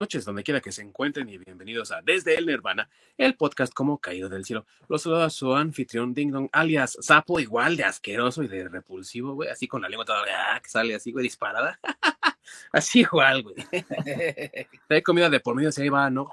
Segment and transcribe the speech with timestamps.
[0.00, 3.98] noches, donde quiera que se encuentren y bienvenidos a Desde el Nirvana, el podcast como
[3.98, 4.64] caído del cielo.
[4.88, 9.50] Los saluda su anfitrión Ding Dong, alias Sapo, igual de asqueroso y de repulsivo, güey,
[9.50, 11.80] así con la lengua toda ah, que sale así, güey, disparada.
[12.72, 13.56] así igual, güey.
[14.88, 16.30] Hay comida de por medio, si ahí va, ¿no?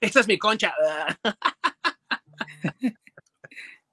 [0.00, 0.74] Esta es mi concha.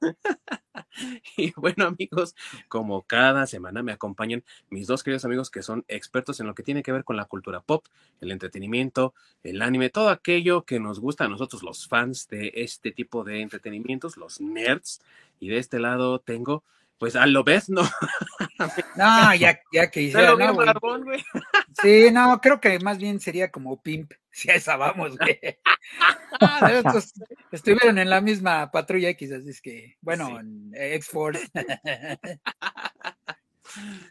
[1.38, 2.36] Y bueno, amigos,
[2.68, 6.64] como cada semana me acompañan mis dos queridos amigos que son expertos en lo que
[6.64, 7.86] tiene que ver con la cultura pop,
[8.20, 12.92] el entretenimiento, el anime, todo aquello que nos gusta a nosotros los fans de este
[12.92, 15.02] tipo de entretenimientos, los nerds.
[15.40, 16.64] Y de este lado tengo
[17.02, 17.82] pues a lo ves, ¿no?
[18.96, 20.22] No, ya, ya que hice.
[20.22, 20.38] No.
[21.82, 25.40] Sí, no, creo que más bien sería como pimp, si a esa vamos, güey.
[27.52, 31.48] estuvieron en la misma patrulla X, así es que, bueno, en X-Force.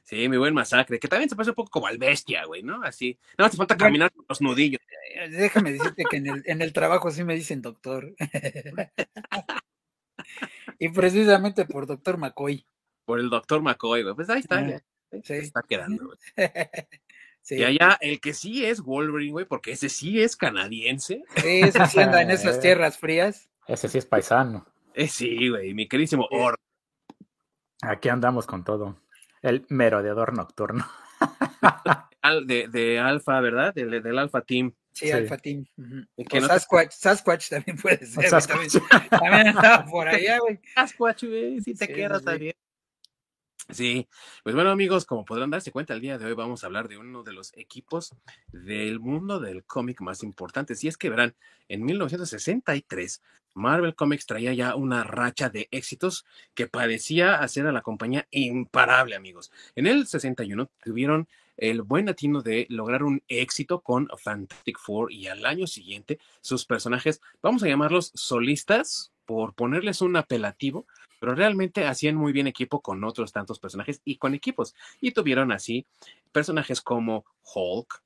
[0.04, 2.82] Sí, mi buen masacre, que también se pasa un poco como al bestia, güey, ¿no?
[2.82, 3.18] Así.
[3.36, 4.80] No hace falta caminar con los nudillos.
[5.14, 8.14] Eh, déjame decirte que en el, en el trabajo sí me dicen doctor.
[10.78, 12.64] y precisamente por doctor McCoy
[13.10, 14.14] por el doctor McCoy, güey.
[14.14, 14.80] Pues ahí está, ya,
[15.24, 16.18] se está quedando, güey.
[17.50, 21.24] Y allá, el que sí es Wolverine, güey, porque ese sí es canadiense.
[21.36, 23.48] Sí, ese sí anda en esas tierras frías.
[23.66, 24.66] Ese sí es paisano.
[24.94, 26.56] Eh, sí, güey, mi queridísimo Or.
[27.82, 29.00] Aquí andamos con todo.
[29.42, 30.86] El merodeador nocturno.
[32.46, 33.74] de, de Alfa, ¿verdad?
[33.74, 34.74] Del, del Alfa Team.
[34.92, 35.64] Sí, Alfa Team.
[36.46, 38.28] Sasquatch, Sasquatch también puede ser.
[38.30, 38.70] También,
[39.08, 40.60] también, andaba por allá, güey.
[40.74, 42.54] Sasquatch, güey, si te quedas también.
[43.72, 44.08] Sí,
[44.42, 46.98] pues bueno amigos, como podrán darse cuenta, el día de hoy vamos a hablar de
[46.98, 48.14] uno de los equipos
[48.52, 50.82] del mundo del cómic más importantes.
[50.82, 51.34] Y es que verán,
[51.68, 53.22] en 1963,
[53.54, 59.14] Marvel Comics traía ya una racha de éxitos que parecía hacer a la compañía imparable,
[59.14, 59.52] amigos.
[59.76, 65.28] En el 61 tuvieron el buen atino de lograr un éxito con Fantastic Four y
[65.28, 70.88] al año siguiente sus personajes, vamos a llamarlos solistas, por ponerles un apelativo,
[71.20, 74.74] pero realmente hacían muy bien equipo con otros tantos personajes y con equipos.
[75.00, 75.86] Y tuvieron así
[76.32, 77.24] personajes como
[77.54, 78.02] Hulk,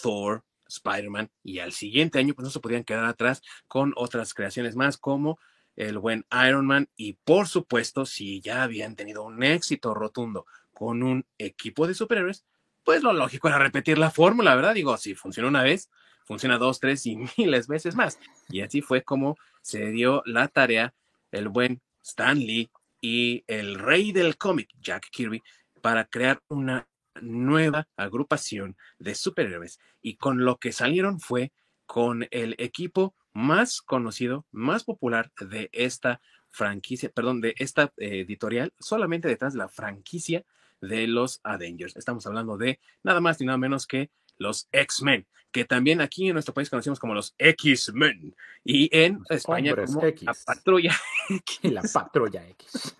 [0.00, 4.76] Thor, Spider-Man y al siguiente año pues no se podían quedar atrás con otras creaciones
[4.76, 5.40] más como
[5.76, 10.44] el buen Iron Man y por supuesto si ya habían tenido un éxito rotundo
[10.74, 12.44] con un equipo de superhéroes,
[12.84, 14.74] pues lo lógico era repetir la fórmula, ¿verdad?
[14.74, 15.90] Digo, si funciona una vez,
[16.24, 18.18] funciona dos, tres y miles veces más.
[18.48, 20.94] Y así fue como se dio la tarea
[21.32, 22.70] el buen Stan Lee
[23.00, 25.42] y el rey del cómic, Jack Kirby,
[25.82, 26.88] para crear una
[27.20, 29.78] nueva agrupación de superhéroes.
[30.00, 31.52] Y con lo que salieron fue
[31.86, 38.72] con el equipo más conocido, más popular de esta franquicia, perdón, de esta eh, editorial,
[38.80, 40.44] solamente detrás de la franquicia
[40.80, 41.96] de los Avengers.
[41.96, 46.34] Estamos hablando de nada más ni nada menos que los X-Men, que también aquí en
[46.34, 48.34] nuestro país conocemos como los X-Men
[48.64, 50.96] y en España como la Patrulla
[51.28, 51.72] X.
[51.72, 52.94] La Patrulla X.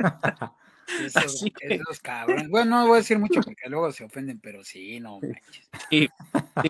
[0.88, 1.44] Esos,
[2.48, 5.21] Bueno, no voy a decir mucho porque luego se ofenden, pero sí, no
[5.91, 6.09] Y,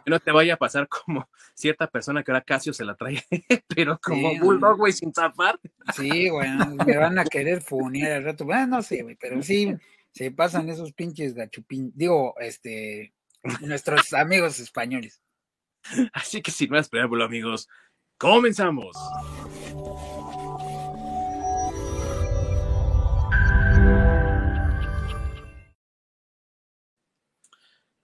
[0.06, 3.22] no te vaya a pasar como cierta persona que ahora Casio se la trae,
[3.68, 5.58] pero como Bulldog, güey, sin zafar.
[5.94, 8.44] Sí, bueno, me van a querer funear al rato.
[8.44, 9.74] Bueno, no sé, güey, pero sí,
[10.10, 11.92] se pasan esos pinches gachupín.
[11.94, 13.12] Digo, este,
[13.60, 15.22] nuestros amigos españoles.
[16.12, 17.68] Así que sin más preámbulo, amigos,
[18.18, 18.96] comenzamos.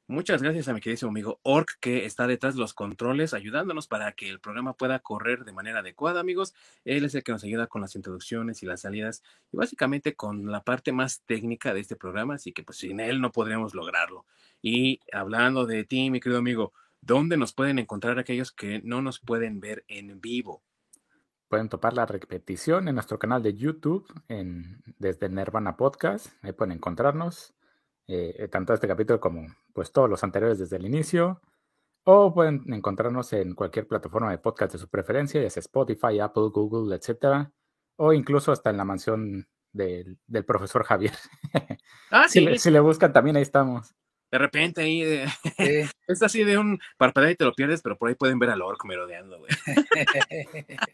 [0.06, 4.12] Muchas gracias a mi querido amigo Ork que está detrás de los controles ayudándonos para
[4.12, 6.54] que el programa pueda correr de manera adecuada, amigos.
[6.84, 10.52] Él es el que nos ayuda con las introducciones y las salidas y básicamente con
[10.52, 14.26] la parte más técnica de este programa, así que pues sin él no podremos lograrlo.
[14.66, 19.20] Y hablando de ti, mi querido amigo, ¿dónde nos pueden encontrar aquellos que no nos
[19.20, 20.62] pueden ver en vivo?
[21.48, 26.28] Pueden topar la repetición en nuestro canal de YouTube, en, desde Nirvana Podcast.
[26.40, 27.52] Ahí pueden encontrarnos,
[28.06, 31.42] eh, tanto este capítulo como pues todos los anteriores desde el inicio.
[32.04, 36.48] O pueden encontrarnos en cualquier plataforma de podcast de su preferencia, ya sea Spotify, Apple,
[36.50, 37.52] Google, etcétera.
[37.96, 41.12] O incluso hasta en la mansión del, profesor Javier.
[42.10, 42.46] Ah, sí.
[42.56, 43.94] si, le, buscan, también ahí estamos
[44.34, 45.00] de repente ahí
[46.08, 48.62] es así de un parpadeo y te lo pierdes, pero por ahí pueden ver al
[48.62, 49.52] orco merodeando, güey.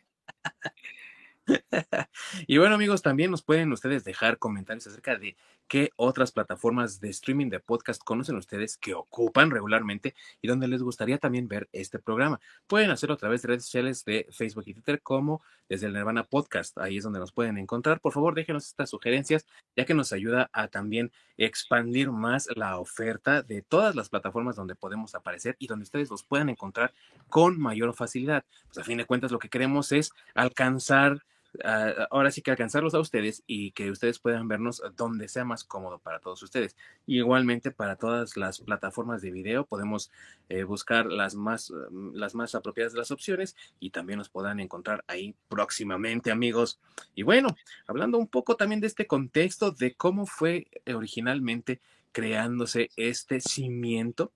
[2.47, 5.37] y bueno, amigos, también nos pueden ustedes dejar comentarios acerca de
[5.70, 10.82] qué otras plataformas de streaming de podcast conocen ustedes que ocupan regularmente y donde les
[10.82, 12.41] gustaría también ver este programa.
[12.67, 16.25] Pueden hacerlo a través de redes sociales de Facebook y Twitter como desde el Nirvana
[16.25, 16.76] Podcast.
[16.79, 18.00] Ahí es donde nos pueden encontrar.
[18.00, 19.46] Por favor, déjenos estas sugerencias,
[19.76, 24.75] ya que nos ayuda a también expandir más la oferta de todas las plataformas donde
[24.75, 26.93] podemos aparecer y donde ustedes los puedan encontrar
[27.29, 28.44] con mayor facilidad.
[28.67, 31.23] Pues a fin de cuentas, lo que queremos es alcanzar
[31.64, 35.64] Ah, ahora sí que alcanzarlos a ustedes y que ustedes puedan vernos donde sea más
[35.64, 36.76] cómodo para todos ustedes.
[37.06, 40.11] igualmente para todas las plataformas de video podemos
[40.49, 44.61] eh, buscar las más, mm, las más apropiadas de las opciones y también nos podrán
[44.61, 46.79] encontrar ahí próximamente, amigos.
[47.14, 47.56] Y bueno,
[47.87, 51.81] hablando un poco también de este contexto de cómo fue originalmente
[52.12, 54.32] creándose este cimiento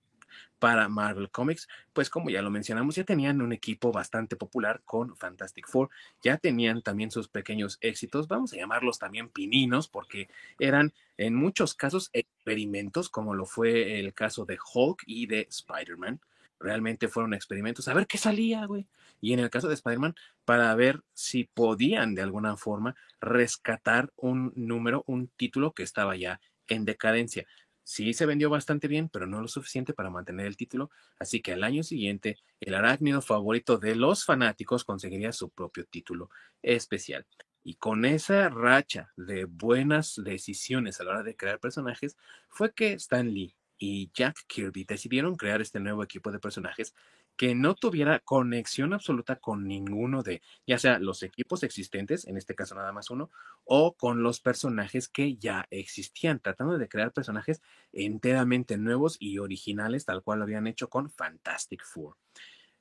[0.59, 5.15] para Marvel Comics, pues como ya lo mencionamos, ya tenían un equipo bastante popular con
[5.15, 5.89] Fantastic Four,
[6.21, 10.29] ya tenían también sus pequeños éxitos, vamos a llamarlos también pininos, porque
[10.59, 16.19] eran en muchos casos experimentos, como lo fue el caso de Hulk y de Spider-Man.
[16.59, 18.87] Realmente fueron experimentos, a ver qué salía, güey.
[19.21, 20.15] Y en el caso de Spider-Man,
[20.45, 26.39] para ver si podían de alguna forma rescatar un número, un título que estaba ya
[26.67, 27.45] en decadencia.
[27.87, 30.89] Sí se vendió bastante bien, pero no lo suficiente para mantener el título,
[31.19, 36.31] así que al año siguiente el arácnido favorito de los fanáticos conseguiría su propio título
[36.63, 37.27] especial.
[37.63, 42.17] Y con esa racha de buenas decisiones a la hora de crear personajes,
[42.49, 46.95] fue que Stan Lee y Jack Kirby decidieron crear este nuevo equipo de personajes
[47.37, 52.55] que no tuviera conexión absoluta con ninguno de, ya sea los equipos existentes, en este
[52.55, 53.29] caso nada más uno,
[53.63, 57.61] o con los personajes que ya existían, tratando de crear personajes
[57.91, 62.15] enteramente nuevos y originales, tal cual lo habían hecho con Fantastic Four.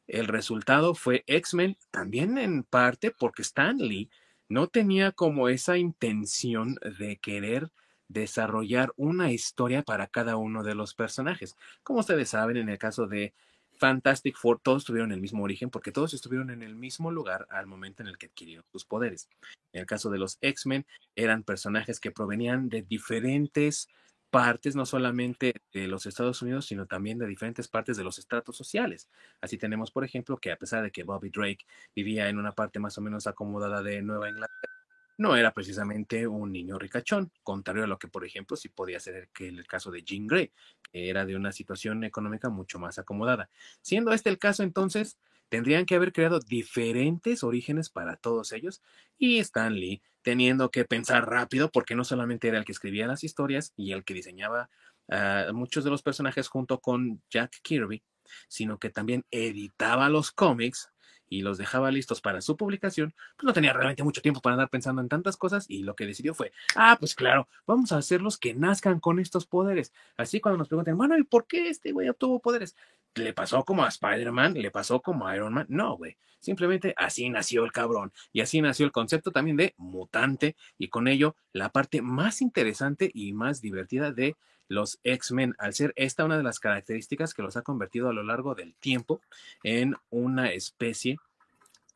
[0.06, 4.10] El resultado fue X-Men, también en parte porque Stan Lee
[4.48, 7.70] no tenía como esa intención de querer
[8.08, 11.56] desarrollar una historia para cada uno de los personajes.
[11.82, 13.34] Como ustedes saben, en el caso de
[13.78, 17.66] Fantastic Four, todos tuvieron el mismo origen porque todos estuvieron en el mismo lugar al
[17.66, 19.28] momento en el que adquirieron sus poderes.
[19.72, 20.86] En el caso de los X-Men,
[21.16, 23.88] eran personajes que provenían de diferentes
[24.30, 28.56] partes, no solamente de los Estados Unidos, sino también de diferentes partes de los estratos
[28.56, 29.08] sociales.
[29.40, 32.80] Así tenemos, por ejemplo, que a pesar de que Bobby Drake vivía en una parte
[32.80, 34.72] más o menos acomodada de Nueva Inglaterra,
[35.18, 39.28] no era precisamente un niño ricachón, contrario a lo que, por ejemplo, sí podía ser
[39.38, 40.52] el, el caso de Jean Grey,
[40.90, 43.48] que era de una situación económica mucho más acomodada.
[43.80, 45.18] Siendo este el caso, entonces,
[45.48, 48.82] tendrían que haber creado diferentes orígenes para todos ellos
[49.18, 53.24] y Stan Lee teniendo que pensar rápido porque no solamente era el que escribía las
[53.24, 54.70] historias y el que diseñaba
[55.08, 58.02] a muchos de los personajes junto con Jack Kirby,
[58.48, 60.90] sino que también editaba los cómics
[61.34, 64.70] y los dejaba listos para su publicación, pues no tenía realmente mucho tiempo para andar
[64.70, 68.38] pensando en tantas cosas y lo que decidió fue, ah, pues claro, vamos a hacerlos
[68.38, 69.92] que nazcan con estos poderes.
[70.16, 72.76] Así cuando nos pregunten, bueno, ¿y por qué este güey obtuvo poderes?
[73.16, 74.54] ¿Le pasó como a Spider-Man?
[74.54, 75.66] ¿Le pasó como a Iron Man?
[75.68, 76.16] No, güey.
[76.38, 78.12] Simplemente así nació el cabrón.
[78.32, 83.10] Y así nació el concepto también de mutante y con ello la parte más interesante
[83.12, 84.36] y más divertida de
[84.68, 88.22] los X-Men, al ser esta una de las características que los ha convertido a lo
[88.22, 89.20] largo del tiempo
[89.62, 91.18] en una especie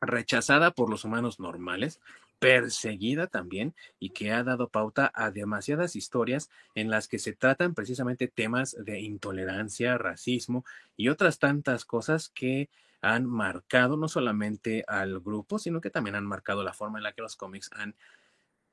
[0.01, 1.99] rechazada por los humanos normales,
[2.39, 7.75] perseguida también y que ha dado pauta a demasiadas historias en las que se tratan
[7.75, 10.63] precisamente temas de intolerancia, racismo
[10.95, 12.69] y otras tantas cosas que
[13.01, 17.13] han marcado no solamente al grupo, sino que también han marcado la forma en la
[17.13, 17.95] que los cómics han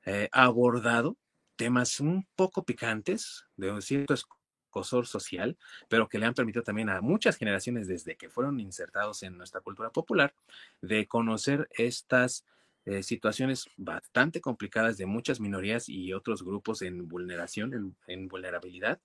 [0.05, 1.17] eh, abordado
[1.57, 5.57] temas un poco picantes, de un cierto escosor social,
[5.89, 9.61] pero que le han permitido también a muchas generaciones desde que fueron insertados en nuestra
[9.61, 10.33] cultura popular
[10.81, 12.45] de conocer estas
[12.85, 19.01] eh, situaciones bastante complicadas de muchas minorías y otros grupos en vulneración, en, en vulnerabilidad,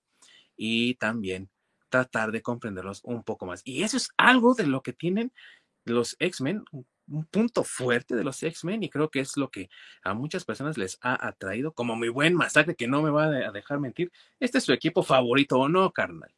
[0.56, 1.50] y también
[1.88, 3.62] tratar de comprenderlos un poco más.
[3.64, 5.32] Y eso es algo de lo que tienen
[5.84, 6.64] los X-Men,
[7.08, 9.68] un punto fuerte de los X-Men y creo que es lo que
[10.02, 13.52] a muchas personas les ha atraído como muy buen masacre que no me va a
[13.52, 14.12] dejar mentir.
[14.40, 16.32] ¿Este es su equipo favorito o no, carnal?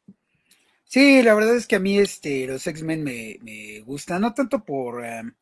[0.85, 4.63] Sí, la verdad es que a mí este, los X-Men me, me gustan, no tanto
[4.63, 5.03] por...
[5.03, 5.33] Em,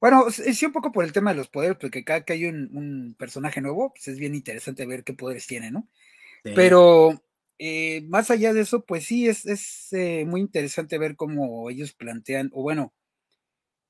[0.00, 3.16] bueno, sí un poco por el tema de los poderes, porque cada que hay un,
[3.18, 5.88] personaje nuevo, pues es bien interesante ver qué poderes tiene, ¿no?
[6.42, 7.22] Pero
[7.58, 11.94] eh, más allá de eso, pues sí, es, es eh, muy interesante ver cómo ellos
[11.94, 12.92] plantean, o bueno,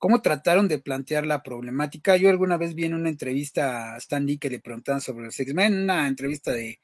[0.04, 2.18] cómo trataron de plantear la problemática.
[2.18, 5.40] Yo alguna vez vi en una entrevista a Stan Lee que le preguntaban sobre los
[5.40, 6.78] X-Men, una entrevista de,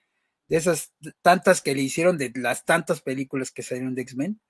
[0.48, 4.40] esas tantas que le hicieron, de las tantas películas que salieron de X-Men.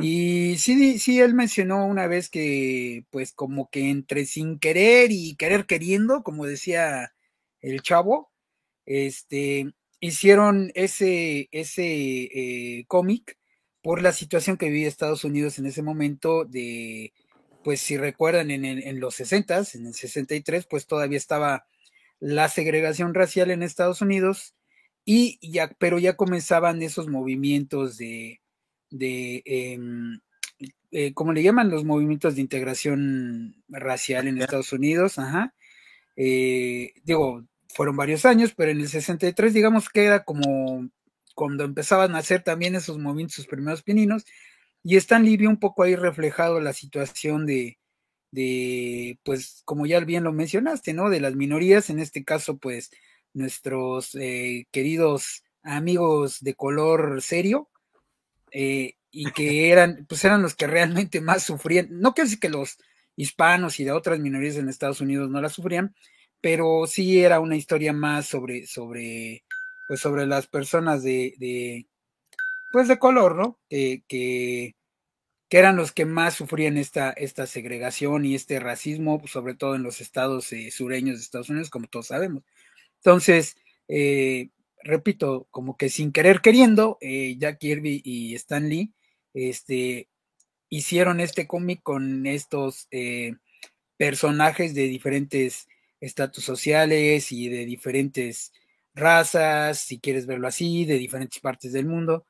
[0.00, 5.36] Y sí, sí, él mencionó una vez que, pues, como que entre sin querer y
[5.36, 7.12] querer queriendo, como decía
[7.60, 8.32] el chavo,
[8.86, 13.36] este, hicieron ese, ese eh, cómic
[13.82, 17.12] por la situación que vivía Estados Unidos en ese momento de,
[17.68, 21.66] pues si recuerdan en, en los 60, en el 63, pues todavía estaba
[22.18, 24.54] la segregación racial en Estados Unidos
[25.04, 28.40] y ya, pero ya comenzaban esos movimientos de,
[28.88, 30.18] de em,
[30.92, 31.68] eh, ¿cómo le llaman?
[31.68, 35.52] Los movimientos de integración racial en Estados Unidos, ajá.
[36.16, 40.88] Eh, digo, fueron varios años, pero en el 63 digamos que era como
[41.34, 44.24] cuando empezaban a hacer también esos movimientos, sus primeros pininos,
[44.82, 47.78] y Stan Lee vio un poco ahí reflejado la situación de,
[48.30, 51.10] de, pues, como ya bien lo mencionaste, ¿no?
[51.10, 52.90] De las minorías, en este caso, pues,
[53.34, 57.70] nuestros eh, queridos amigos de color serio,
[58.52, 61.88] eh, y que eran, pues eran los que realmente más sufrían.
[61.90, 62.78] No quiero decir que los
[63.16, 65.94] hispanos y de otras minorías en Estados Unidos no la sufrían,
[66.40, 69.44] pero sí era una historia más sobre, sobre,
[69.88, 71.86] pues sobre las personas de, de
[72.70, 73.58] pues de color, ¿no?
[73.68, 74.74] que, que,
[75.50, 80.00] eran los que más sufrían esta, esta segregación y este racismo, sobre todo en los
[80.00, 82.44] estados eh, sureños de Estados Unidos, como todos sabemos.
[82.96, 83.56] Entonces,
[83.88, 84.50] eh,
[84.82, 88.92] repito, como que sin querer queriendo, eh, Jack Kirby y Stan Lee
[89.34, 90.08] este,
[90.68, 93.34] hicieron este cómic con estos eh,
[93.96, 95.68] personajes de diferentes
[96.00, 98.52] estatus sociales y de diferentes
[98.94, 102.26] razas, si quieres verlo así, de diferentes partes del mundo,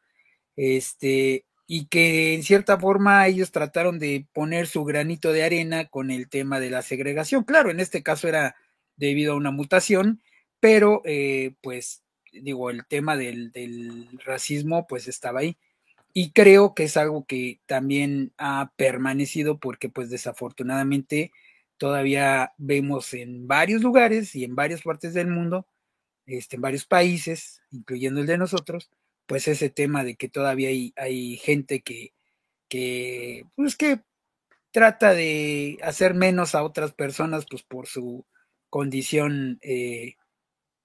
[0.59, 6.11] este, y que en cierta forma ellos trataron de poner su granito de arena con
[6.11, 7.45] el tema de la segregación.
[7.45, 8.57] Claro, en este caso era
[8.97, 10.21] debido a una mutación,
[10.61, 13.53] pero eh, pues digo, el tema del,
[14.25, 15.57] racismo pues estaba ahí.
[16.12, 21.31] Y creo que es algo que también ha permanecido porque pues desafortunadamente
[21.77, 25.67] todavía vemos en varios lugares y en varias partes del mundo,
[26.27, 28.91] este, en varios países, incluyendo el de nosotros,
[29.28, 32.14] pues ese tema de que todavía hay, hay gente que,
[32.68, 34.00] que, pues que
[34.73, 38.26] trata de hacer menos a otras personas pues por su
[38.70, 40.16] condición eh,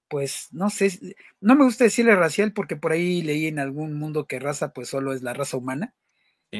[0.09, 4.27] pues no sé, no me gusta decirle racial porque por ahí leí en algún mundo
[4.27, 5.95] que raza pues solo es la raza humana,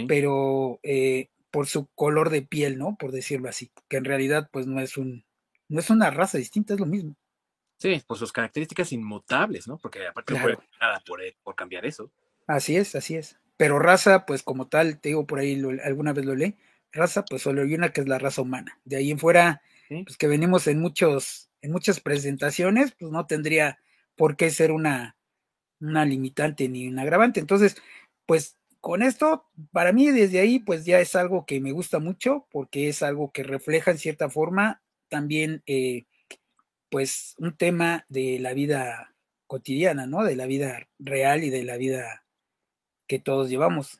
[0.07, 2.95] pero eh, por su color de piel, ¿no?
[2.97, 5.25] Por decirlo así, que en realidad pues no es un,
[5.69, 7.15] no es una raza distinta, es lo mismo.
[7.83, 9.77] Sí, por sus características inmutables, ¿no?
[9.77, 12.09] Porque aparte no puede nada por, por, cambiar eso.
[12.47, 13.37] Así es, así es.
[13.57, 16.55] Pero raza, pues como tal, te digo por ahí, alguna vez lo leí,
[16.93, 18.79] raza, pues solo hay una que es la raza humana.
[18.85, 23.79] De ahí en fuera, pues que venimos en muchos en muchas presentaciones, pues no tendría
[24.15, 25.17] por qué ser una,
[25.81, 27.41] una limitante ni un agravante.
[27.41, 27.75] Entonces,
[28.25, 32.47] pues con esto, para mí desde ahí, pues ya es algo que me gusta mucho,
[32.49, 36.05] porque es algo que refleja en cierta forma también, eh,
[36.93, 39.15] pues, un tema de la vida
[39.47, 40.23] cotidiana, ¿no?
[40.23, 42.23] De la vida real y de la vida
[43.07, 43.99] que todos llevamos.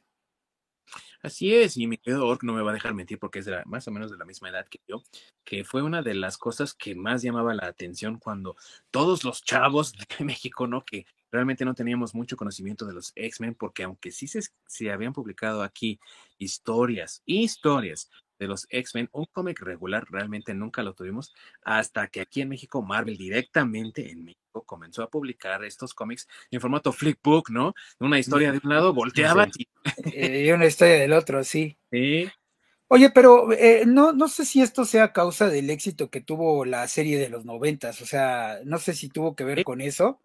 [1.23, 3.88] Así es, y mi querido Ork no me va a dejar mentir porque es más
[3.88, 5.01] o menos de la misma edad que yo,
[5.43, 8.55] que fue una de las cosas que más llamaba la atención cuando
[8.91, 10.85] todos los chavos de México, ¿no?
[10.85, 15.13] Que realmente no teníamos mucho conocimiento de los X-Men, porque aunque sí se, se habían
[15.13, 16.00] publicado aquí
[16.38, 18.12] historias, historias
[18.43, 21.33] de los X-Men, un cómic regular realmente nunca lo tuvimos
[21.63, 26.62] hasta que aquí en México Marvel directamente en México comenzó a publicar estos cómics en
[26.62, 27.73] formato flipbook, ¿no?
[28.00, 29.47] Una historia de un lado volteaba
[30.13, 30.51] eh, y...
[30.51, 31.77] una historia del otro, sí.
[31.91, 32.29] Sí.
[32.88, 36.88] Oye, pero eh, no, no sé si esto sea causa del éxito que tuvo la
[36.88, 40.19] serie de los noventas, o sea, no sé si tuvo que ver con eso,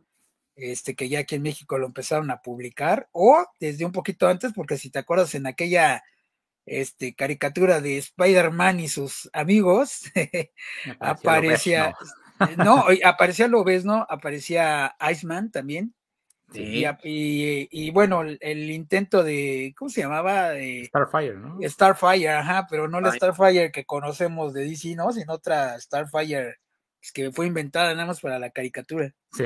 [0.54, 4.52] este, que ya aquí en México lo empezaron a publicar, o desde un poquito antes,
[4.52, 6.02] porque si te acuerdas en aquella
[6.68, 10.02] este, caricatura de Spider-Man y sus amigos,
[11.00, 11.94] aparecía,
[12.56, 15.94] no, aparecía Lobezno, aparecía Iceman también.
[16.54, 16.86] Y,
[17.70, 20.52] y, bueno, el, intento de, ¿cómo se llamaba?
[20.86, 21.58] Starfire, ¿no?
[21.62, 25.12] Starfire, ajá, pero no la Starfire que conocemos de DC, ¿no?
[25.12, 26.56] Sino otra Starfire
[27.00, 29.12] pues, que fue inventada nada más para la caricatura.
[29.32, 29.44] Sí.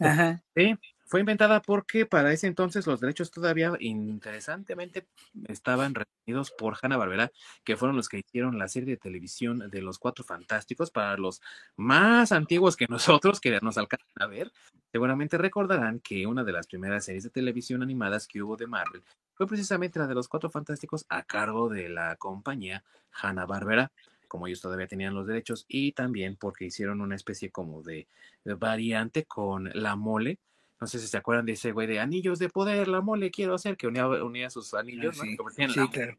[0.00, 0.42] Ajá.
[0.54, 0.76] Sí,
[1.08, 5.08] fue inventada porque para ese entonces los derechos todavía interesantemente
[5.46, 7.32] estaban retenidos por Hanna-Barbera,
[7.64, 11.40] que fueron los que hicieron la serie de televisión de los Cuatro Fantásticos para los
[11.76, 14.52] más antiguos que nosotros, que nos alcanzan a ver.
[14.92, 19.02] Seguramente recordarán que una de las primeras series de televisión animadas que hubo de Marvel
[19.32, 23.90] fue precisamente la de los Cuatro Fantásticos a cargo de la compañía Hanna-Barbera
[24.28, 28.06] como ellos todavía tenían los derechos y también porque hicieron una especie como de
[28.44, 30.38] variante con la mole
[30.80, 33.54] no sé si se acuerdan de ese güey de anillos de poder, la mole quiero
[33.54, 35.50] hacer, que unía, unía sus anillos, sí, ¿no?
[35.50, 36.18] sí claro.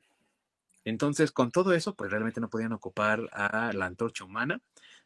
[0.85, 4.61] Entonces, con todo eso, pues realmente no podían ocupar a la antorcha humana.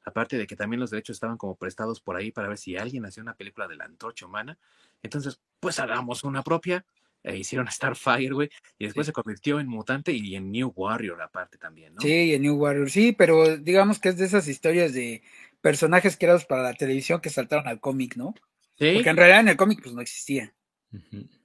[0.06, 3.06] Aparte de que también los derechos estaban como prestados por ahí para ver si alguien
[3.06, 4.58] hacía una película de la antorcha humana.
[5.02, 6.86] Entonces, pues hagamos una propia.
[7.24, 11.58] E hicieron Starfire, güey, y después se convirtió en mutante y en New Warrior aparte
[11.58, 12.02] también, ¿no?
[12.02, 15.24] Sí, en New Warrior, sí, pero digamos que es de esas historias de
[15.62, 18.36] personajes creados para la televisión que saltaron al cómic, ¿no?
[18.78, 18.94] Sí.
[18.96, 20.54] Porque en realidad en el cómic pues no existía.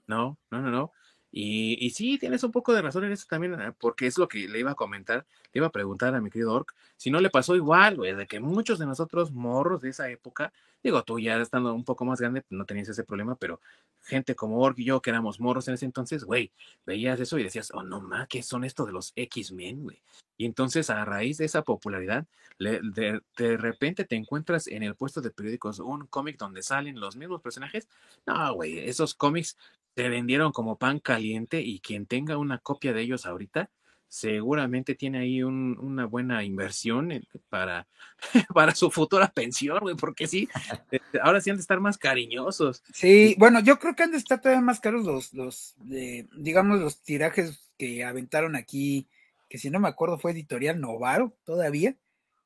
[0.07, 0.93] No, no, no, no.
[1.31, 4.29] Y, y, sí, tienes un poco de razón en eso también, eh, porque es lo
[4.29, 7.21] que le iba a comentar, le iba a preguntar a mi querido Orc, si no
[7.21, 11.19] le pasó igual, güey, de que muchos de nosotros morros de esa época, digo, tú
[11.19, 13.61] ya estando un poco más grande, no tenías ese problema, pero
[14.03, 16.53] gente como Orc y yo, que éramos morros en ese entonces, güey,
[16.87, 20.01] veías eso y decías, oh, no ma, ¿qué son esto de los X-Men, güey?
[20.37, 22.27] Y entonces, a raíz de esa popularidad,
[22.59, 27.17] de, de, repente te encuentras en el puesto de periódicos un cómic donde salen los
[27.17, 27.89] mismos personajes.
[28.27, 29.57] No, güey, esos cómics
[29.97, 33.71] se vendieron como pan caliente y quien tenga una copia de ellos ahorita
[34.09, 37.11] seguramente tiene ahí un, una buena inversión
[37.49, 37.87] para,
[38.55, 40.49] para su futura pensión, güey, porque sí,
[40.91, 42.83] este, ahora sí han de estar más cariñosos.
[42.93, 47.03] Sí, bueno, yo creo que han de estar todavía más caros los, los digamos, los
[47.03, 49.07] tirajes que aventaron aquí,
[49.49, 51.97] que si no me acuerdo fue editorial Novaro todavía,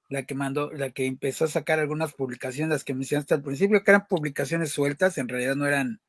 [0.08, 3.82] la que mandó, la que empezó a sacar algunas publicaciones, las que mencionaste al principio,
[3.82, 6.00] que eran publicaciones sueltas, en realidad no eran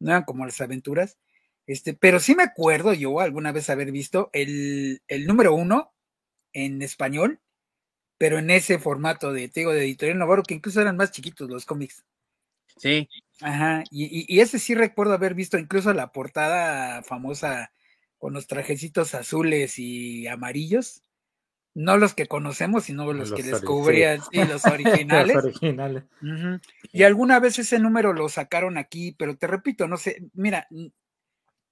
[0.00, 1.18] no eran como las aventuras.
[1.66, 5.92] Este, pero sí me acuerdo yo alguna vez haber visto el, el número uno
[6.52, 7.40] en español,
[8.18, 11.64] pero en ese formato de, te de editorial Navarro, que incluso eran más chiquitos los
[11.64, 12.04] cómics.
[12.76, 13.08] Sí.
[13.40, 17.72] Ajá, y, y, ese sí recuerdo haber visto incluso la portada famosa
[18.18, 21.02] con los trajecitos azules y amarillos.
[21.74, 24.44] No los que conocemos, sino los, que descubrían, sí.
[24.44, 25.34] los originales.
[25.34, 26.04] los originales.
[26.92, 30.68] Y alguna vez ese número lo sacaron aquí, pero te repito, no sé, mira,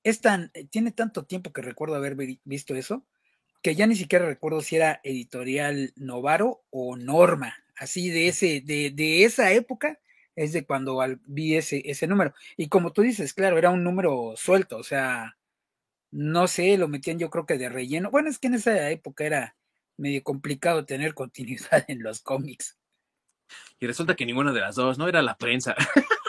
[0.04, 3.04] es tan, eh, tiene tanto tiempo que recuerdo haber visto eso,
[3.62, 8.90] que ya ni siquiera recuerdo si era editorial Novaro o Norma, así de ese, de,
[8.90, 10.00] de esa época,
[10.34, 12.34] es de cuando vi ese, ese número.
[12.56, 15.36] Y como tú dices, claro, era un número suelto, o sea,
[16.10, 18.10] no sé, lo metían yo creo que de relleno.
[18.10, 19.56] Bueno, es que en esa época era
[19.96, 22.78] medio complicado tener continuidad en los cómics.
[23.78, 25.08] Y resulta que ninguna de las dos, ¿no?
[25.08, 25.74] Era la prensa.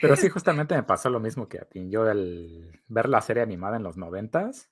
[0.00, 1.88] Pero sí, justamente me pasó lo mismo que a ti.
[1.90, 4.70] Yo el ver la serie animada en los noventas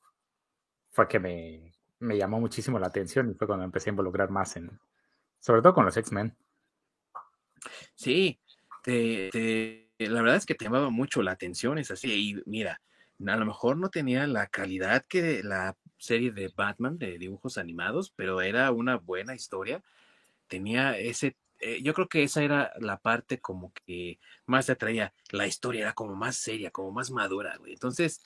[0.91, 4.57] fue que me, me llamó muchísimo la atención y fue cuando empecé a involucrar más
[4.57, 4.79] en,
[5.41, 6.37] sobre todo con los X-Men.
[7.95, 8.39] Sí,
[8.85, 12.31] la verdad es que te llamaba mucho la atención, es así.
[12.31, 12.81] Y mira,
[13.27, 18.13] a lo mejor no tenía la calidad que la serie de Batman de dibujos animados,
[18.15, 19.83] pero era una buena historia.
[20.47, 25.13] Tenía ese, eh, yo creo que esa era la parte como que más te atraía.
[25.31, 27.73] La historia era como más seria, como más madura, güey.
[27.73, 28.23] Entonces,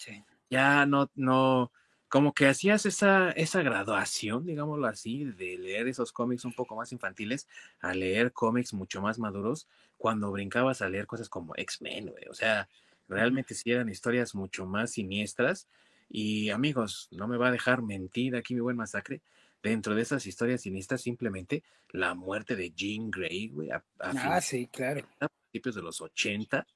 [0.50, 1.72] ya no, no,
[2.08, 6.92] como que hacías esa, esa graduación, digámoslo así, de leer esos cómics un poco más
[6.92, 7.48] infantiles
[7.80, 9.66] a leer cómics mucho más maduros
[9.96, 12.24] cuando brincabas a leer cosas como X-Men, güey.
[12.28, 12.68] O sea,
[13.08, 15.68] realmente sí eran historias mucho más siniestras
[16.10, 19.22] y amigos, no me va a dejar mentir aquí mi buen masacre.
[19.62, 23.70] Dentro de esas historias siniestras, simplemente la muerte de Jean Grey, güey.
[24.00, 25.06] ah, sí, claro.
[25.20, 26.66] A principios de los 80.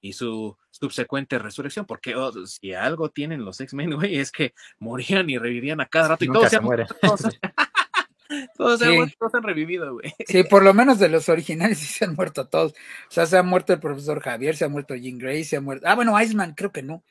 [0.00, 5.28] y, su subsecuente resurrección, porque oh, si algo tienen los X-Men, güey, es que morían
[5.28, 6.86] y revivían a cada rato y todos se mueren.
[8.56, 10.12] Todos, se han revivido, güey.
[10.26, 12.72] Sí, por lo menos de los originales sí se han muerto todos.
[12.72, 15.60] O sea, se ha muerto el profesor Javier, se ha muerto Jean Grey, se ha
[15.60, 15.86] muerto.
[15.88, 17.04] Ah, bueno, Iceman, creo que no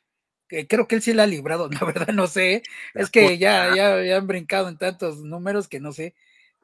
[0.48, 4.04] creo que él sí la ha librado, la verdad no sé, es que ya, ya,
[4.04, 6.14] ya, han brincado en tantos números que no sé,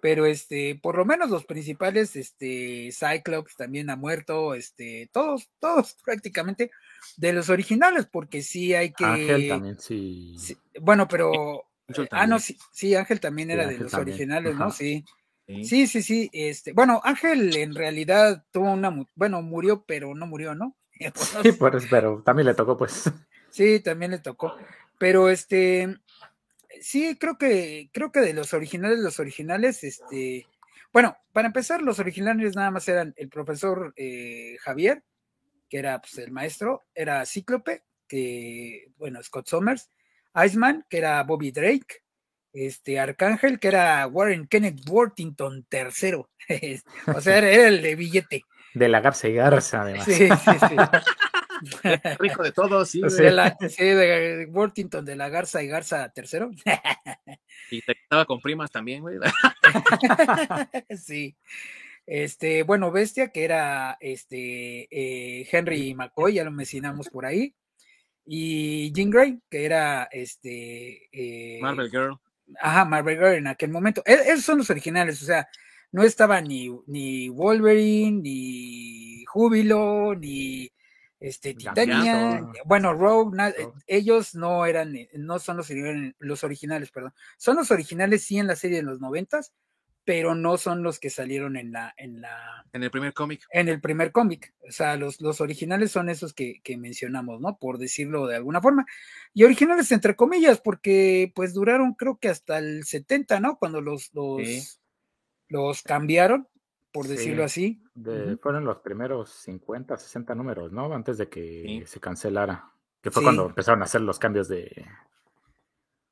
[0.01, 5.95] pero este, por lo menos los principales, este, Cyclops también ha muerto, este, todos, todos
[6.03, 6.71] prácticamente
[7.17, 9.05] de los originales, porque sí hay que...
[9.05, 10.35] Ángel también sí.
[10.79, 11.65] bueno, pero...
[12.09, 14.71] Ah, no, sí, sí, Ángel también era de los originales, ¿no?
[14.71, 15.03] Sí.
[15.63, 20.55] Sí, sí, sí, este, bueno, Ángel en realidad tuvo una, bueno, murió, pero no murió,
[20.55, 20.77] ¿no?
[21.43, 23.11] Sí, pues, pero también le tocó, pues.
[23.51, 24.55] Sí, también le tocó.
[24.97, 25.97] Pero este,
[26.81, 30.47] sí, creo que, creo que de los originales, los originales, este,
[30.93, 35.03] bueno, para empezar, los originales nada más eran el profesor eh, Javier,
[35.69, 39.89] que era pues, el maestro, era Cíclope, que, bueno, Scott Somers,
[40.35, 42.03] Iceman, que era Bobby Drake,
[42.53, 46.13] este, Arcángel, que era Warren Kenneth Worthington III,
[47.15, 48.45] o sea, era, el de billete.
[48.73, 50.05] De la Garza y Garza, además.
[50.05, 50.75] Sí, sí, sí.
[52.19, 53.01] Rico de todos, sí.
[53.01, 56.51] De, la, de Worthington, de la Garza y Garza tercero.
[57.69, 59.17] y te estaba con primas también, güey.
[60.97, 61.35] sí.
[62.05, 67.53] Este, bueno, Bestia, que era este eh, Henry McCoy, ya lo mencionamos por ahí.
[68.25, 71.09] Y Jean Grey, que era este.
[71.11, 72.19] Eh, Marvel Girl.
[72.59, 74.03] Ajá, Marvel Girl en aquel momento.
[74.05, 75.47] E-, esos son los originales, o sea,
[75.91, 80.71] no estaba ni, ni Wolverine, ni Júbilo, ni
[81.21, 83.53] este Titania, bueno, Rogue,
[83.85, 85.69] ellos no eran, no son los,
[86.17, 87.13] los originales, perdón.
[87.37, 89.53] Son los originales sí en la serie de los noventas,
[90.03, 92.65] pero no son los que salieron en la, en la.
[92.73, 93.45] En el primer cómic.
[93.51, 94.51] En el primer cómic.
[94.67, 97.59] O sea, los, los originales son esos que, que, mencionamos, ¿no?
[97.59, 98.87] Por decirlo de alguna forma.
[99.31, 103.57] Y originales entre comillas, porque pues duraron creo que hasta el 70, ¿no?
[103.59, 104.81] Cuando los, los,
[105.49, 106.47] los cambiaron,
[106.91, 107.81] por decirlo así.
[108.41, 110.93] Fueron los primeros 50, 60 números, ¿no?
[110.93, 112.71] Antes de que se cancelara.
[113.01, 114.85] Que fue cuando empezaron a hacer los cambios de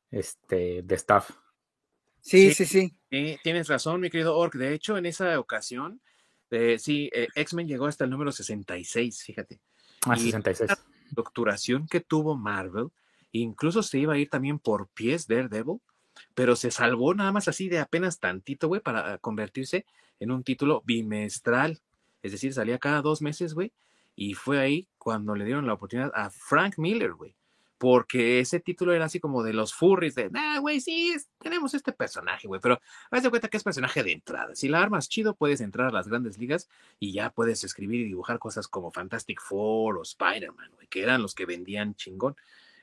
[0.10, 1.32] este de staff.
[2.22, 2.98] Sí, sí, sí.
[3.44, 4.56] tienes razón, mi querido Orc.
[4.56, 6.02] De hecho, en esa ocasión,
[6.50, 9.62] eh, sí, eh, X-Men llegó hasta el número 66, fíjate.
[10.06, 10.70] Ah, 66.
[10.70, 10.78] La
[11.12, 12.90] docturación que tuvo Marvel,
[13.32, 15.80] incluso se iba a ir también por pies Daredevil,
[16.34, 19.86] pero se salvó nada más así de apenas tantito, güey, para convertirse
[20.20, 21.80] en un título bimestral.
[22.22, 23.72] Es decir, salía cada dos meses, güey.
[24.16, 27.36] Y fue ahí cuando le dieron la oportunidad a Frank Miller, güey,
[27.78, 31.94] porque ese título era así como de los furries, de, ah, güey, sí, tenemos este
[31.94, 34.54] personaje, güey, pero haz de cuenta que es personaje de entrada.
[34.56, 36.68] Si la armas chido, puedes entrar a las grandes ligas
[37.00, 41.22] y ya puedes escribir y dibujar cosas como Fantastic Four o Spider-Man, güey, que eran
[41.22, 42.36] los que vendían chingón.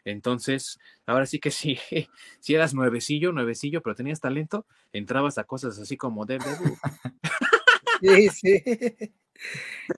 [0.06, 1.78] Entonces, ahora sí que sí,
[2.40, 6.38] si eras nuevecillo, nuevecillo, pero tenías talento, entrabas a cosas así como de...
[8.00, 8.64] Sí, sí.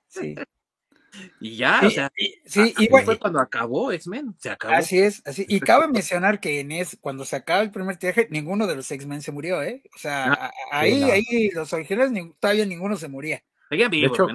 [0.09, 0.35] Sí.
[1.41, 2.11] Y ya, o sea,
[2.45, 4.75] sí, y, fue cuando acabó X-Men, se acabó.
[4.75, 5.47] Así es, así.
[5.49, 8.91] Y cabe mencionar que en es, cuando se acaba el primer tiraje, ninguno de los
[8.91, 9.83] X-Men se murió, ¿eh?
[9.95, 13.43] O sea, ah, ahí, ahí los originales todavía ninguno se moría.
[13.71, 14.27] de hecho,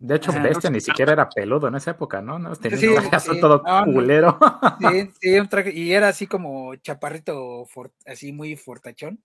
[0.00, 2.38] de hecho Bestia ni siquiera era peludo en esa época, ¿no?
[2.38, 4.38] no tenía un todo culero.
[4.80, 7.66] Sí, sí, un traje, y era así como chaparrito,
[8.06, 9.22] así muy fortachón.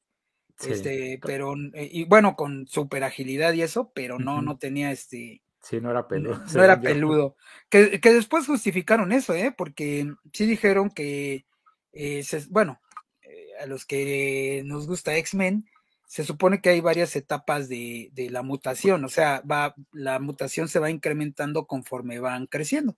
[0.61, 5.41] Este, pero, eh, y bueno, con super agilidad y eso, pero no, no tenía este
[5.65, 6.39] Sí, no era peludo.
[6.53, 7.35] No, era peludo.
[7.69, 9.51] Que, después justificaron eso, ¿eh?
[9.57, 11.47] Porque sí dijeron que,
[11.91, 12.79] eh, bueno,
[13.23, 15.67] eh, a los que nos gusta X-Men,
[16.15, 20.69] se supone que hay varias etapas de, de, la mutación, o sea, va, la mutación
[20.69, 22.95] se va incrementando conforme van creciendo.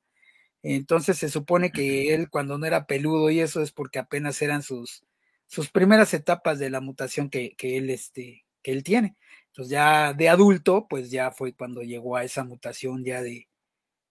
[0.62, 4.62] Entonces se supone que él cuando no era peludo y eso es porque apenas eran
[4.62, 5.03] sus,
[5.47, 9.15] sus primeras etapas de la mutación que, que él, este, que él tiene.
[9.47, 13.47] Entonces ya de adulto, pues ya fue cuando llegó a esa mutación ya de,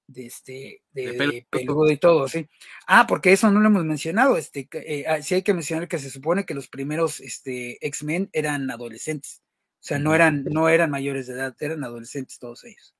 [0.06, 2.48] de este, de, peludo y todo, sí.
[2.86, 5.98] Ah, porque eso no lo hemos mencionado, este, eh, ah, sí hay que mencionar que
[5.98, 9.42] se supone que los primeros, este, X-Men eran adolescentes,
[9.80, 12.94] o sea, no eran, no eran mayores de edad, eran adolescentes todos ellos.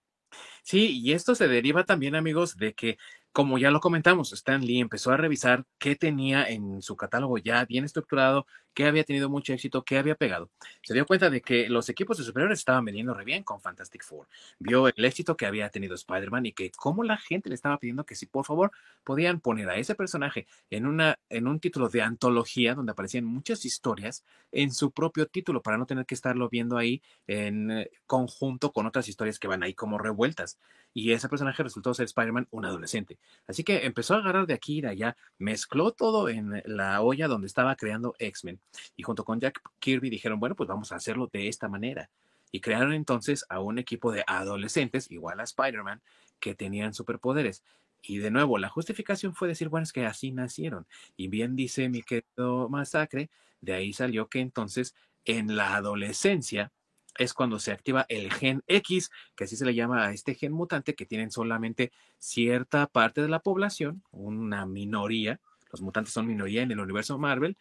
[0.63, 2.99] Sí, y esto se deriva también, amigos, de que
[3.37, 7.67] como ya lo comentamos, Stan Lee empezó a revisar qué tenía en su catálogo ya
[7.67, 10.51] bien estructurado, qué había tenido mucho éxito, qué había pegado.
[10.83, 14.05] Se dio cuenta de que los equipos de superiores estaban vendiendo re bien con Fantastic
[14.05, 14.29] Four.
[14.59, 18.05] Vio el éxito que había tenido Spider-Man y que cómo la gente le estaba pidiendo
[18.05, 18.71] que si por favor
[19.03, 23.65] podían poner a ese personaje en, una, en un título de antología donde aparecían muchas
[23.65, 28.73] historias en su propio título para no tener que estarlo viendo ahí en eh, conjunto
[28.73, 30.59] con otras historias que van ahí como revueltas.
[30.93, 33.19] Y ese personaje resultó ser Spider-Man, un adolescente.
[33.47, 37.29] Así que empezó a agarrar de aquí y de allá, mezcló todo en la olla
[37.29, 38.61] donde estaba creando X-Men.
[38.97, 42.11] Y junto con Jack Kirby dijeron, bueno, pues vamos a hacerlo de esta manera.
[42.53, 46.01] Y crearon entonces a un equipo de adolescentes, igual a Spider-Man,
[46.41, 47.63] que tenían superpoderes.
[48.03, 50.87] Y de nuevo, la justificación fue decir, bueno, es que así nacieron.
[51.17, 56.71] Y bien dice mi querido Masacre, de ahí salió que entonces en la adolescencia
[57.19, 60.53] es cuando se activa el gen X, que así se le llama a este gen
[60.53, 65.41] mutante que tienen solamente cierta parte de la población, una minoría,
[65.73, 67.57] los mutantes son minoría en el universo Marvel,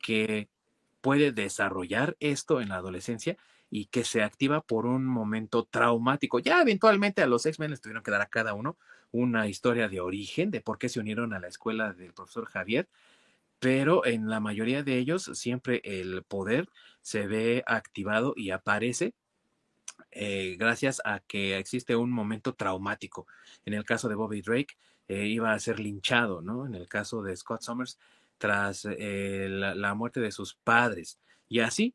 [0.00, 0.48] que
[1.00, 3.36] puede desarrollar esto en la adolescencia
[3.70, 6.40] y que se activa por un momento traumático.
[6.40, 8.76] Ya eventualmente a los X-Men les tuvieron que dar a cada uno
[9.12, 12.88] una historia de origen de por qué se unieron a la escuela del profesor Javier,
[13.58, 16.68] pero en la mayoría de ellos siempre el poder
[17.02, 19.14] se ve activado y aparece
[20.12, 23.26] eh, gracias a que existe un momento traumático.
[23.64, 24.76] En el caso de Bobby Drake,
[25.08, 26.66] eh, iba a ser linchado, ¿no?
[26.66, 27.98] En el caso de Scott Summers,
[28.40, 31.20] tras eh, la, muerte de sus padres.
[31.46, 31.94] Y así,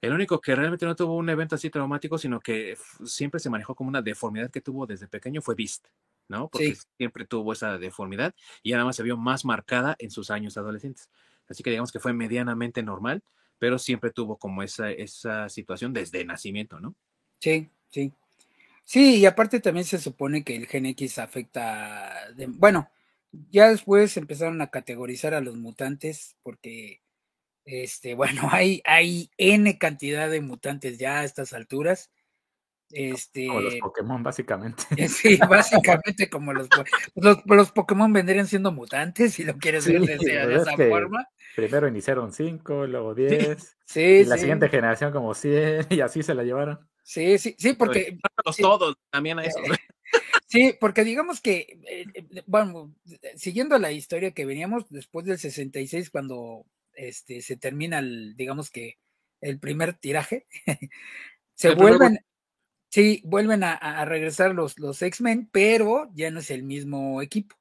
[0.00, 3.74] el único que realmente no tuvo un evento así traumático, sino que siempre se manejó
[3.74, 5.86] como una deformidad que tuvo desde pequeño, fue Beast.
[6.28, 6.48] ¿no?
[6.48, 11.10] Porque siempre tuvo esa deformidad y además se vio más marcada en sus años adolescentes.
[11.46, 13.22] Así que digamos que fue medianamente normal,
[13.58, 16.94] pero siempre tuvo como esa, esa situación desde nacimiento, ¿no?
[17.40, 18.12] Sí, sí.
[18.84, 22.10] Sí, y aparte también se supone que el Gen X afecta,
[22.48, 22.90] bueno,
[23.50, 27.02] ya después empezaron a categorizar a los mutantes porque,
[27.64, 32.10] este, bueno, hay, hay N cantidad de mutantes ya a estas alturas.
[32.94, 34.84] Este, como los Pokémon, básicamente.
[35.08, 36.68] Sí, básicamente como los,
[37.14, 41.26] los, los, Pokémon vendrían siendo mutantes, si lo quieres ver de, esa forma.
[41.56, 43.76] Primero iniciaron 5, luego 10.
[43.86, 46.86] Sí, y la siguiente generación como 100, y así se la llevaron.
[47.02, 48.18] Sí, sí, sí, porque.
[48.58, 49.58] Todos, también a eso.
[50.52, 52.94] Sí, porque digamos que, eh, eh, bueno,
[53.36, 58.98] siguiendo la historia que veníamos después del 66, cuando este, se termina, el, digamos que,
[59.40, 60.46] el primer tiraje,
[61.54, 62.18] se vuelven,
[62.90, 67.56] sí, vuelven a, regresar los, los X-Men, pero ya no es el mismo equipo.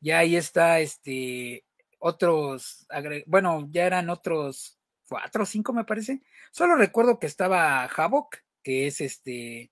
[0.00, 1.64] Ya ahí está, este,
[2.00, 2.84] otros,
[3.26, 4.76] bueno, ya eran otros
[5.08, 6.20] cuatro o cinco, me parece.
[6.50, 9.70] Solo recuerdo que estaba Havoc, que es este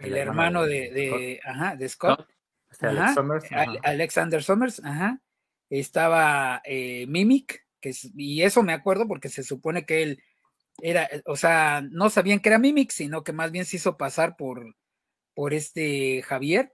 [0.00, 1.50] el, hermano, de, de, Scott.
[1.50, 2.28] Ajá, de Scott.
[3.82, 5.20] Alexander Summers, ajá.
[5.70, 10.22] Estaba eh, Mimic, que y eso me acuerdo porque se supone que él
[10.82, 14.36] era, o sea, no sabían que era Mimic, sino que más bien se hizo pasar
[14.36, 14.76] por,
[15.34, 16.72] por este Javier.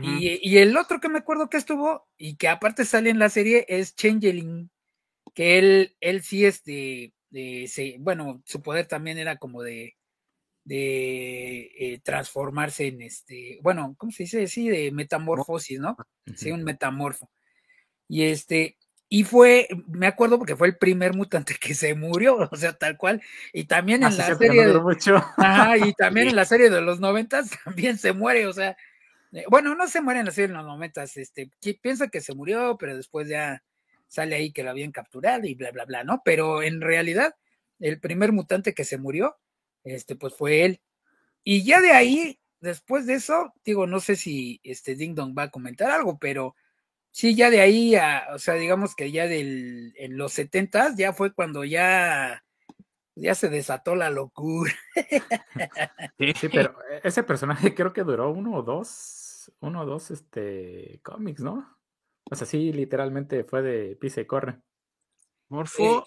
[0.00, 3.28] y, y, el otro que me acuerdo que estuvo y que aparte sale en la
[3.28, 4.70] serie es Changeling,
[5.34, 9.96] que él, él sí, este, de, bueno, su poder también era como de,
[10.70, 14.46] de eh, transformarse en este, bueno, ¿cómo se dice?
[14.46, 15.96] Sí, de metamorfosis, ¿no?
[16.36, 17.28] Sí, un metamorfo.
[18.06, 18.78] Y este,
[19.08, 22.96] y fue, me acuerdo porque fue el primer mutante que se murió, o sea, tal
[22.96, 23.20] cual.
[23.52, 24.64] Y también en la serie.
[24.64, 28.76] De, y también en la serie de los noventas también se muere, o sea,
[29.32, 31.50] eh, bueno, no se muere en la serie de los noventas, este,
[31.82, 33.64] piensa que se murió, pero después ya
[34.06, 36.22] sale ahí que lo habían capturado y bla, bla, bla, ¿no?
[36.24, 37.34] Pero en realidad,
[37.80, 39.36] el primer mutante que se murió,
[39.84, 40.80] este, pues fue él.
[41.44, 45.44] Y ya de ahí, después de eso, digo, no sé si este Ding Dong va
[45.44, 46.54] a comentar algo, pero
[47.10, 47.96] sí, ya de ahí,
[48.32, 52.44] o sea, digamos que ya del, en los setentas, ya fue cuando ya,
[53.14, 54.72] ya se desató la locura.
[56.18, 61.00] Sí, sí, pero ese personaje creo que duró uno o dos, uno o dos, este,
[61.02, 61.78] cómics, ¿no?
[62.30, 64.60] O sea, sí, literalmente fue de pisa y corre.
[65.48, 66.00] Morfo.
[66.00, 66.02] Eh,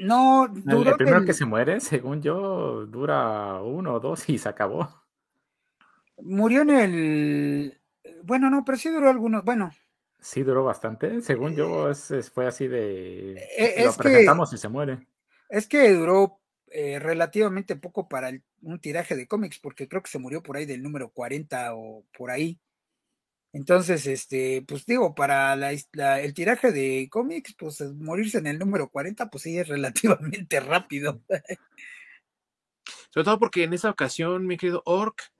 [0.00, 4.48] no, duró el, primero que se muere, según yo, dura uno o dos y se
[4.48, 4.88] acabó.
[6.18, 7.80] Murió en el.
[8.22, 9.44] Bueno, no, pero sí duró algunos.
[9.44, 9.70] Bueno.
[10.20, 11.20] Sí, duró bastante.
[11.20, 13.32] Según yo, es, fue así de.
[13.56, 15.06] Eh, lo presentamos y se muere.
[15.48, 20.18] Es que duró eh, relativamente poco para un tiraje de cómics, porque creo que se
[20.18, 22.58] murió por ahí del número 40 o por ahí.
[23.54, 25.70] Entonces, este, pues digo, para la,
[26.20, 31.22] el tiraje de cómics, pues morirse en el número 40, pues sí es relativamente rápido.
[33.10, 35.30] Sobre todo porque en esa ocasión, mi querido Orc,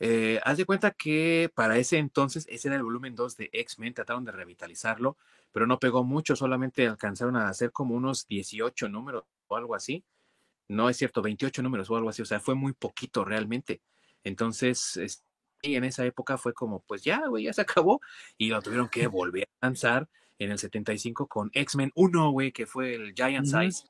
[0.00, 3.94] eh, haz de cuenta que para ese entonces, ese era el volumen 2 de X-Men,
[3.94, 5.16] trataron de revitalizarlo,
[5.52, 10.02] pero no pegó mucho, solamente alcanzaron a hacer como unos 18 números o algo así.
[10.66, 13.80] No es cierto, 28 números o algo así, o sea, fue muy poquito realmente.
[14.24, 14.96] Entonces,
[15.62, 18.00] y en esa época fue como, pues ya, güey, ya se acabó.
[18.36, 22.66] Y lo tuvieron que volver a lanzar en el 75 con X-Men 1, güey, que
[22.66, 23.88] fue el Giant Size.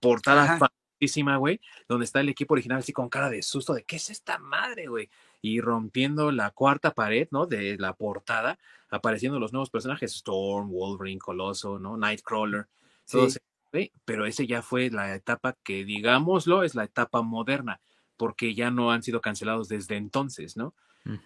[0.00, 3.96] Portada famosísima, güey, donde está el equipo original así con cara de susto de, ¿qué
[3.96, 5.10] es esta madre, güey?
[5.42, 7.46] Y rompiendo la cuarta pared, ¿no?
[7.46, 8.58] De la portada,
[8.90, 11.96] apareciendo los nuevos personajes, Storm, Wolverine, Coloso, ¿no?
[11.96, 12.68] Nightcrawler,
[13.10, 13.40] todos,
[14.04, 17.80] Pero ese ya fue la etapa que, digámoslo, es la etapa moderna,
[18.16, 20.74] porque ya no han sido cancelados desde entonces, ¿no?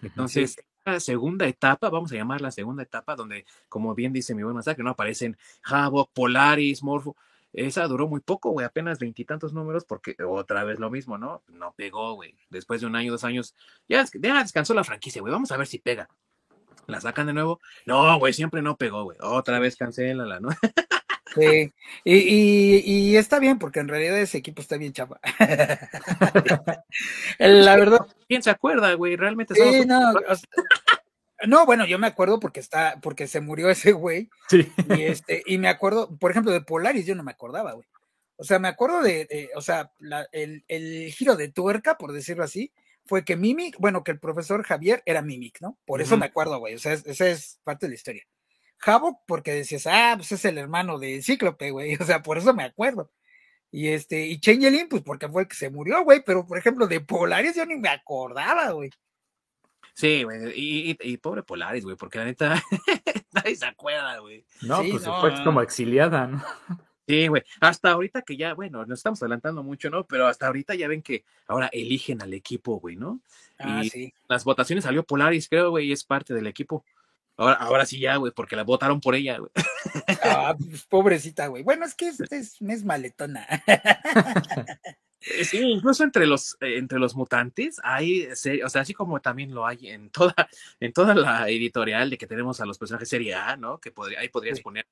[0.02, 4.42] Entonces, la segunda etapa, vamos a llamar la segunda etapa, donde, como bien dice mi
[4.42, 4.90] buen masacre, ¿no?
[4.90, 7.16] Aparecen Havok, Polaris, Morpho.
[7.52, 11.42] Esa duró muy poco, güey, apenas veintitantos números, porque otra vez lo mismo, ¿no?
[11.48, 12.34] No pegó, güey.
[12.48, 13.54] Después de un año, dos años,
[13.88, 15.32] ya, ya descansó la franquicia, güey.
[15.32, 16.08] Vamos a ver si pega.
[16.86, 17.60] La sacan de nuevo.
[17.86, 19.18] No, güey, siempre no pegó, güey.
[19.20, 20.48] Otra vez cancélala, ¿no?
[21.34, 21.72] Sí,
[22.04, 25.20] y, está bien, porque en realidad ese equipo está bien chapa.
[27.38, 28.06] La verdad.
[28.28, 29.16] ¿Quién se acuerda, güey?
[29.16, 30.12] Realmente sí, no,
[31.46, 34.30] no, bueno, yo me acuerdo porque está, porque se murió ese güey.
[34.48, 34.70] Sí.
[34.96, 37.86] Y este, y me acuerdo, por ejemplo, de Polaris, yo no me acordaba, güey.
[38.36, 39.92] O sea, me acuerdo de, o sea,
[40.32, 42.72] el, giro de tuerca, por decirlo así,
[43.04, 45.78] fue que Mimic, bueno, que el profesor Javier era Mimic, ¿no?
[45.84, 46.74] Por eso me acuerdo, güey.
[46.74, 48.26] O sea, esa es parte de la historia.
[48.84, 52.54] Havok porque decías, ah, pues es el hermano de Cíclope, güey, o sea, por eso
[52.54, 53.10] me acuerdo.
[53.70, 56.86] Y este, y Changeling, pues porque fue el que se murió, güey, pero por ejemplo,
[56.86, 58.90] de Polaris yo ni me acordaba, güey.
[59.94, 62.62] Sí, güey, y, pobre Polaris, güey, porque la neta,
[63.32, 64.44] nadie se acuerda, güey.
[64.62, 66.42] No, pues fue como exiliada, ¿no?
[67.06, 67.42] Sí, güey.
[67.60, 70.06] Hasta ahorita que ya, bueno, nos estamos adelantando mucho, ¿no?
[70.06, 73.20] Pero hasta ahorita ya ven que ahora eligen al equipo, güey, ¿no?
[73.58, 74.14] Ah, y sí.
[74.28, 76.84] las votaciones salió Polaris, creo, güey, y es parte del equipo.
[77.36, 79.50] Ahora, ahora sí ya, güey, porque la votaron por ella, güey.
[80.22, 81.62] Ah, pues, pobrecita, güey.
[81.62, 83.46] Bueno, es que es, es, es maletona.
[85.24, 89.54] Eh, Sí, incluso entre los, eh, entre los mutantes hay, o sea, así como también
[89.54, 90.34] lo hay en toda,
[90.80, 93.78] en toda la editorial de que tenemos a los personajes serie A, ¿no?
[93.78, 94.62] Que podría, ahí podrías Sí.
[94.64, 94.86] poner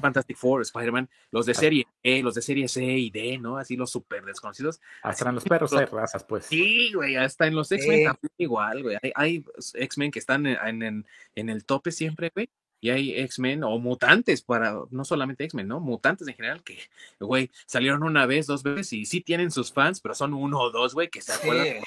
[0.00, 3.58] Fantastic Four, Spider-Man, los de serie E, los de serie C y D, ¿no?
[3.58, 4.80] Así los súper desconocidos.
[5.02, 6.46] Hasta en los perros hay razas, pues.
[6.46, 8.96] Sí, güey, hasta en los X-Men también igual, güey.
[9.02, 9.44] Hay, hay
[9.74, 12.48] X-Men que están en- en- en el tope siempre, güey.
[12.80, 15.80] Y hay X-Men o mutantes para, no solamente X-Men, ¿no?
[15.80, 16.78] Mutantes en general que,
[17.18, 20.70] güey, salieron una vez, dos veces y sí tienen sus fans, pero son uno o
[20.70, 21.82] dos, güey, que se acuerdan.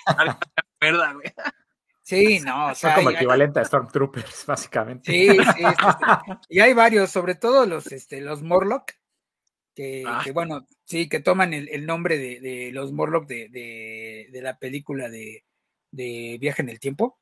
[0.81, 1.33] Sí, güey.
[2.03, 5.11] sí, no, o Son sea, como y- equivalente a Stormtroopers, básicamente.
[5.11, 6.33] Sí, sí, sí, sí.
[6.49, 8.93] Y hay varios, sobre todo los, este, los Morlock,
[9.75, 10.21] que, Ah.
[10.23, 14.41] que, bueno, sí, que toman el, el nombre de, de los Morlock de, de, de
[14.41, 15.45] la película de,
[15.91, 17.19] de Viaje en el Tiempo.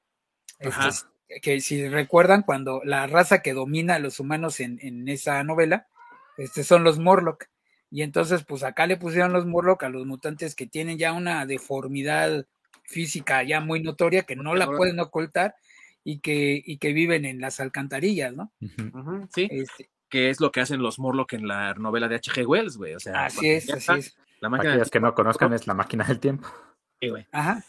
[0.59, 0.87] Este, Ajá.
[0.89, 1.05] es-
[1.41, 5.87] que si recuerdan, cuando la raza que domina a los humanos en, en esa novela,
[6.37, 7.45] este, son los Morlock.
[7.89, 11.45] Y entonces, pues acá le pusieron los Morlock a los mutantes que tienen ya una
[11.45, 12.45] deformidad
[12.83, 15.55] física ya muy notoria, que no la pueden ocultar
[16.03, 18.51] y que, y que viven en las alcantarillas, ¿no?
[19.33, 22.45] Sí, Este, que es lo que hacen los Morlock en la novela de H.G.
[22.45, 22.95] Wells, güey.
[22.95, 24.17] O sea, así es, así está es.
[24.39, 26.47] La máquina, Aquellos que no conozcan es la máquina del tiempo.
[27.01, 27.25] sí, güey.
[27.31, 27.63] Ajá.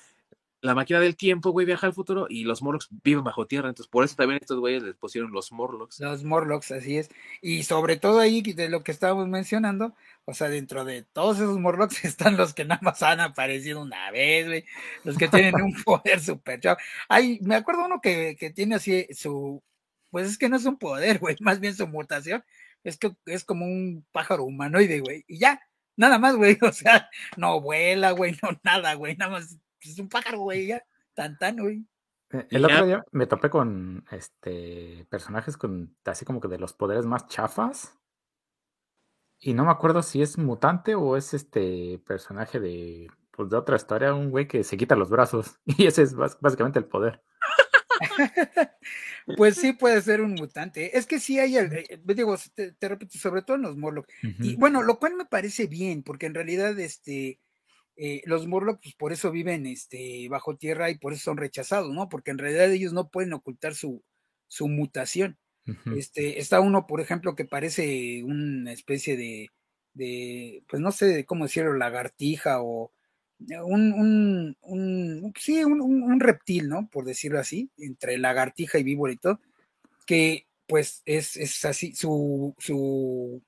[0.61, 3.69] La máquina del tiempo, güey, viaja al futuro y los Morlocks viven bajo tierra.
[3.69, 6.01] Entonces, por eso también estos güeyes les pusieron los Morlocks.
[6.01, 7.11] Los Morlocks, así es.
[7.41, 9.95] Y sobre todo ahí de lo que estábamos mencionando,
[10.25, 14.11] o sea, dentro de todos esos Morlocks están los que nada más han aparecido una
[14.11, 14.65] vez, güey.
[15.05, 16.79] Los que tienen un poder super chavo.
[17.09, 19.63] Ay, me acuerdo uno que, que tiene así su.
[20.11, 22.45] Pues es que no es un poder, güey, más bien su mutación.
[22.85, 25.25] Es que es como un pájaro humanoide, güey.
[25.29, 25.61] Y ya,
[25.97, 26.59] nada más, güey.
[26.63, 29.17] O sea, no vuela, güey, no nada, güey.
[29.17, 29.59] Nada más
[29.93, 30.85] es un pájaro, güey, ya.
[31.15, 31.85] Tan, tan, güey.
[32.31, 36.59] Eh, Y El otro día me topé con este personajes con así como que de
[36.59, 37.99] los poderes más chafas.
[39.41, 43.77] Y no me acuerdo si es mutante o es este personaje de, pues, de otra
[43.77, 45.59] historia, un güey que se quita los brazos.
[45.79, 47.23] Y ese es básicamente el poder.
[49.37, 50.97] Pues sí puede ser un mutante.
[50.97, 54.09] Es que sí hay, el- eh, digo, te, te repito, sobre todo en los Morlock.
[54.41, 57.39] Y bueno, lo cual me parece bien, porque en realidad, este,
[57.99, 61.93] eh, los Morlock, pues por eso viven, este, bajo tierra y por eso son rechazados,
[61.95, 62.09] ¿no?
[62.09, 64.05] Porque en realidad ellos no pueden ocultar su,
[64.49, 65.39] su mutación.
[65.91, 69.49] Este, está uno, por ejemplo, que parece una especie de,
[69.95, 72.93] de, pues no sé cómo decirlo, lagartija o
[73.65, 76.89] un, un, un sí, un, un- un reptil, ¿no?
[76.91, 79.41] Por decirlo así, entre lagartija y víbora y todo,
[80.07, 83.43] que pues es, es así, su, su,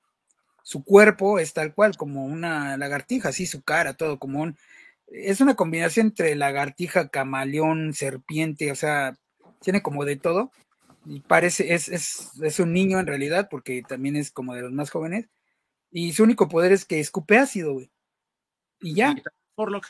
[0.71, 4.57] su cuerpo es tal cual, como una lagartija, así su cara, todo como un,
[5.07, 9.17] es una combinación entre lagartija, camaleón, serpiente, o sea,
[9.59, 10.49] tiene como de todo
[11.05, 14.71] y parece, es, es, es un niño en realidad, porque también es como de los
[14.71, 15.27] más jóvenes,
[15.91, 17.91] y su único poder es que escupe ácido, güey.
[18.79, 19.13] Y ya,
[19.57, 19.87] Morlock.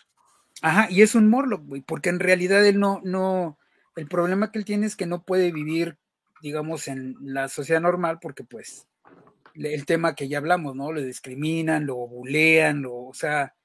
[0.63, 3.59] ajá, y es un Morlock, güey, porque en realidad él no, no,
[3.95, 5.99] el problema que él tiene es que no puede vivir,
[6.41, 8.87] digamos, en la sociedad normal, porque pues,
[9.55, 10.91] el tema que ya hablamos, ¿no?
[10.91, 13.55] Lo discriminan, lo bulean, lo, o sea,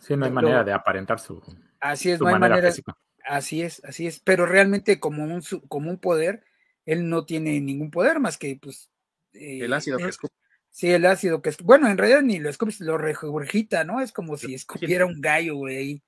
[0.00, 1.40] Sí, no hay lo- manera de aparentar su,
[1.80, 2.96] así es, su no hay manera física.
[3.24, 4.18] Así es, así es.
[4.18, 6.42] Pero realmente como un, como un poder,
[6.86, 8.90] él no tiene ningún poder más que pues...
[9.32, 10.34] eh, El ácido que escupe.
[10.70, 11.58] Sí, el ácido que es...
[11.58, 14.00] Bueno, en realidad ni lo escupes, lo regurgita, ¿no?
[14.00, 16.02] Es como si escupiera un gallo, güey, ahí,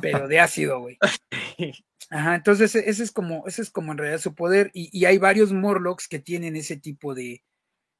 [0.00, 0.98] pero de ácido, güey.
[2.10, 4.70] Ajá, entonces ese es como, ese es como en realidad su poder.
[4.72, 7.42] Y, y hay varios Morlocks que tienen ese tipo de,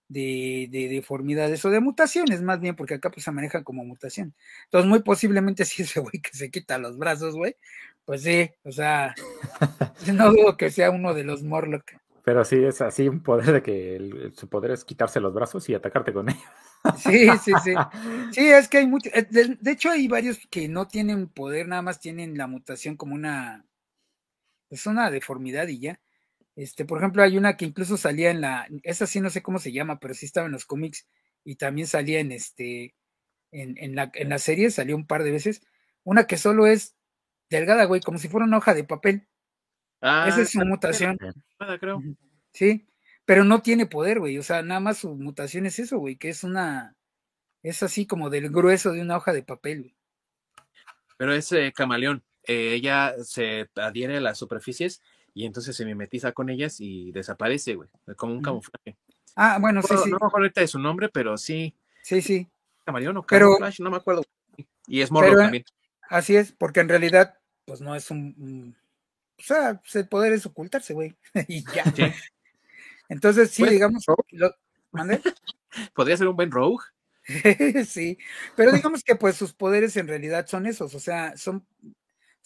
[0.08, 4.34] de, de deformidades o de mutaciones, más bien, porque acá pues se manejan como mutación.
[4.64, 7.56] Entonces, muy posiblemente si ese güey que se quita los brazos, güey,
[8.04, 9.14] pues sí, o sea,
[10.12, 11.92] no dudo que sea uno de los Morlock.
[12.24, 15.68] Pero sí, es así un poder de que el- su poder es quitarse los brazos
[15.68, 16.42] y atacarte con ellos.
[16.98, 17.74] Sí, sí, sí.
[18.30, 19.12] Sí, es que hay muchos.
[19.12, 23.16] De, de hecho, hay varios que no tienen poder, nada más tienen la mutación como
[23.16, 23.64] una.
[24.70, 26.00] Es una deformidad y ya.
[26.56, 28.66] Este, por ejemplo, hay una que incluso salía en la.
[28.82, 31.06] Esa sí no sé cómo se llama, pero sí estaba en los cómics
[31.44, 32.96] y también salía en este.
[33.52, 35.60] En, en la, en la serie salió un par de veces.
[36.02, 36.96] Una que solo es
[37.50, 39.28] delgada, güey, como si fuera una hoja de papel.
[40.00, 41.18] Ah, Esa es su mutación.
[41.60, 42.02] nada, creo.
[42.52, 42.88] Sí,
[43.26, 44.38] pero no tiene poder, güey.
[44.38, 46.96] O sea, nada más su mutación es eso, güey, que es una.
[47.62, 49.96] Es así como del grueso de una hoja de papel, güey.
[51.18, 52.24] Pero es eh, camaleón.
[52.44, 55.02] Eh, ella se adhiere a las superficies
[55.36, 57.90] y entonces se mimetiza con ellas y desaparece, güey.
[58.16, 58.44] Como un Ujú.
[58.44, 58.96] camuflaje.
[59.34, 60.10] Ah, bueno, sí, No, sí.
[60.10, 61.76] no me acuerdo ahorita de su nombre, pero sí.
[62.02, 62.48] Sí, sí.
[62.86, 64.24] camaleón o pero, Flash, no me acuerdo.
[64.86, 65.64] Y es Morlock también.
[66.08, 68.74] Así es, porque en realidad, pues no es un.
[69.38, 71.14] o sea, pues, el poder es ocultarse, güey.
[71.48, 71.84] y ya.
[73.10, 74.06] Entonces, sí, digamos.
[75.94, 76.82] Podría ser un buen rogue.
[77.86, 78.16] sí,
[78.56, 81.66] pero digamos que pues sus poderes en realidad son esos, o sea, son,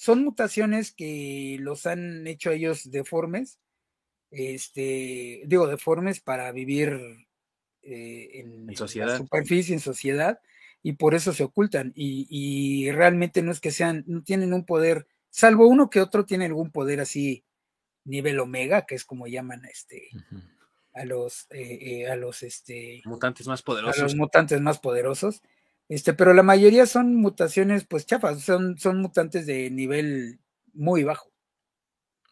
[0.01, 3.61] son mutaciones que los han hecho ellos deformes,
[4.31, 6.99] este, digo, deformes para vivir
[7.83, 9.19] eh, en, sociedad.
[9.19, 10.41] superficie, en sociedad,
[10.83, 11.93] y por eso se ocultan.
[11.95, 16.47] Y, realmente no es que sean, no tienen un poder, salvo uno que otro tiene
[16.47, 17.45] algún poder así,
[18.05, 20.09] nivel omega, que es como llaman este,
[20.95, 24.01] a los, eh, eh, a los este, mutantes más poderosos.
[24.01, 25.43] A los mutantes más poderosos.
[25.91, 30.38] Este, pero la mayoría son mutaciones, pues chafas, son, son mutantes de nivel
[30.72, 31.32] muy bajo.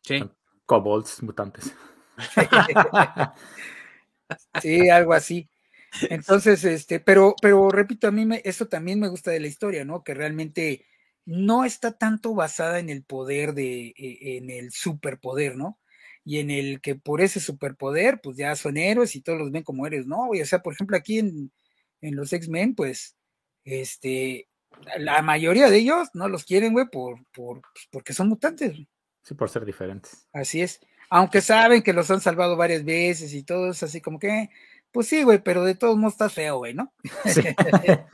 [0.05, 0.23] Sí.
[0.65, 1.75] Kobolds mutantes.
[4.63, 5.51] sí, algo así.
[6.09, 9.85] Entonces, este, pero, pero repito, a mí me, eso también me gusta de la historia,
[9.85, 10.05] ¿no?
[10.05, 10.87] Que realmente
[11.25, 15.81] no está tanto basada en el poder de, e, en el superpoder, ¿no?
[16.25, 19.65] Y en el que por ese superpoder, pues ya son héroes y todos los ven
[19.65, 20.29] como héroes, ¿no?
[20.29, 21.51] O sea, por ejemplo, aquí en,
[22.03, 23.18] en los X-Men, pues,
[23.69, 24.49] este,
[24.99, 28.77] la mayoría de ellos no los quieren, güey, por, por, pues, porque son mutantes.
[29.23, 30.27] Sí, por ser diferentes.
[30.33, 30.81] Así es.
[31.11, 34.51] Aunque saben que los han salvado varias veces y todo es así como que,
[34.93, 36.93] pues sí, güey, pero de todos modos estás feo, güey, ¿no?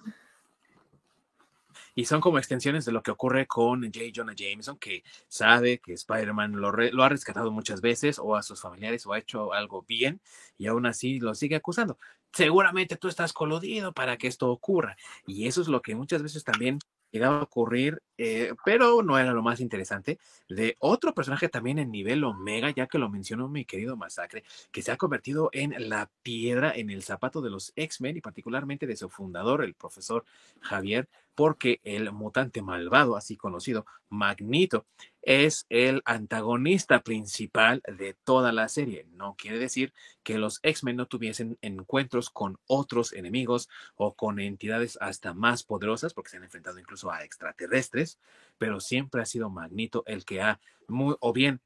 [1.94, 4.06] y son como extensiones de lo que ocurre con J.
[4.14, 8.60] Jonah Jameson, que sabe que Spider-Man lo, lo, ha rescatado muchas veces, o a sus
[8.60, 10.20] familiares, o ha hecho algo bien,
[10.58, 11.98] y aún así lo sigue acusando.
[12.34, 16.44] Seguramente tú estás coludido para que esto ocurra, y eso es lo que muchas veces
[16.44, 16.78] también
[17.14, 20.18] llegaba a ocurrir, eh, pero no era lo más interesante,
[20.48, 24.82] de otro personaje también en nivel Omega, ya que lo mencionó mi querido Masacre, que
[24.82, 28.96] se ha convertido en la piedra en el zapato de los X-Men y particularmente de
[28.96, 30.24] su fundador, el profesor
[30.60, 34.86] Javier, porque el mutante malvado, así conocido, Magneto,
[35.22, 39.06] es el antagonista principal de toda la serie.
[39.12, 44.98] No quiere decir que los X-Men no tuviesen encuentros con otros enemigos o con entidades
[45.00, 48.18] hasta más poderosas, porque se han enfrentado incluso a extraterrestres,
[48.58, 51.60] pero siempre ha sido Magneto el que ha, o bien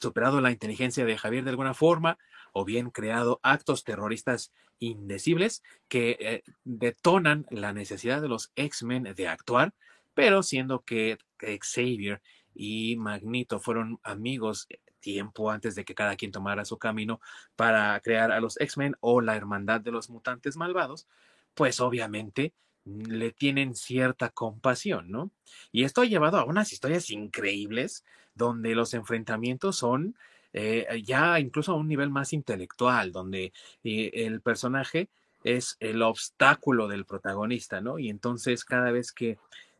[0.00, 2.18] superado la inteligencia de Javier de alguna forma,
[2.58, 9.28] o bien creado actos terroristas indecibles que eh, detonan la necesidad de los X-Men de
[9.28, 9.74] actuar,
[10.14, 12.22] pero siendo que Xavier
[12.54, 14.68] y Magneto fueron amigos
[15.00, 17.20] tiempo antes de que cada quien tomara su camino
[17.56, 21.06] para crear a los X-Men o la hermandad de los mutantes malvados,
[21.52, 22.54] pues obviamente
[22.86, 25.30] le tienen cierta compasión, ¿no?
[25.72, 28.02] Y esto ha llevado a unas historias increíbles
[28.34, 30.16] donde los enfrentamientos son
[30.58, 33.52] eh, ya incluso a un nivel más intelectual, donde
[33.84, 35.10] eh, el personaje
[35.44, 37.98] es el obstáculo del protagonista, ¿no?
[37.98, 39.36] Y entonces cada vez que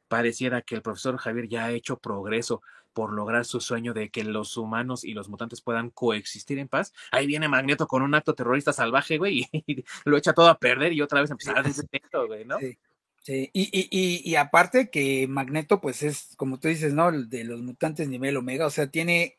[0.08, 2.60] pareciera que el profesor Javier ya ha hecho progreso
[2.92, 6.92] por lograr su sueño de que los humanos y los mutantes puedan coexistir en paz.
[7.10, 10.92] Ahí viene Magneto con un acto terrorista salvaje, güey, y, lo echa todo a perder
[10.92, 12.58] y otra vez empezar desde cero, güey, ¿no?
[12.58, 12.76] Sí.
[13.22, 17.10] Sí, y, y, y, aparte que Magneto, pues es, como tú dices, ¿no?
[17.10, 19.36] De los mutantes nivel Omega, o sea, tiene,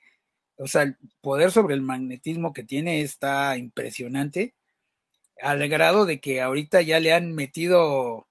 [0.58, 4.56] o sea, el poder sobre el magnetismo que tiene está impresionante,
[5.42, 8.28] al grado de que ahorita ya le han metido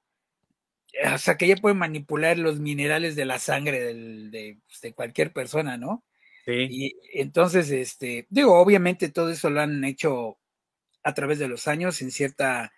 [1.15, 5.33] o sea, que ella puede manipular los minerales de la sangre de, pues, de, cualquier
[5.33, 6.05] persona, ¿no?
[6.45, 6.67] Sí.
[6.71, 10.39] Y entonces, este, digo, obviamente todo eso lo han hecho
[11.03, 12.73] a través de los años en cierta,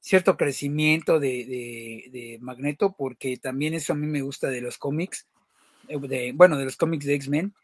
[0.00, 5.28] cierto crecimiento de, de Magneto, porque también eso a mí me gusta de los cómics,
[5.88, 7.54] eh, de, bueno, de los cómics de X-Men,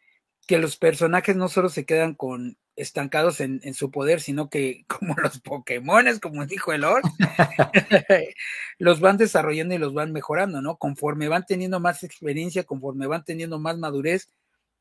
[0.47, 5.15] que los personajes no solo se quedan con estancados en, su poder, sino que como
[5.17, 7.03] los Pokémones, como dijo el Lord,
[8.79, 10.77] los van desarrollando y los van mejorando, ¿no?
[10.77, 14.31] Conforme van teniendo más experiencia, conforme van teniendo más madurez,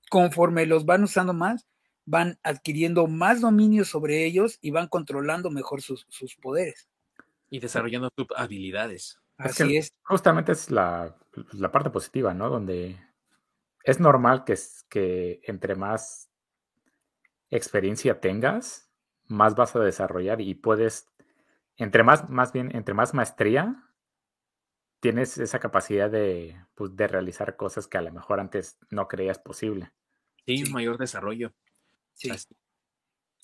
[0.10, 1.68] conforme los van usando más,
[2.06, 6.06] van adquiriendo más dominio sobre ellos y van controlando mejor sus,
[6.42, 6.88] poderes.
[7.50, 9.20] Y desarrollando sus habilidades.
[9.38, 9.92] Así es.
[10.04, 11.16] Justamente es la,
[11.54, 12.50] la parte positiva, ¿no?
[12.50, 12.98] Donde
[13.86, 14.56] es normal que,
[14.90, 16.32] que entre más
[17.52, 18.90] experiencia tengas,
[19.28, 21.08] más vas a desarrollar y puedes,
[21.78, 23.84] entre más, más bien, entre más maestría,
[25.00, 29.38] tienes esa capacidad de, pues, de realizar cosas que a lo mejor antes no creías
[29.38, 29.92] posible.
[30.46, 31.54] Sí, un mayor desarrollo.
[32.14, 32.32] Sí.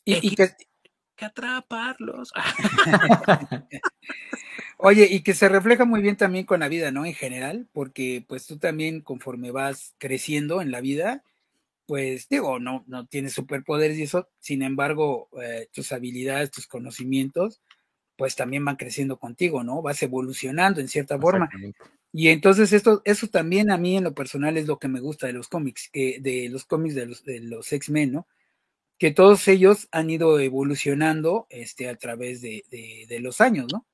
[0.05, 0.49] Y, que,
[1.15, 2.31] que atraparlos.
[4.83, 7.05] Oye, y que se refleja muy bien también con la vida, ¿no?
[7.05, 11.23] En general, porque pues tú también conforme vas creciendo en la vida,
[11.87, 17.61] pues digo, no, no tienes superpoderes y eso, sin embargo, eh, tus habilidades, tus conocimientos,
[18.17, 19.81] pues también van creciendo contigo, ¿no?
[19.83, 21.49] Vas evolucionando en cierta forma.
[22.13, 25.27] Y entonces esto, eso también a mí en lo personal es lo que me gusta
[25.27, 28.27] de los cómics, de los cómics de los, de los X-Men, ¿no?
[28.99, 33.85] Que todos ellos han ido evolucionando este, a través de, de los años, ¿no?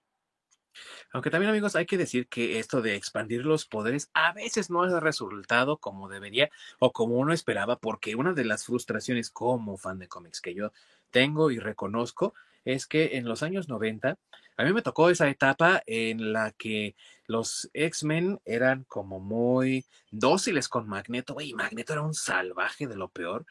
[1.11, 4.85] Aunque también, amigos, hay que decir que esto de expandir los poderes a veces no
[4.85, 6.49] es resultado como debería
[6.79, 10.71] o como uno esperaba, porque una de las frustraciones como fan de cómics que yo
[11.11, 12.33] tengo y reconozco
[12.65, 14.17] es que en los años 90
[14.57, 16.95] a mí me tocó esa etapa en la que
[17.27, 23.09] los X-Men eran como muy dóciles con Magneto, güey, Magneto era un salvaje de lo
[23.09, 23.45] peor.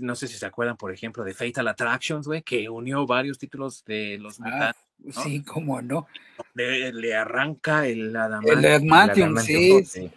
[0.00, 3.84] No sé si se acuerdan, por ejemplo, de Fatal Attractions, güey, que unió varios títulos
[3.84, 4.74] de los ah,
[5.10, 6.06] Sí, cómo no.
[6.54, 9.38] Le, arranca el adamantium.
[9.38, 9.84] El sí.
[9.84, 10.10] Sí,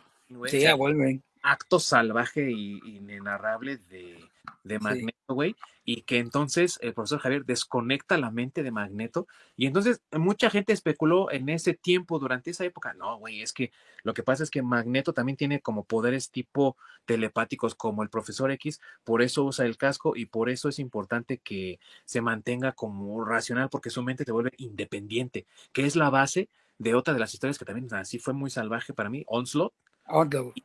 [0.48, 1.24] sí, vuelven.
[1.44, 4.20] Acto salvaje y inenarrable de,
[4.64, 9.66] de Magneto, güey, y que entonces el profesor Javier desconecta la mente de Magneto, y
[9.66, 13.72] entonces mucha gente especuló en ese tiempo, durante esa época, no, güey, es que
[14.04, 18.52] lo que pasa es que Magneto también tiene como poderes tipo telepáticos como el profesor
[18.52, 23.24] X, por eso usa el casco y por eso es importante que se mantenga como
[23.26, 27.34] racional, porque su mente te vuelve independiente, que es la base de otra de las
[27.34, 29.74] historias que también así fue muy salvaje para mí, Onslaught.
[30.06, 30.56] Onslaught.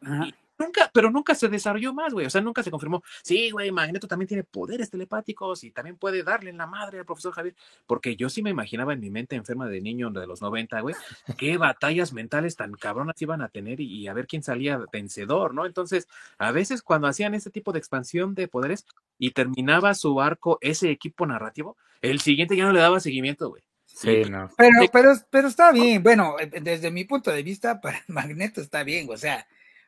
[0.58, 2.26] Nunca, pero nunca se desarrolló más, güey.
[2.26, 3.02] O sea, nunca se confirmó.
[3.22, 7.04] Sí, güey, Magneto también tiene poderes telepáticos y también puede darle en la madre al
[7.04, 7.54] profesor Javier.
[7.86, 10.94] Porque yo sí me imaginaba en mi mente enferma de niño de los 90, güey,
[11.36, 15.66] qué batallas mentales tan cabronas iban a tener y, a ver quién salía vencedor, ¿no?
[15.66, 18.86] Entonces, a veces cuando hacían este tipo de expansión de poderes
[19.18, 23.62] y terminaba su arco, ese equipo narrativo, el siguiente ya no le daba seguimiento, güey.
[23.84, 24.50] Sí, no.
[24.58, 26.02] Pero, pero, pero está bien.
[26.02, 29.08] Bueno, eh, desde mi punto de vista, para Magneto está bien.
[29.10, 29.46] O sea,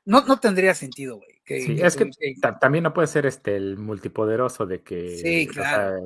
[0.09, 1.28] no, no tendría sentido, güey.
[1.44, 2.11] sí, es que,
[2.61, 6.02] también no puede ser este el multipoderoso de que sí, claro.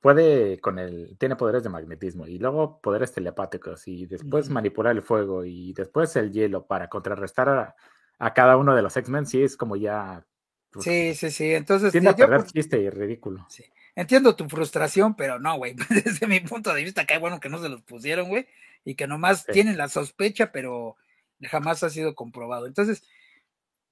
[0.00, 5.00] puede con el tiene poderes de magnetismo y luego poderes telepáticos y después manipular el
[5.00, 7.74] fuego y después el hielo para contrarrestar
[8.18, 10.26] a, cada uno de los X-Men, sí es como ya
[10.70, 11.54] pues, Sí, sí, sí.
[11.54, 13.46] Entonces tiene a perder chiste y ridículo.
[13.48, 13.64] Sí.
[13.96, 15.74] Entiendo tu frustración, pero no, güey.
[15.88, 18.46] Desde mi punto de vista, qué bueno que no se los pusieron, güey,
[18.84, 20.96] y que nomás tienen la sospecha, pero
[21.42, 22.66] jamás ha sido comprobado.
[22.66, 23.02] Entonces,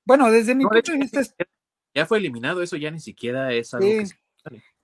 [0.04, 1.22] bueno, desde mi punto de, vista...
[1.94, 4.14] Ya fue eliminado, eso ya ni siquiera es algo sí.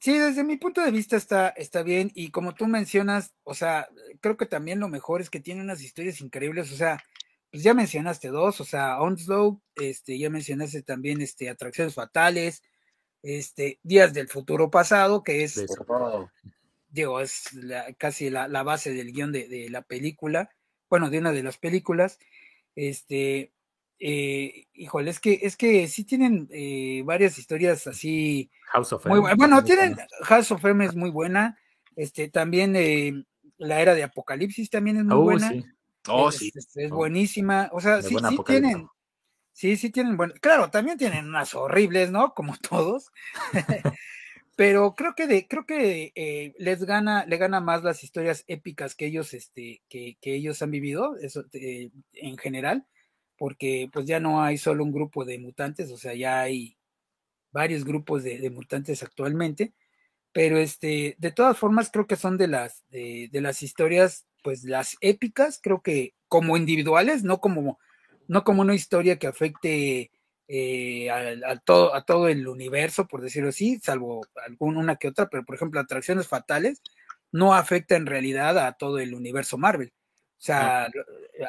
[0.00, 3.88] Sí, desde mi punto de vista está, está bien y como tú mencionas, o sea,
[4.20, 7.02] creo que también lo mejor es que tiene unas historias increíbles, o sea,
[7.50, 12.62] pues ya mencionaste dos, o sea, Onslow, este, ya mencionaste también este, Atracciones Fatales,
[13.22, 15.66] este, Días del Futuro Pasado, que es,
[16.90, 17.50] digo, es
[17.98, 20.50] casi la, base del guion de, de, la película,
[20.88, 22.20] bueno, de una de las películas,
[22.78, 23.52] este,
[23.98, 28.50] eh, híjole, es que, es que sí tienen eh, varias historias así.
[28.66, 29.34] House of M.
[29.36, 31.58] bueno, tienen, House of M es muy buena.
[31.96, 33.24] Este, también eh,
[33.56, 35.52] la era de Apocalipsis también es muy oh, buena.
[36.06, 36.52] Oh, sí.
[36.54, 37.68] Es, buenísima.
[37.72, 38.88] O sea, sí, sí tienen.
[39.52, 42.32] Sí, sí tienen, bueno, claro, también tienen unas horribles, ¿no?
[42.32, 43.10] Como todos.
[44.58, 49.06] Pero creo que de, creo que les gana, le gana más las historias épicas que
[49.06, 52.86] ellos, este, que, que ellos han vivido, eso, en general
[53.38, 56.76] porque pues ya no hay solo un grupo de mutantes, o sea, ya hay
[57.52, 59.72] varios grupos de, mutantes actualmente,
[60.32, 64.96] pero este, de todas formas creo que son de las, de, las historias, pues las
[65.00, 67.78] épicas, creo que como individuales, no como,
[68.26, 70.10] no como una historia que afecte
[70.50, 75.28] eh, a, todo, a todo el universo, por decirlo así, salvo alguna una que otra,
[75.28, 76.80] pero por ejemplo, atracciones fatales
[77.30, 79.92] no afecta en realidad a todo el universo Marvel.
[80.38, 80.88] O sea,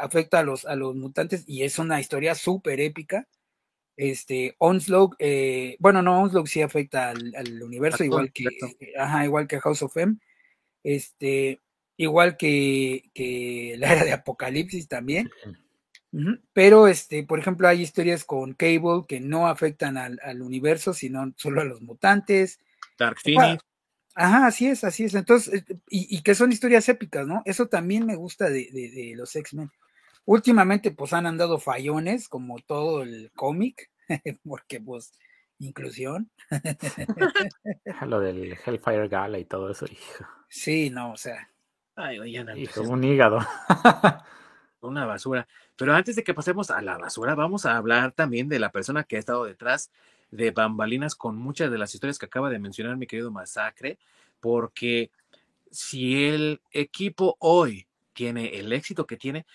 [0.01, 3.27] afecta a los, a los mutantes y es una historia súper épica.
[3.95, 8.45] Este, Onslaught, eh, bueno, no, Onslaught sí afecta al, universo, igual que,
[8.97, 10.17] ajá, igual que House of M.
[10.83, 11.61] Este,
[11.95, 15.29] igual que, que la era de Apocalipsis también.
[16.53, 21.31] Pero, este, por ejemplo, hay historias con Cable que no afectan al, al universo, sino
[21.35, 22.59] solo a los mutantes.
[22.97, 23.63] Dark Phoenix.
[24.15, 25.15] Ajá, así es, así es.
[25.15, 27.41] Entonces, eh, y, que son historias épicas, ¿no?
[27.45, 29.71] Eso también me gusta de, los X-Men.
[30.25, 33.89] Últimamente, pues han andado fallones, como todo el cómic,
[34.43, 35.13] porque pues,
[35.59, 36.29] inclusión.
[38.07, 40.25] Lo del Hellfire Gala y todo eso, hijo.
[40.49, 41.49] Sí, no, o sea.
[41.95, 43.39] Ay, oigan, hijo, un hígado.
[44.81, 45.47] Una basura.
[45.75, 49.03] Pero antes de que pasemos a la basura, vamos a hablar también de la persona
[49.03, 49.91] que ha estado detrás
[50.31, 53.97] de bambalinas con muchas de las historias que acaba de mencionar mi querido Masacre,
[54.39, 55.11] porque
[55.71, 59.45] si el equipo hoy tiene el éxito que tiene,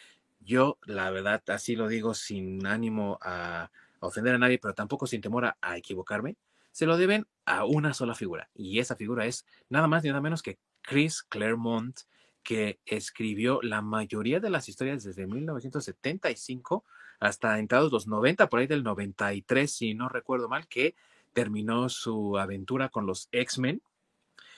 [0.41, 3.71] yo la verdad así lo digo sin ánimo a
[4.01, 6.37] ofender a nadie, pero tampoco sin temor a, equivocarme,
[6.71, 10.21] se lo deben a una sola figura, y esa figura es nada más ni nada
[10.21, 12.01] menos que Chris Claremont,
[12.45, 16.85] que escribió la mayoría de las historias desde 1975
[17.19, 20.95] hasta entrados los 90, por ahí del 93, si no recuerdo mal, que
[21.33, 23.83] terminó su aventura con los X-Men.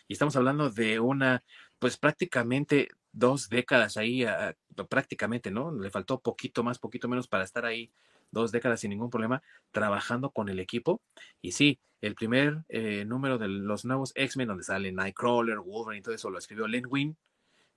[0.09, 1.45] Y estamos hablando de una,
[1.79, 4.55] pues prácticamente dos décadas ahí, ah,
[4.89, 5.73] prácticamente, ¿no?
[5.73, 7.91] Le faltó poquito más, poquito menos para estar ahí
[8.31, 11.01] dos décadas sin ningún problema trabajando con el equipo.
[11.41, 16.03] Y sí, el primer eh, número de los nuevos X-Men, donde sale Nightcrawler, Wolverine y
[16.03, 17.17] todo eso, lo escribió Len Wein,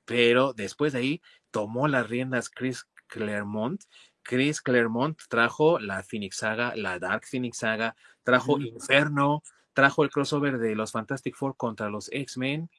[0.10, 3.84] pero después de ahí tomó las riendas Chris Claremont.
[4.24, 9.44] Chris Claremont trajo la Phoenix Saga, la Dark Phoenix Saga, trajo Inferno,
[9.74, 12.72] trajo el crossover de los Fantastic Four contra los X-Men,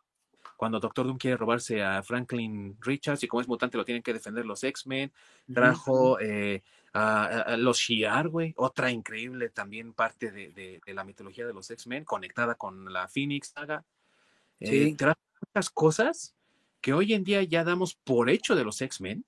[0.56, 4.12] cuando Doctor Doom quiere robarse a Franklin Richards y como es mutante lo tienen que
[4.12, 5.12] defender los X-Men,
[5.54, 11.70] trajo eh, a, los Shi'ar, güey, otra increíble también parte de, la mitología de los
[11.70, 13.84] X-Men, conectada con la Phoenix saga.
[14.58, 16.34] Eh, trajo muchas cosas
[16.80, 19.24] que hoy en día ya damos por hecho de los X-Men,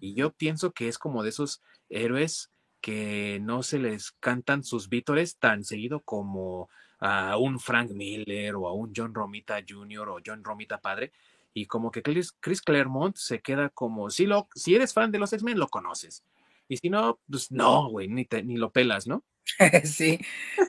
[0.00, 1.60] y yo pienso que es como de esos
[1.90, 8.54] héroes que no se les cantan sus vítores tan seguido como a un Frank Miller
[8.54, 10.08] o a un John Romita Jr.
[10.08, 11.12] o John Romita padre.
[11.52, 12.32] Y como que Chris,
[12.62, 16.24] Claremont se queda como, si, lo, si eres fan de los X-Men, lo conoces.
[16.68, 19.24] Y si no, pues no, güey, ni, ni lo pelas, ¿no?
[19.84, 20.20] sí,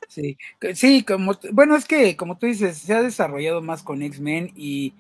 [0.09, 0.37] sí,
[0.73, 4.95] sí, como, bueno, es que como tú dices, se ha desarrollado más con X-Men y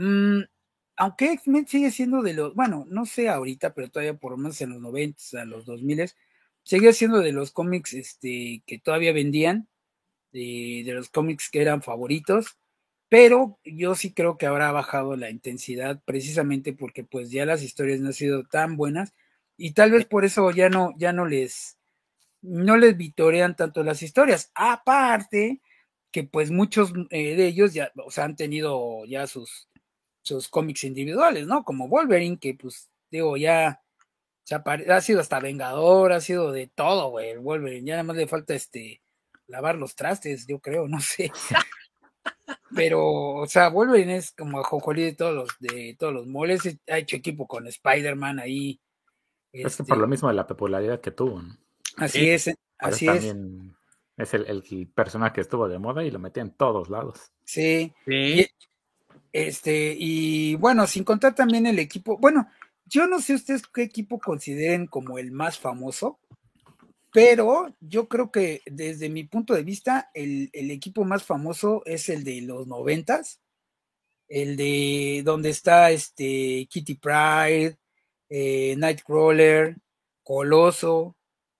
[0.00, 0.44] mm,
[0.96, 4.60] aunque X-Men sigue siendo de los, bueno, no sé ahorita, pero todavía por lo menos
[4.60, 6.10] en los 90, a los 2000,
[6.62, 9.68] sigue siendo de los cómics este, que todavía vendían
[10.32, 12.58] de, los cómics que eran favoritos,
[13.08, 18.00] pero yo sí creo que habrá bajado la intensidad precisamente porque pues ya las historias
[18.00, 19.14] no han sido tan buenas
[19.56, 21.78] y tal vez por eso ya no, ya no les,
[22.42, 24.50] no les vitorean tanto las historias.
[24.54, 25.60] Aparte
[26.12, 29.69] que pues muchos eh, de ellos ya, o sea, han tenido ya sus,
[30.22, 31.64] sus cómics individuales, ¿no?
[31.64, 33.82] Como Wolverine, que pues digo, ya,
[34.50, 38.26] ha sido hasta Vengador, ha sido de todo, güey, el Wolverine, ya nada más le
[38.26, 39.02] falta este
[39.46, 41.32] lavar los trastes, yo creo, no sé.
[42.74, 46.78] Pero, o sea, Wolverine es como a Jonjolí de todos los, de todos los moles,
[46.88, 48.80] ha hecho equipo con Spider-Man ahí.
[49.52, 51.42] Es por lo este mismo de la popularidad que tuvo.
[51.96, 53.34] Así es, así es.
[54.16, 57.32] Es el, el, personaje que estuvo de moda y lo metía en todos lados.
[57.44, 57.92] Sí.
[58.04, 58.46] sí.
[59.32, 62.48] Este, y bueno, sin contar también el equipo, bueno,
[62.84, 66.18] yo no sé ustedes qué equipo consideren como el más famoso,
[67.12, 72.24] pero yo creo que desde mi punto de vista, el, equipo más famoso es el
[72.24, 73.40] de los noventas,
[74.28, 77.78] el de donde está este Kitty Pride,
[78.28, 79.76] eh, Nightcrawler,
[80.22, 81.16] Coloso,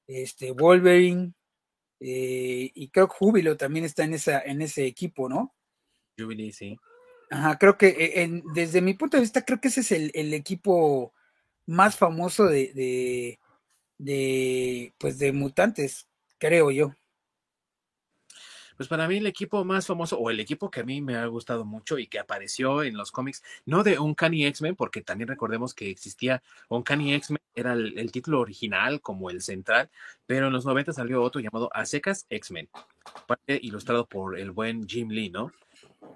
[0.06, 1.32] este Wolverine,
[2.00, 5.54] eh, y creo que Júbilo también está en, esa, en ese equipo, ¿no?
[6.18, 6.78] Jubilee, sí.
[7.30, 11.14] Ajá, creo que eh, desde mi punto de vista, creo que ese es el, equipo
[11.66, 13.38] más famoso de,
[13.98, 16.08] de, pues de mutantes,
[16.38, 16.92] creo yo.
[18.76, 21.26] Pues para mí el equipo más famoso o el equipo que a mí me ha
[21.26, 25.74] gustado mucho y que apareció en los cómics, no de Uncanny X-Men, porque también recordemos
[25.74, 29.90] que existía Uncanny X-Men, era el, título original como el central,
[30.26, 32.68] pero en los 90 salió otro llamado A X-Men,
[33.46, 35.52] ilustrado por el buen Jim Lee, ¿no?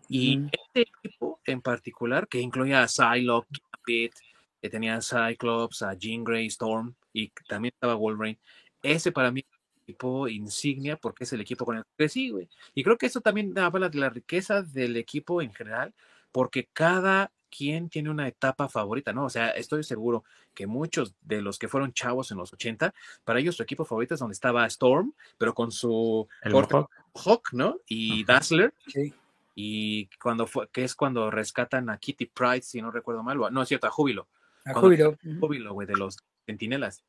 [0.09, 4.17] Y este equipo en particular, que incluía a Psylocke, Pete,
[4.61, 8.39] que tenía a Cyclops, a Jean Grey, Storm y también estaba Wolverine.
[8.83, 9.45] Ese para mí
[9.85, 12.49] equipo insignia porque es el equipo con el que crecí, güey.
[12.75, 15.93] Y creo que eso también habla de la riqueza del equipo en general,
[16.33, 19.27] porque cada quien tiene una etapa favorita, ¿no?
[19.27, 20.25] O sea, estoy seguro
[20.55, 22.93] que muchos de los que fueron chavos en los 80,
[23.25, 27.77] para ellos su equipo favorito es donde estaba Storm, pero con su Hawk, ¿no?
[27.87, 28.75] Y Dazzler.
[28.89, 29.15] Sí.
[29.55, 33.63] Y cuando fue, que es cuando rescatan a Kitty Pride, si no recuerdo mal, no
[33.63, 34.29] es cierto, a Júbilo.
[34.65, 35.17] A Júbilo.
[35.41, 37.05] Júbilo, güey, de los Centinelas.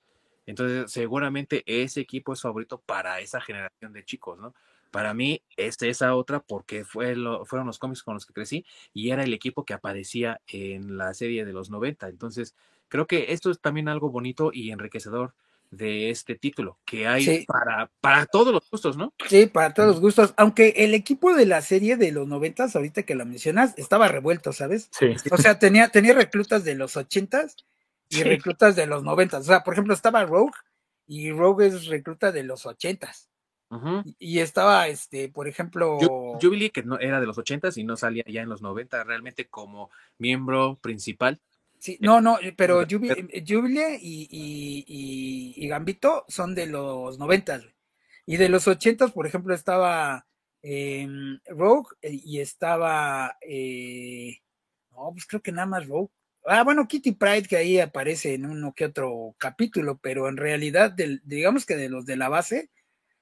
[0.46, 4.54] Entonces, seguramente ese equipo es favorito para esa generación de chicos, ¿no?
[4.92, 8.66] Para mí es esa otra porque fue lo, fueron los cómics con los que crecí
[8.94, 12.08] y era el equipo que aparecía en la serie de los 90.
[12.08, 12.56] Entonces,
[12.88, 15.34] creo que esto es también algo bonito y enriquecedor
[15.76, 19.14] de este título, que hay para, para todos los gustos, ¿no?
[19.28, 23.04] Sí, para todos los gustos, aunque el equipo de la serie de los noventas, ahorita
[23.04, 24.90] que la mencionas, estaba revuelto, ¿sabes?
[24.92, 25.08] Sí.
[25.32, 27.58] O sea, tenía, tenía reclutas de los ochentas
[28.10, 29.42] y reclutas de los noventas.
[29.42, 30.54] O sea, por ejemplo, estaba Rogue
[31.08, 33.30] y Rogue es recluta de los ochentas.
[34.20, 35.98] y, estaba, este, por ejemplo.
[36.42, 39.48] Jubilee, que no era de los ochentas y no salía ya en los 90 realmente
[39.48, 41.42] como miembro principal
[41.86, 47.64] Sí, no, no, pero Jubilee, y, Gambito son de los noventas,
[48.26, 50.26] y de los ochentas, por ejemplo, estaba
[50.64, 54.40] em, Rogue eh, y estaba, eh,
[54.94, 56.10] No, pues creo que nada más Rogue.
[56.48, 60.96] Ah, bueno, Kitty Pride que ahí aparece en uno que otro capítulo, pero en realidad,
[61.24, 62.72] digamos que de los de la base,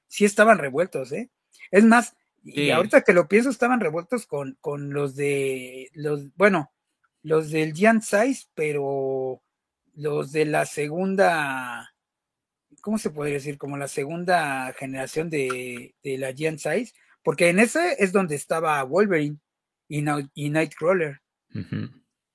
[0.07, 1.29] sí estaban revueltos, ¿eh?
[1.69, 6.71] Es más, y ahorita que lo pienso, estaban revueltos con, con los de los, bueno,
[7.23, 9.41] los del Giant Size, pero
[9.95, 11.93] los de la segunda,
[12.81, 13.57] ¿cómo se podría decir?
[13.57, 16.93] Como la segunda generación de, de la Giant Size,
[17.23, 19.37] porque en ese es donde estaba Wolverine
[19.87, 21.21] y, Nightcrawler.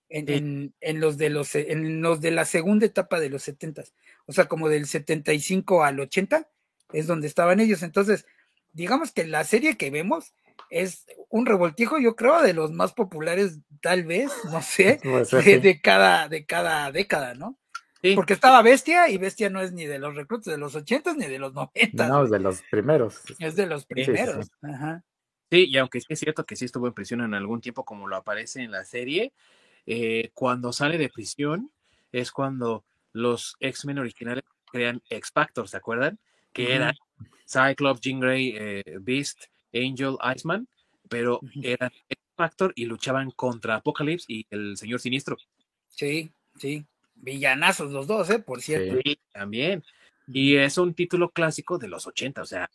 [0.08, 3.82] en, en, los de los en los de la segunda etapa de los 70
[4.26, 6.48] o sea como del 75 al 80
[6.92, 8.24] es donde estaban ellos entonces
[8.72, 10.32] digamos que la serie que vemos
[10.70, 15.00] es un revoltijo, yo creo, de los más populares, tal vez, no sé,
[15.62, 17.58] de, cada, de cada década, ¿no?
[18.14, 21.26] Porque estaba Bestia y Bestia no es ni de los reclutas de los ochentas ni
[21.26, 22.08] de los noventas.
[22.08, 23.22] No, es de los primeros.
[23.40, 24.46] Es de los primeros.
[24.46, 25.04] Sí, Ajá.
[25.50, 28.16] sí, y aunque es cierto que sí estuvo en prisión en algún tiempo, como lo
[28.16, 29.32] aparece en la serie,
[29.84, 31.72] eh, cuando sale de prisión
[32.12, 36.18] es cuando los X-Men originales crean X Factor, ¿se acuerdan?
[36.52, 36.94] Que era
[37.46, 40.68] Cyclops, Jean Grey, eh, Beast, Angel, Iceman,
[41.08, 45.36] pero eran X Factor y luchaban contra Apocalypse y el Señor Sinistro.
[45.88, 46.84] Sí, sí.
[47.14, 48.38] Villanazos los dos, ¿eh?
[48.38, 49.00] Por cierto.
[49.04, 49.82] Sí, también.
[50.28, 52.70] Y es un título clásico de los 80, o sea,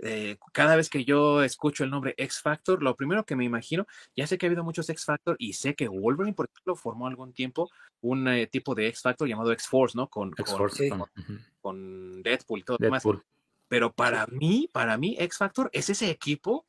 [0.00, 3.86] eh, cada vez que yo escucho el nombre X Factor, lo primero que me imagino,
[4.16, 7.08] ya sé que ha habido muchos X Factor y sé que Wolverine, por ejemplo, formó
[7.08, 7.68] algún tiempo
[8.00, 10.08] un eh, tipo de X Factor llamado X Force, ¿no?
[10.08, 10.32] Con,
[11.60, 13.02] con, Deadpool y todo lo demás.
[13.68, 16.66] Pero para mí, para mí, X Factor es ese equipo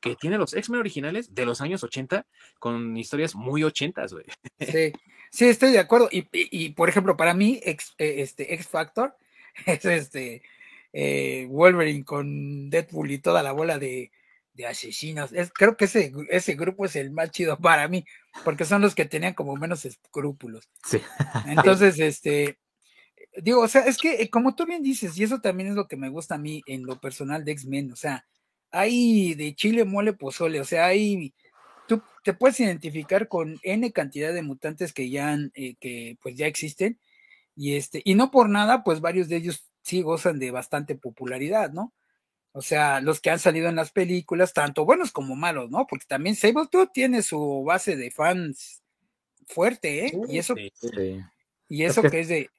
[0.00, 2.26] que tiene los X-Men originales de los años 80
[2.58, 4.24] con historias muy ochentas, güey.
[4.58, 4.92] Sí,
[5.30, 6.08] sí, estoy de acuerdo.
[6.10, 9.16] Y, por ejemplo, para mí, X, eh, este, X Factor
[9.66, 10.42] es este
[10.92, 14.10] eh, Wolverine con Deadpool y toda la bola de,
[14.68, 15.32] asesinos.
[15.32, 18.04] Es, creo que ese, ese grupo es el más chido para mí,
[18.44, 20.68] porque son los que tenían como menos escrúpulos.
[20.84, 21.00] Sí.
[21.46, 22.58] Entonces, este,
[23.36, 25.88] digo, o sea, es que eh, como tú bien dices, y eso también es lo
[25.88, 28.26] que me gusta a mí en lo personal de X-Men, o sea,
[28.70, 31.34] hay de chile, mole, pozole, o sea, hay,
[31.88, 36.46] tú te puedes identificar con N cantidad de mutantes que ya, eh, que pues ya
[36.46, 36.98] existen,
[37.56, 41.72] y este, y no por nada, pues varios de ellos sí gozan de bastante popularidad,
[41.72, 41.92] ¿no?
[42.52, 45.86] O sea, los que han salido en las películas, tanto buenos como malos, ¿no?
[45.86, 48.82] Porque también Sabletooth tiene su base de fans
[49.46, 50.12] fuerte, ¿eh?
[50.28, 50.54] y eso,
[51.68, 52.50] y eso que es de,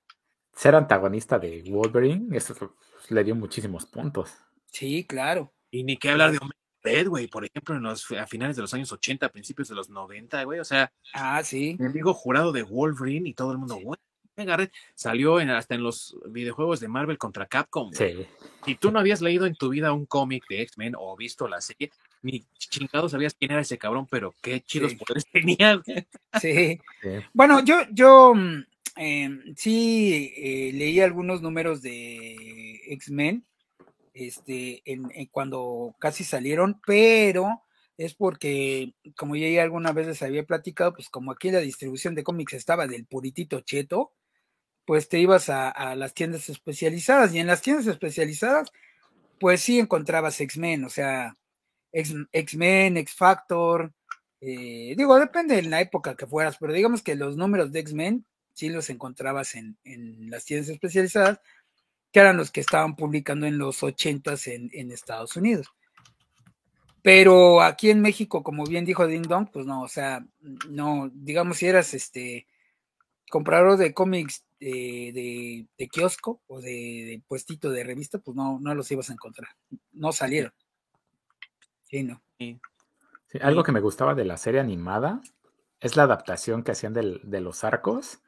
[0.62, 2.76] ser antagonista de Wolverine, eso
[3.09, 4.32] le dio muchísimos puntos.
[4.68, 5.51] Sí, claro.
[5.72, 8.62] Y ni qué hablar de Hombre Red, güey, por ejemplo, en los, a finales de
[8.62, 11.78] los años 80, principios de los 90, güey, o sea, ah, sí.
[11.80, 13.97] amigo jurado de Wolverine y todo el mundo, güey,
[14.38, 17.91] venga, Red, salió en, hasta en los videojuegos de Marvel contra Capcom.
[17.93, 18.28] Sí.
[18.64, 21.59] Si tú no habías leído en tu vida un cómic de X-Men o visto la
[21.59, 21.89] serie,
[22.22, 25.82] ni chingado sabías quién era ese cabrón, pero qué chidos poderes tenía.
[26.39, 26.80] Sí.
[27.01, 27.09] sí.
[27.34, 28.36] Bueno, yo, yo
[28.96, 33.46] Em, sí, eh, leí algunos números de X-Men
[34.14, 37.64] este, en, cuando casi salieron, pero
[37.98, 42.24] es porque, como ya alguna vez les había platicado, pues como aquí la distribución de
[42.24, 44.14] cómics estaba del puritito cheto,
[44.86, 48.72] pues te ibas a, las tiendas especializadas y en las tiendas especializadas,
[49.39, 51.38] pues sí encontrabas X-Men, o sea,
[51.94, 53.94] X-Men, X-Factor,
[54.42, 58.26] eh, digo, depende de la época que fueras, pero digamos que los números de X-Men
[58.54, 59.78] sí los encontrabas en,
[60.30, 61.39] las tiendas especializadas,
[62.12, 65.68] que eran los que estaban publicando en los ochentas en, en Estados Unidos.
[67.02, 70.26] Pero aquí en México, como bien dijo Ding Dong, pues no, o sea,
[70.70, 72.47] no, digamos, si eras este
[73.30, 79.10] comprador de cómics de, kiosco o de, puestito de revista, pues no, no los ibas
[79.10, 79.49] a encontrar.
[79.93, 80.54] No salieron.
[81.84, 82.22] Sí, no.
[83.41, 85.22] algo que me gustaba de la serie animada
[85.80, 88.20] es la adaptación que hacían de los arcos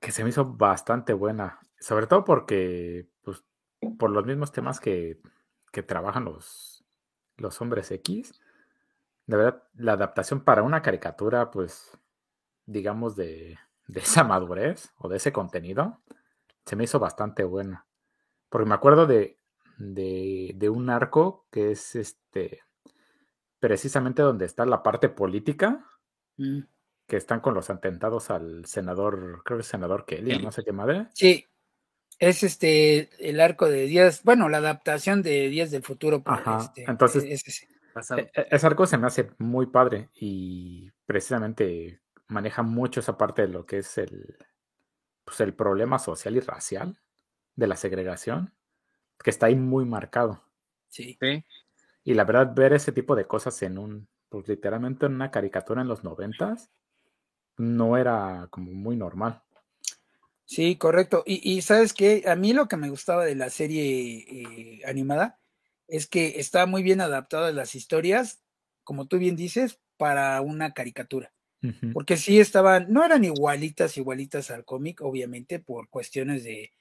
[0.00, 3.44] que se me hizo bastante buena, sobre todo porque, pues,
[3.98, 5.20] por los mismos temas que,
[5.72, 6.84] que trabajan los,
[7.36, 8.40] los hombres X,
[9.26, 11.98] de verdad, la adaptación para una caricatura, pues,
[12.66, 16.00] digamos, de, de esa madurez o de ese contenido,
[16.66, 17.86] se me hizo bastante buena.
[18.48, 19.38] Porque me acuerdo de,
[19.78, 22.62] de, de un arco que es este
[23.60, 25.84] precisamente donde está la parte política.
[26.38, 26.60] Mm
[27.10, 30.70] que están con los atentados al senador, creo que es senador Kelly, no sé qué
[30.70, 31.08] madre.
[31.12, 31.44] Sí,
[32.20, 36.22] es este el arco de Días, bueno, la adaptación de Días del Futuro.
[36.24, 37.66] Ajá, este, entonces ese,
[38.16, 43.42] e, e, ese arco se me hace muy padre y precisamente maneja mucho esa parte
[43.42, 44.38] de lo que es el,
[45.24, 46.96] pues el problema social y racial
[47.56, 48.54] de la segregación,
[49.18, 50.44] que está ahí muy marcado.
[50.86, 51.18] Sí.
[52.04, 55.82] Y la verdad, ver ese tipo de cosas en un pues literalmente en una caricatura
[55.82, 56.70] en los noventas,
[57.56, 59.42] no era como muy normal.
[60.44, 61.22] Sí, correcto.
[61.26, 65.38] Y, sabes que a mí lo que me gustaba de la serie eh, animada
[65.86, 68.42] es que está muy bien adaptada las historias,
[68.82, 71.32] como tú bien dices, para una caricatura.
[71.92, 76.72] Porque sí estaban, no eran igualitas, igualitas al cómic, obviamente, por cuestiones de,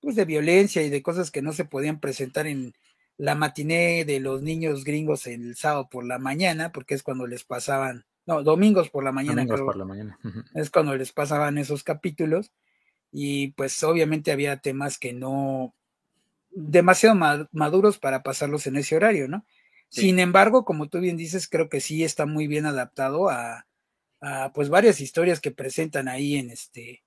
[0.00, 2.74] pues de violencia y de cosas que no se podían presentar en
[3.16, 7.44] la matiné de los niños gringos el sábado por la mañana, porque es cuando les
[7.44, 9.42] pasaban, no, domingos por la mañana.
[9.42, 10.18] Domingos por la mañana.
[10.54, 12.52] Es cuando les pasaban esos capítulos
[13.12, 15.74] y pues obviamente había temas que no
[16.50, 17.16] demasiado
[17.52, 19.44] maduros para pasarlos en ese horario, ¿no?
[19.88, 23.66] Sin embargo, como tú bien dices, creo que sí está muy bien adaptado a,
[24.54, 27.02] pues varias historias que presentan ahí en este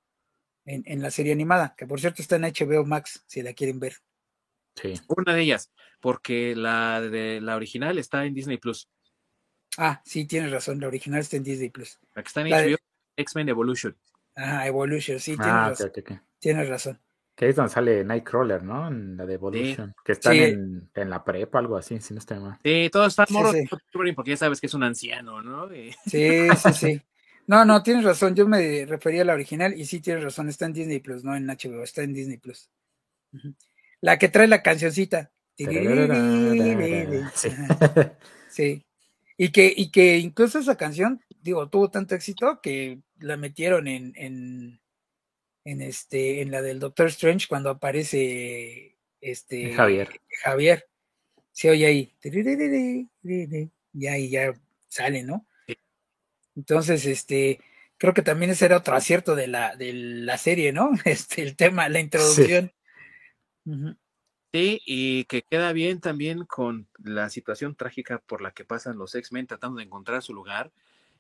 [0.66, 3.98] en, la serie animada, que por cierto está en HBO Max, si la quieren ver.
[4.76, 4.94] Sí.
[5.08, 8.90] Una de ellas, porque la de la original está en Disney Plus.
[9.78, 12.00] Ah, sí, tienes razón, la original está en Disney Plus.
[12.16, 12.78] La que está en HBO,
[13.16, 13.98] X-Men Evolution.
[14.36, 15.92] Ajá, Evolution, sí, tienes ah, razón.
[16.40, 17.00] Tienes razón.
[17.36, 18.88] Que es donde sale Nightcrawler, ¿no?
[18.88, 19.96] En la de Evolution.
[20.06, 22.60] Que están en, la prepa, algo así, si no está mal.
[22.64, 23.56] Sí, todos están morros
[24.16, 25.68] porque ya sabes que es un anciano, ¿no?
[26.06, 27.02] Sí, sí, sí.
[27.48, 28.36] No, no, tienes razón.
[28.36, 30.48] Yo me refería a la original y sí tienes razón.
[30.48, 32.70] Está en Disney Plus, no en HBO, está en Disney Plus.
[34.00, 35.32] La que trae la cancioncita.
[38.50, 38.86] Sí.
[39.38, 44.14] Y que, y que incluso esa canción, digo, tuvo tanto éxito que la metieron en,
[44.16, 44.80] en,
[45.66, 50.10] en este, en la del Doctor Strange cuando aparece este Javier.
[50.44, 50.86] Javier.
[51.52, 52.16] Se oye ahí.
[53.94, 54.54] Y ahí ya
[54.88, 55.48] sale, ¿no?
[56.56, 57.60] Entonces, este,
[57.98, 60.92] creo que también ese era otro acierto de la, de la serie, ¿no?
[61.06, 62.72] Este, el tema, la introducción.
[63.66, 63.98] Sí.
[64.54, 69.48] Y que queda bien también con la situación trágica por la que pasan los X-Men
[69.48, 70.72] tratando de encontrar su lugar.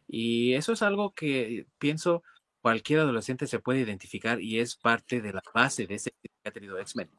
[0.08, 2.24] Y eso es algo que pienso
[2.62, 6.52] cualquier adolescente se puede identificar y es parte de la base de ese que ha
[6.52, 7.10] tenido X-Men.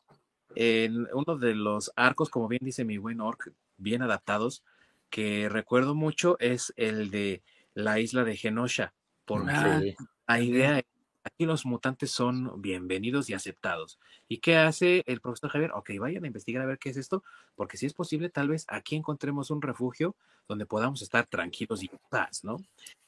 [0.55, 4.62] En uno de los arcos, como bien dice mi buen Orc, bien adaptados,
[5.11, 7.43] que recuerdo mucho es el de
[7.75, 8.95] la isla de Genosha,
[9.25, 9.83] porque ah,
[10.29, 10.81] la idea
[11.25, 13.99] aquí los mutantes son bienvenidos y aceptados.
[14.29, 15.72] ¿Y qué hace el profesor Javier?
[15.72, 17.25] Ok, vayan a investigar a ver qué es esto,
[17.57, 20.14] porque si es posible, tal vez aquí encontremos un refugio
[20.47, 22.59] donde podamos estar tranquilos y paz, ¿no?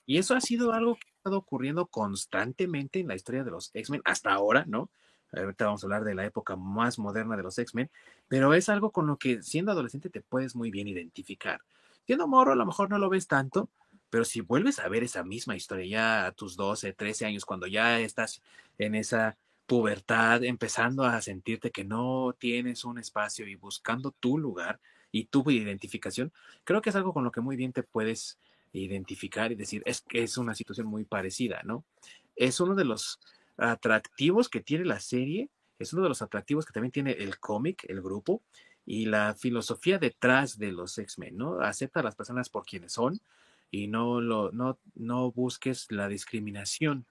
[0.07, 3.71] Y eso ha sido algo que ha estado ocurriendo constantemente en la historia de los
[3.75, 4.89] X-Men hasta ahora, ¿no?
[5.33, 7.91] Ahorita vamos a hablar de la época más moderna de los X-Men,
[8.29, 11.61] pero es algo con lo que siendo adolescente te puedes muy bien identificar.
[12.07, 13.69] Siendo morro a lo mejor no lo ves tanto,
[14.11, 17.67] pero si vuelves a ver esa misma historia ya a tus 12, 13 años, cuando
[17.67, 18.43] ya estás
[18.79, 19.37] en esa
[19.67, 24.81] pubertad, empezando a sentirte que no tienes un espacio y buscando tu lugar
[25.11, 26.33] y tu identificación,
[26.65, 28.39] creo que es algo con lo que muy bien te puedes
[28.73, 31.85] identificar y decir, es que es una situación muy parecida, ¿no?
[32.37, 33.19] Es uno de los
[33.57, 35.49] atractivos que tiene la serie,
[35.79, 38.43] es uno de los atractivos que también tiene el cómic, el grupo,
[38.85, 41.61] y la filosofía detrás de los X-Men, ¿no?
[41.61, 43.21] Acepta a las personas por quienes son,
[43.71, 47.07] y no, lo, no, no busques la discriminación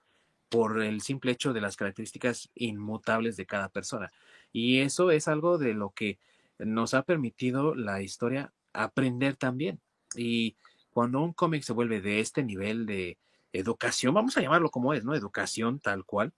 [0.49, 4.11] por el simple hecho de las características inmutables de cada persona.
[4.51, 6.19] Y eso es algo de lo que
[6.59, 9.81] nos ha permitido la historia aprender también.
[10.15, 10.55] Y
[10.91, 13.17] cuando un cómic se vuelve de este nivel de
[13.51, 15.13] educación, vamos a llamarlo como es, ¿no?
[15.13, 16.33] Educación tal cual,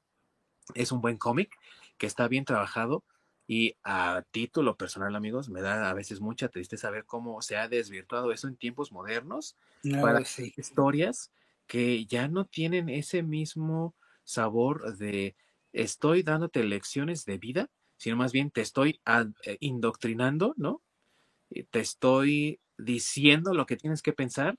[0.73, 1.55] es un buen cómic
[1.97, 3.03] que está bien trabajado,
[3.47, 7.69] y a título personal, amigos, me da a veces mucha tristeza ver cómo se ha
[7.69, 9.55] desvirtuado eso en tiempos modernos
[9.99, 10.21] para
[10.55, 11.31] historias
[11.65, 15.35] que ya no tienen ese mismo sabor de
[15.71, 18.99] estoy dándote lecciones de vida, sino más bien te estoy
[19.45, 20.81] eh, indoctrinando, ¿no?
[21.71, 24.57] Te estoy diciendo lo que tienes que pensar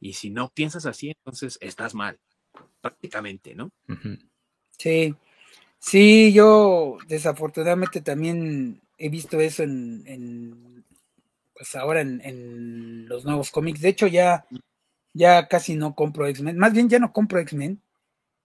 [0.00, 2.20] y si no piensas así, entonces estás mal,
[2.80, 3.72] prácticamente, ¿no?
[4.78, 5.14] Sí,
[5.86, 10.82] Sí, yo desafortunadamente también he visto eso en,
[11.52, 13.82] pues ahora en, los nuevos cómics.
[13.82, 14.46] De hecho, ya,
[15.12, 16.56] ya casi no compro X-Men.
[16.56, 17.82] Más bien ya no compro X-Men.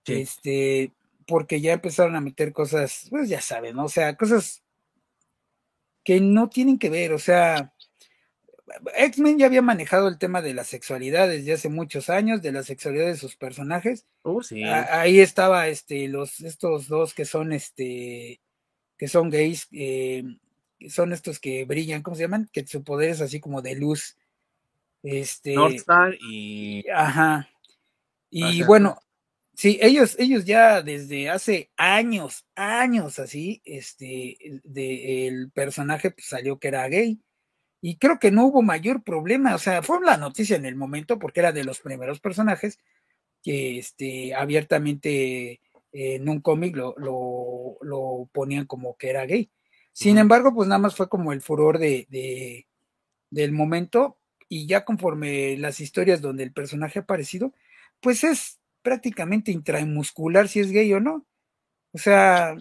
[0.06, 0.92] Este,
[1.28, 3.86] porque ya empezaron a meter cosas, pues ya saben, ¿no?
[3.86, 4.62] O sea, cosas
[6.04, 7.74] que no tienen que ver, o sea,
[8.96, 12.64] X-Men ya había manejado el tema de la sexualidad desde hace muchos años, de la
[12.64, 14.06] sexualidad de sus personajes.
[14.22, 14.64] Oh, sí.
[14.64, 18.42] ahí estaba este, los, estos dos que son este,
[18.98, 20.24] que son gays, eh,
[20.88, 22.50] son estos que brillan, ¿cómo se llaman?
[22.52, 24.18] Que su poder es así como de luz.
[25.04, 25.56] Este.
[25.56, 26.86] Northstar y.
[26.90, 27.50] Ajá.
[28.30, 29.00] Y bueno,
[29.56, 36.60] sí, ellos, ellos ya desde hace años, años así, este, de, el personaje pues, salió
[36.60, 37.20] que era gay
[37.82, 41.20] y creo que no hubo mayor problema, o sea, fue la noticia en el momento
[41.20, 42.80] porque era de los primeros personajes
[43.42, 45.62] que este, abiertamente
[45.92, 49.50] en un cómic lo, lo, ponían como que era gay.
[49.94, 52.68] Sin embargo, pues nada más fue como el furor de, de,
[53.30, 54.18] del momento
[54.48, 57.54] y ya conforme las historias donde el personaje ha aparecido,
[58.02, 61.26] pues es prácticamente intramuscular si es gay o no.
[61.92, 62.56] O sea,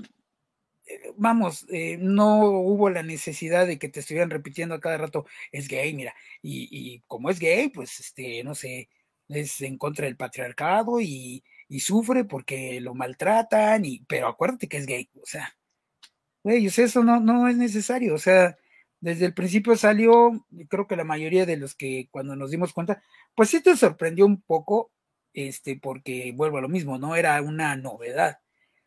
[1.16, 5.68] vamos, eh, no hubo la necesidad de que te estuvieran repitiendo a cada rato, es
[5.68, 8.88] gay, mira, y, y como es gay, pues, este, no sé,
[9.28, 14.78] es en contra del patriarcado y, y sufre porque lo maltratan, y, pero acuérdate que
[14.78, 15.56] es gay, o sea,
[16.42, 18.56] güey, eso no, no es necesario, o sea,
[19.00, 23.02] desde el principio salió, creo que la mayoría de los que cuando nos dimos cuenta,
[23.34, 24.90] pues sí te sorprendió un poco,
[25.32, 28.40] este, porque vuelvo a lo mismo, no era una novedad.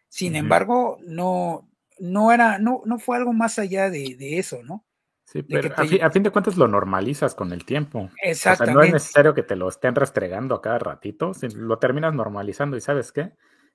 [0.09, 1.70] Sin embargo, no,
[2.01, 4.83] no era, no, no fue algo más allá de, de eso, ¿no?
[5.25, 8.09] Sí, pero a, fin, de cuentas lo normalizas con el tiempo.
[8.21, 8.63] Exactamente.
[8.63, 12.13] O sea, no es necesario que te lo estén restregando a cada ratito, lo terminas
[12.13, 13.31] normalizando y ¿sabes qué?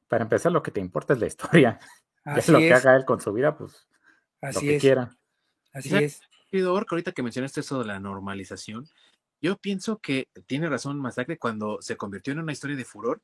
[0.07, 1.79] Para empezar, lo que te importa es la historia.
[2.25, 3.87] Así es lo que haga él con su vida, pues
[4.43, 5.17] lo que quiera.
[5.73, 6.21] Así es.
[6.53, 8.87] ahorita que mencionaste eso de la normalización,
[9.41, 13.23] yo pienso que tiene razón Masacre cuando se convirtió en una historia de furor,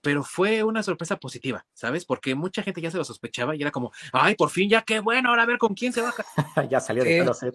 [0.00, 2.04] pero fue una sorpresa positiva, ¿sabes?
[2.04, 5.00] Porque mucha gente ya se lo sospechaba y era como, ay, por fin, ya qué
[5.00, 6.34] bueno, ahora a ver con quién se va a casar.
[6.70, 7.54] ya salió de closet.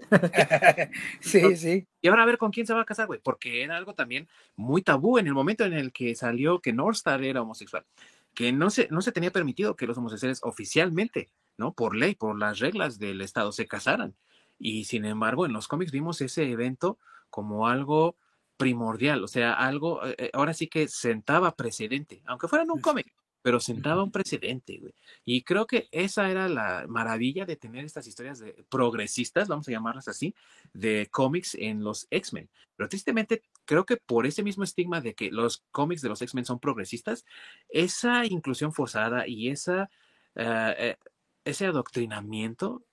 [1.22, 1.88] sí, sí.
[2.02, 4.28] Y ahora a ver con quién se va a casar, güey, porque era algo también
[4.56, 7.86] muy tabú en el momento en el que salió que Northstar era homosexual,
[8.34, 11.74] que no se, no se tenía permitido que los homosexuales oficialmente, ¿no?
[11.74, 14.16] Por ley, por las reglas del Estado, se casaran.
[14.60, 16.98] Y sin embargo, en los cómics vimos ese evento
[17.30, 18.16] como algo
[18.58, 22.82] primordial, o sea, algo, eh, eh, ahora sí que sentaba precedente, aunque fuera en un
[22.82, 24.94] cómic, pero sentaba un precedente, güey.
[25.26, 29.72] Y creo que esa era la maravilla de tener estas historias de progresistas, vamos a
[29.72, 30.34] llamarlas así,
[30.74, 32.50] de cómics en los X-Men.
[32.78, 36.46] Pero tristemente, creo que por ese mismo estigma de que los cómics de los X-Men
[36.46, 37.26] son progresistas,
[37.68, 39.90] esa inclusión forzada y esa,
[40.36, 40.96] eh,
[41.44, 42.84] ese adoctrinamiento,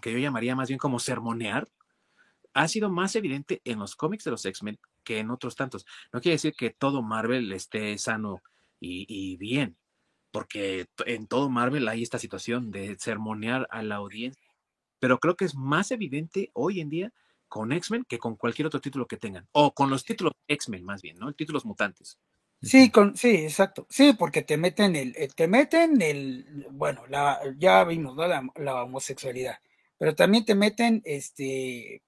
[0.00, 1.68] que yo llamaría más bien como sermonear,
[2.54, 5.84] ha sido más evidente en los cómics de los X-Men que en otros tantos.
[6.12, 8.42] No quiere decir que todo Marvel esté sano
[8.80, 9.76] y, bien,
[10.30, 14.52] porque en todo Marvel hay esta situación de sermonear a la audiencia,
[14.98, 17.12] pero creo que es más evidente hoy en día
[17.48, 21.02] con X-Men que con cualquier otro título que tengan, o con los títulos X-Men más
[21.02, 21.32] bien, ¿no?
[21.32, 22.18] Títulos mutantes.
[22.60, 23.86] Sí, con, sí, exacto.
[23.88, 27.04] Sí, porque te meten el, eh, te meten el, bueno,
[27.58, 28.26] ya vimos, ¿no?
[28.26, 29.58] La, la homosexualidad,
[29.98, 32.02] pero también te meten este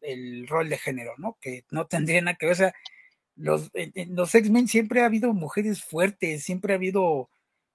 [0.00, 1.36] el rol de género, ¿no?
[1.40, 2.74] Que no tendría nada que ver, o sea,
[3.36, 7.30] los, en, los X-Men siempre ha habido mujeres fuertes, siempre ha habido,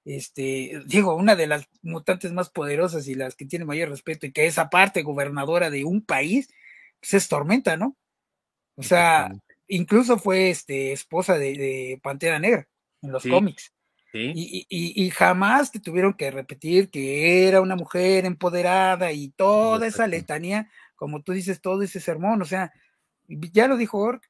[0.06, 4.32] este, digo, una de las mutantes más poderosas y las que tiene mayor respeto y
[4.32, 6.50] que es aparte gobernadora de un país,
[7.00, 7.98] pues es Tormenta, ¿no?
[8.76, 9.32] O sea,
[9.68, 12.68] incluso fue este, esposa de, Pantera Negra
[13.02, 13.72] en los cómics.
[14.18, 20.08] Y, y, jamás te tuvieron que repetir que era una mujer empoderada y toda esa
[20.08, 22.74] letanía como tú dices, todo ese sermón, o sea,
[23.28, 24.30] ya lo dijo Ork,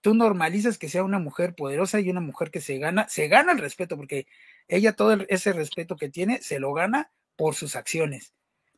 [0.00, 3.52] tú normalizas que sea una mujer poderosa y una mujer que se gana, se gana
[3.52, 4.26] el respeto, porque
[4.68, 8.34] ella todo ese respeto que tiene se lo gana por sus acciones,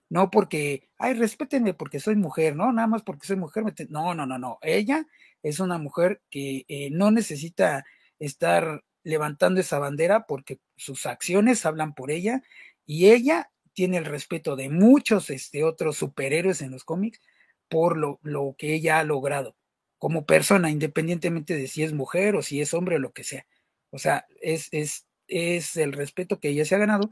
[0.08, 4.26] no porque, ay, respétenme porque soy mujer, no, nada más porque soy mujer, no, no,
[4.26, 5.06] no, no, ella
[5.42, 7.84] es una mujer que eh, no necesita
[8.18, 12.42] estar levantando esa bandera porque sus acciones hablan por ella
[12.86, 17.20] y ella tiene el respeto de muchos este, otros superhéroes en los cómics
[17.68, 19.54] por lo, lo, que ella ha logrado
[19.98, 23.46] como persona, independientemente de si es mujer o si es hombre o lo que sea.
[23.90, 27.10] O sea, es, es, es el respeto que ella se ha ganado.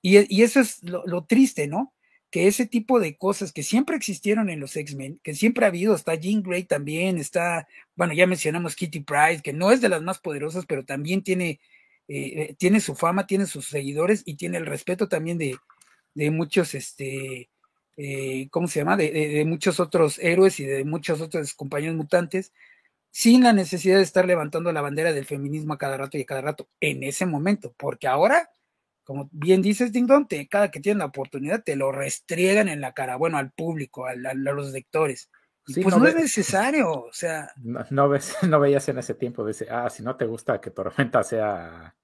[0.00, 1.92] Y, y eso es lo, triste, ¿no?
[2.30, 5.94] Que ese tipo de cosas que siempre existieron en los X-Men, que siempre ha habido,
[5.94, 10.00] está Jean Grey también, está, bueno, ya mencionamos Kitty Pryde, que no es de las
[10.00, 11.60] más poderosas, pero también tiene,
[12.08, 15.56] eh, tiene su fama, tiene sus seguidores y tiene el respeto también de,
[16.14, 17.50] de muchos, este,
[17.96, 18.96] eh, ¿cómo se llama?
[18.96, 22.52] De, muchos otros héroes y de muchos otros compañeros mutantes,
[23.10, 26.26] sin la necesidad de estar levantando la bandera del feminismo a cada rato y a
[26.26, 28.50] cada rato en ese momento, porque ahora,
[29.04, 32.92] como bien dices, Ding Dong, cada que tienen la oportunidad te lo restriegan en la
[32.92, 35.30] cara, bueno, al público, a, los lectores.
[35.66, 37.52] pues no, es necesario, o sea.
[37.56, 41.22] No, ves, no veías en ese tiempo, dice, ah, si no te gusta que Tormenta
[41.22, 41.94] sea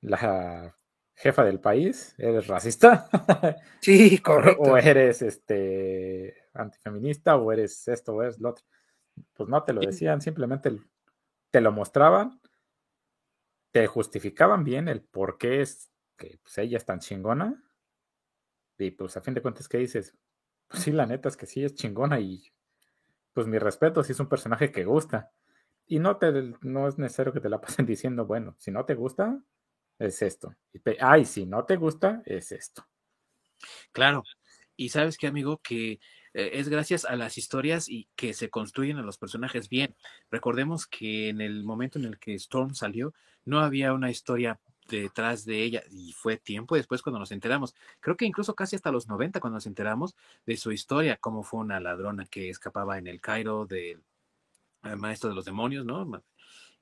[0.00, 0.74] la
[1.14, 3.08] jefa del país, eres racista.
[3.80, 4.62] Sí, correcto.
[4.62, 8.64] O eres este antifeminista, o eres esto, o eres lo otro.
[9.34, 10.74] Pues no te lo decían, simplemente
[11.50, 12.40] te lo mostraban,
[13.72, 17.62] te justificaban bien el por qué es que pues, ella es tan chingona.
[18.78, 20.14] Y pues a fin de cuentas, ¿qué dices?
[20.72, 22.52] sí, la neta es que sí, es chingona y
[23.32, 25.32] pues mi respeto, si es un personaje que gusta.
[25.86, 28.94] Y no, te, no es necesario que te la pasen diciendo, bueno, si no te
[28.94, 29.42] gusta,
[29.98, 30.54] es esto.
[31.00, 32.86] Ay, si no te gusta, es esto.
[33.92, 34.24] Claro.
[34.76, 36.00] Y sabes qué, amigo, que
[36.34, 39.94] eh, es gracias a las historias y que se construyen a los personajes bien.
[40.30, 43.14] Recordemos que en el momento en el que Storm salió,
[43.44, 48.16] no había una historia detrás de ella y fue tiempo después cuando nos enteramos, creo
[48.16, 50.14] que incluso casi hasta los 90 cuando nos enteramos
[50.44, 54.02] de su historia, cómo fue una ladrona que escapaba en el Cairo del
[54.98, 56.22] maestro de los demonios, ¿no?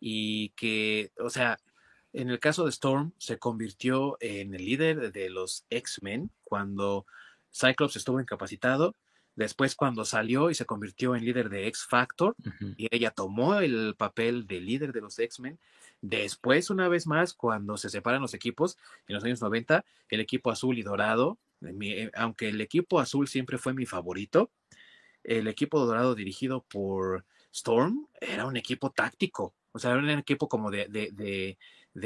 [0.01, 1.59] Y que, o sea,
[2.13, 7.07] en el caso de Storm se convirtió en el líder de los X-Men cuando
[7.53, 8.95] Cyclops estuvo incapacitado
[9.35, 12.37] Después cuando salió y se convirtió en líder de X Factor
[12.77, 15.59] y ella tomó el papel de líder de los X-Men.
[16.03, 20.51] Después, una vez más, cuando se separan los equipos en los años 90, el equipo
[20.51, 24.51] azul y dorado, eh, aunque el equipo azul siempre fue mi favorito,
[25.25, 30.49] el equipo dorado dirigido por Storm era un equipo táctico, o sea, era un equipo
[30.49, 31.59] como de, de, de,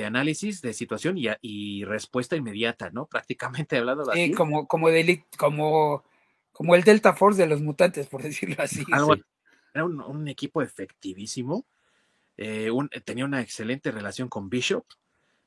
[0.05, 3.07] análisis de situación y, y, respuesta inmediata, ¿no?
[3.07, 6.05] Prácticamente hablando Sí, como, como de como
[6.57, 8.82] como el Delta Force de los mutantes, por decirlo así.
[9.74, 11.66] Era un, equipo efectivísimo,
[12.39, 12.70] eh,
[13.05, 14.87] tenía una excelente relación con Bishop,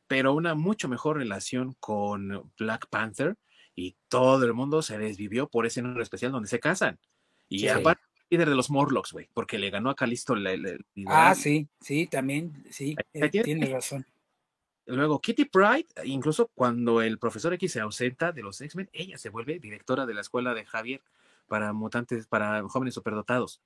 [0.06, 3.38] pero una mucho mejor relación con Black Panther
[3.74, 7.00] y todo el mundo se desvivió por ese número especial donde se casan.
[7.48, 10.36] Y aparte, líder de los Morlocks, güey, porque le ganó a Calisto.
[11.08, 14.06] ah, sí, sí, también, sí, eh, tiene razón.
[14.90, 19.30] Luego, Kitty Pride, incluso cuando el profesor X se ausenta de los X-Men, ella se
[19.30, 21.02] vuelve directora de la escuela de Javier
[21.48, 23.62] para mutantes, para jóvenes superdotados.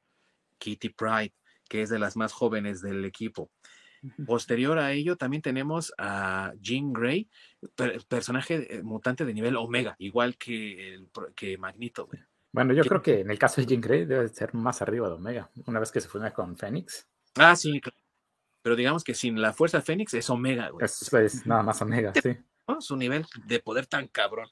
[0.57, 1.34] Kitty Pride,
[1.69, 3.49] que es de las más jóvenes del equipo.
[4.26, 7.30] Posterior a ello, también tenemos a Jean Grey,
[8.09, 12.09] personaje eh, mutante de nivel Omega, igual que, el, que Magneto.
[12.51, 15.15] Bueno, yo creo que en el caso de Jean Grey debe ser más arriba de
[15.15, 17.07] Omega, una vez que se fue con Fénix.
[17.36, 18.03] Ah, sí, claro
[18.64, 20.86] pero digamos que sin la fuerza Fénix es Omega, güey.
[20.86, 22.38] Es, nada más Omega, sí.
[22.80, 24.47] Su nivel de poder tan cabrón.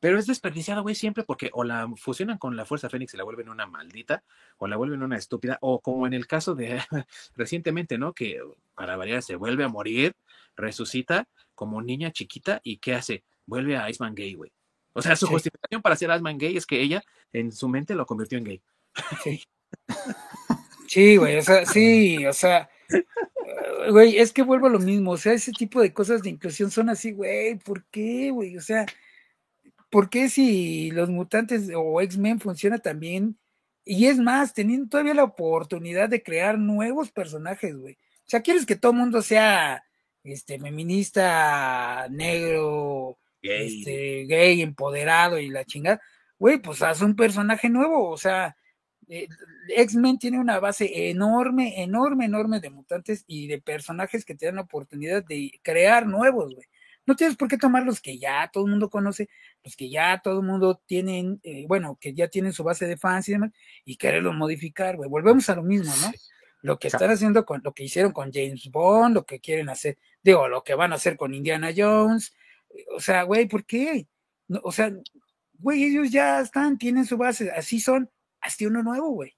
[0.00, 3.24] Pero es desperdiciado, güey, siempre porque o la fusionan con la fuerza Fénix y la
[3.24, 4.24] vuelven una maldita,
[4.56, 6.80] o la vuelven una estúpida, o como en el caso de
[7.36, 8.14] recientemente, ¿no?
[8.14, 8.40] Que
[8.74, 10.14] para variar se vuelve a morir,
[10.56, 13.24] resucita como niña chiquita y ¿qué hace?
[13.46, 14.52] Vuelve a Iceman Gay, güey.
[14.94, 18.06] O sea, su justificación para ser Iceman Gay es que ella en su mente lo
[18.06, 18.62] convirtió en gay.
[19.22, 19.42] Sí.
[20.86, 22.70] Sí, güey, o sea, sí, o sea,
[23.90, 26.70] güey, es que vuelvo a lo mismo, o sea, ese tipo de cosas de inclusión
[26.70, 28.56] son así, güey, ¿por qué, güey?
[28.56, 28.86] O sea,
[29.90, 33.38] ¿por qué si los mutantes o X-Men funciona también?
[33.84, 37.94] Y es más, teniendo todavía la oportunidad de crear nuevos personajes, güey.
[37.94, 39.84] O sea, ¿quieres que todo el mundo sea
[40.22, 43.78] este feminista, negro, gay.
[43.78, 46.00] Este, gay, empoderado y la chingada?
[46.38, 48.56] Güey, pues haz un personaje nuevo, o sea,
[49.08, 49.28] eh,
[49.76, 54.56] X-Men tiene una base enorme, enorme, enorme de mutantes y de personajes que te dan
[54.56, 56.66] la oportunidad de crear nuevos, güey.
[57.06, 59.28] No tienes por qué tomar los que ya todo el mundo conoce,
[59.62, 62.96] los que ya todo el mundo tienen, eh, bueno, que ya tienen su base de
[62.96, 63.52] fans y demás,
[63.84, 65.10] y quererlos modificar, güey.
[65.10, 66.12] Volvemos a lo mismo, ¿no?
[66.62, 69.98] Lo que están haciendo con, lo que hicieron con James Bond, lo que quieren hacer,
[70.22, 72.34] digo, lo que van a hacer con Indiana Jones.
[72.96, 74.08] O sea, güey, ¿por qué?
[74.62, 74.90] o sea,
[75.58, 78.10] güey, ellos ya están, tienen su base, así son,
[78.44, 79.34] hazte uno nuevo, güey.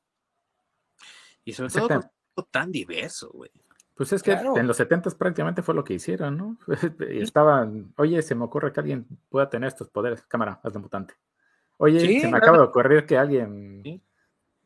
[1.44, 2.10] Y sobre todo
[2.50, 3.50] tan diverso, güey.
[3.94, 6.58] Pues es que en los 70 prácticamente fue lo que hicieron, ¿no?
[7.08, 10.22] Estaban, oye, se me ocurre que alguien pueda tener estos poderes.
[10.24, 11.14] Cámara, hazlo mutante.
[11.78, 14.02] Oye, se me acaba de ocurrir que alguien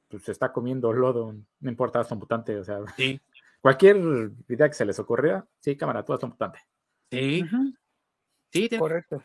[0.08, 2.58] pues, se está comiendo lodo, no importa, hazlo mutante.
[2.58, 2.80] O sea,
[3.60, 6.58] cualquier idea que se les ocurriera, sí, cámara, tú hazlo mutante.
[7.10, 7.44] Sí.
[8.52, 9.22] Sí, correcto.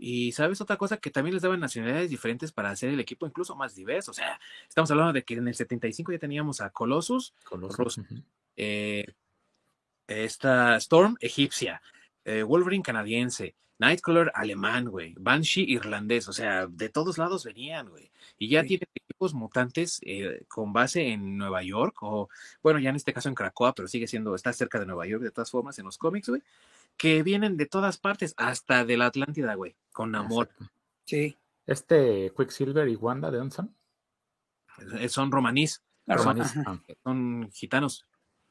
[0.00, 3.56] Y sabes otra cosa que también les daban nacionalidades diferentes para hacer el equipo incluso
[3.56, 4.12] más diverso.
[4.12, 8.00] O sea, estamos hablando de que en el 75 ya teníamos a Colossus, Colossus
[8.56, 9.04] eh,
[10.06, 11.82] esta Storm egipcia,
[12.24, 18.10] eh, Wolverine canadiense, Nightcrawler alemán, güey, Banshee irlandés, o sea, de todos lados venían, güey.
[18.38, 18.88] Y ya tienen
[19.34, 22.28] mutantes eh, con base en Nueva York, o
[22.62, 25.22] bueno, ya en este caso en Cracoa, pero sigue siendo, está cerca de Nueva York
[25.22, 26.42] de todas formas en los cómics, güey
[26.98, 30.50] que vienen de todas partes, hasta de la Atlántida, güey, con amor.
[31.04, 31.36] Sí.
[31.66, 33.74] Este Quicksilver y Wanda, ¿de dónde son?
[35.00, 35.80] Eh, son romanís.
[36.06, 36.54] romanís.
[36.66, 36.78] Ah.
[37.04, 38.06] Son gitanos.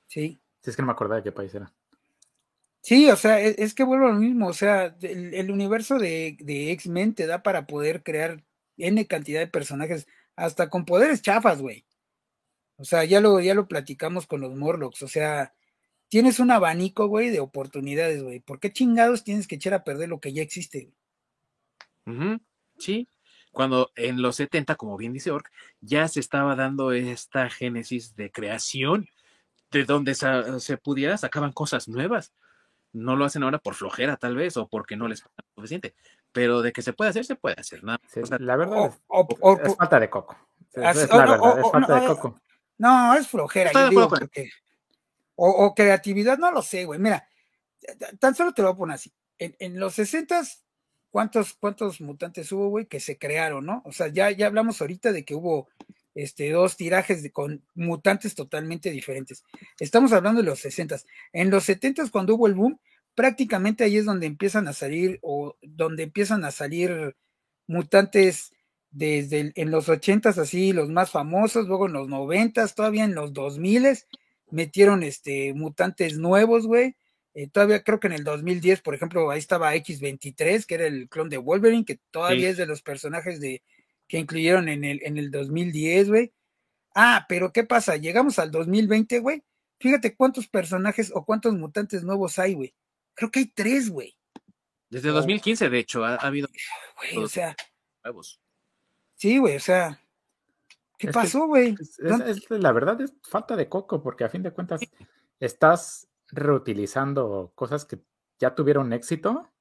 [0.07, 0.39] Sí.
[0.61, 1.71] Sí, es que no me acordaba de qué país era.
[2.81, 6.37] Sí, o sea, e, es, que vuelvo a lo mismo, o sea, el, universo de,
[6.39, 8.43] de X-Men te da para poder crear
[8.77, 10.07] N cantidad de personajes,
[10.37, 11.83] hasta con poderes chafas, güey.
[12.77, 15.53] O sea, ya lo, ya lo platicamos con los Morlocks, o sea,
[16.09, 18.39] tienes un abanico, güey, de oportunidades, güey.
[18.39, 20.91] ¿Por qué chingados tienes que echar a perder lo que ya existe?
[22.77, 23.09] Sí.
[23.51, 25.51] cuando en los 70, como bien dice Ork,
[25.81, 29.09] ya se estaba dando esta génesis de creación,
[29.71, 32.33] de donde se, pudiera sacaban cosas nuevas.
[32.93, 35.95] No lo hacen ahora por flojera, tal vez, o porque no les pagan suficiente.
[36.37, 37.83] Pero de que se puede hacer, se puede hacer.
[37.83, 37.99] Nada.
[38.39, 38.93] la verdad
[39.65, 40.37] es, falta de coco.
[40.71, 42.39] Es, la verdad, es falta de eh, coco.
[42.77, 43.71] No, es flojera.
[43.73, 44.09] Yo digo
[45.39, 46.99] o, o, creatividad, no lo sé, güey.
[46.99, 47.27] Mira,
[48.19, 49.11] tan solo te lo voy a poner así.
[49.37, 50.43] En, en los 60
[51.09, 53.81] ¿cuántos, cuántos mutantes hubo, güey, que se crearon, ¿no?
[53.85, 55.67] O sea, ya, ya hablamos ahorita de que hubo
[56.13, 59.43] este, dos tirajes de, con mutantes totalmente diferentes.
[59.79, 60.97] Estamos hablando de los 60.
[61.33, 62.79] En los 70 cuando hubo el boom,
[63.15, 67.15] prácticamente ahí es donde empiezan a salir o donde empiezan a salir
[67.67, 68.51] mutantes
[68.91, 73.33] desde en los 80 así los más famosos, luego en los 90 todavía en los
[73.33, 73.99] 2000
[74.49, 76.95] metieron este mutantes nuevos, güey.
[77.33, 81.07] Eh, todavía creo que en el 2010, por ejemplo, ahí estaba X23, que era el
[81.09, 83.61] clon de Wolverine, que todavía es de los personajes de
[84.07, 86.33] que incluyeron en el, en el 2010, güey.
[86.95, 87.97] Ah, pero ¿qué pasa?
[87.97, 89.43] Llegamos al 2020, güey.
[89.79, 92.73] Fíjate cuántos personajes o cuántos mutantes nuevos hay, güey.
[93.13, 94.16] Creo que hay tres, güey.
[94.89, 96.47] Desde 2015, de hecho, ha, habido.
[96.97, 97.55] Güey, o sea.
[98.03, 98.39] Nuevos.
[99.15, 99.99] Sí, güey, o sea.
[100.97, 101.75] ¿Qué pasó, güey?
[102.49, 104.81] la verdad es falta de coco, porque a fin de cuentas
[105.39, 107.99] estás reutilizando cosas que
[108.39, 109.51] ya tuvieron éxito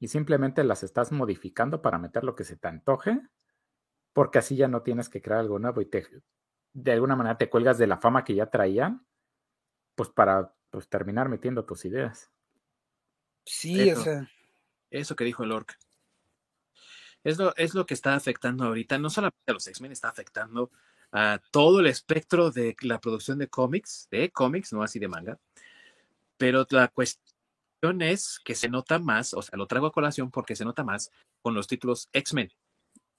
[0.00, 3.20] y simplemente las estás modificando para meter lo que se te antoje,
[4.12, 6.06] porque así ya no tienes que crear algo nuevo y te,
[6.72, 9.06] de alguna manera te cuelgas de la fama que ya traían,
[9.94, 12.32] pues para pues, terminar metiendo tus ideas.
[13.44, 14.30] Sí, eso, o sea.
[14.90, 15.78] Eso que dijo el Orc.
[17.22, 20.70] Es lo, es lo que está afectando ahorita, no solamente a los X-Men, está afectando
[21.12, 25.38] a todo el espectro de la producción de cómics, de cómics, no así de manga,
[26.38, 30.56] pero la cuestión es que se nota más, o sea, lo traigo a colación porque
[30.56, 31.10] se nota más
[31.42, 32.50] con los títulos X-Men.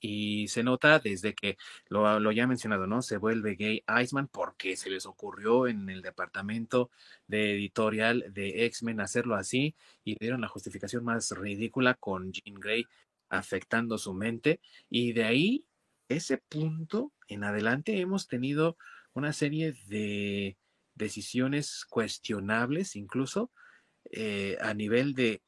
[0.01, 1.57] Y se nota desde que
[1.87, 3.01] lo, lo ya mencionado, ¿no?
[3.01, 6.89] Se vuelve gay Iceman porque se les ocurrió en el departamento
[7.27, 12.85] de editorial de X-Men hacerlo así y dieron la justificación más ridícula con Jean Grey
[13.29, 14.59] afectando su mente.
[14.89, 15.65] Y de ahí,
[16.09, 18.77] ese punto en adelante, hemos tenido
[19.13, 20.57] una serie de
[20.95, 23.51] decisiones cuestionables incluso
[24.11, 25.41] eh, a nivel de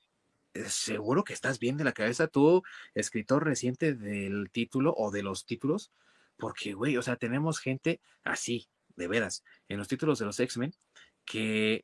[0.67, 2.63] seguro que estás bien de la cabeza tú,
[2.93, 5.91] escritor reciente del título o de los títulos,
[6.38, 10.73] porque, güey, o sea, tenemos gente así, de veras, en los títulos de los X-Men,
[11.25, 11.84] que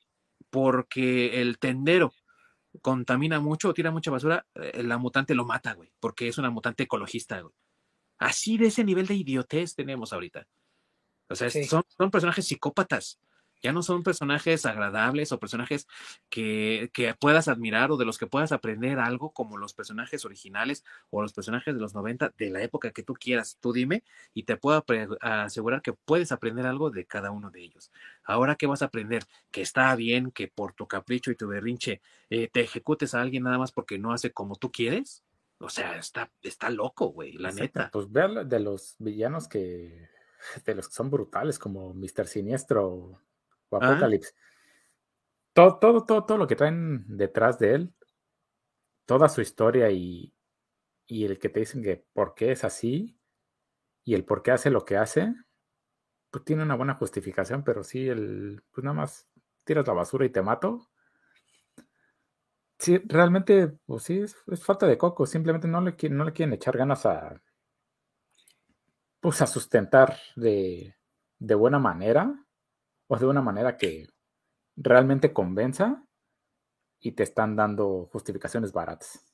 [0.50, 2.14] porque el tendero
[2.82, 6.50] contamina mucho o tira mucha basura, eh, la mutante lo mata, güey, porque es una
[6.50, 7.54] mutante ecologista, güey.
[8.20, 10.46] Así de ese nivel de idiotez tenemos ahorita.
[11.30, 13.20] O sea, son, son personajes psicópatas
[13.62, 15.88] ya no son personajes agradables o personajes
[16.30, 21.22] que, puedas admirar o de los que puedas aprender algo como los personajes originales o
[21.22, 23.58] los personajes de los 90 de la época que tú quieras.
[23.60, 24.04] Tú dime
[24.34, 24.84] y te puedo
[25.22, 27.92] asegurar que puedes aprender algo de cada uno de ellos.
[28.24, 29.24] Ahora, ¿qué vas a aprender?
[29.52, 33.44] Que está bien que por tu capricho y tu berrinche eh, te ejecutes a alguien
[33.44, 35.24] nada más porque no hace como tú quieres.
[35.60, 37.90] O sea, está, está loco, güey, la neta.
[37.92, 40.08] Pues ver de los villanos que,
[40.66, 42.28] de los que son brutales, como Mr.
[42.28, 43.22] Siniestro
[43.70, 44.34] o Apocalypse.
[45.54, 47.94] Todo, todo, todo, todo lo que traen detrás de él,
[49.06, 50.34] toda su historia y,
[51.08, 53.20] y el que te dicen que por qué es así
[54.04, 55.34] y el por qué hace lo que hace,
[56.32, 59.28] pues tiene una buena justificación, pero sí, el, pues nada más
[59.66, 60.90] tiras la basura y te mato.
[62.78, 66.78] Sí, realmente, pues sí, es, falta de coco, simplemente no le, no le quieren echar
[66.78, 67.42] ganas a,
[69.20, 70.96] pues a sustentar de,
[71.40, 72.46] de buena manera
[73.10, 74.08] o de una manera que
[74.78, 76.06] realmente convenza
[77.02, 79.26] y te están dando justificaciones baratas.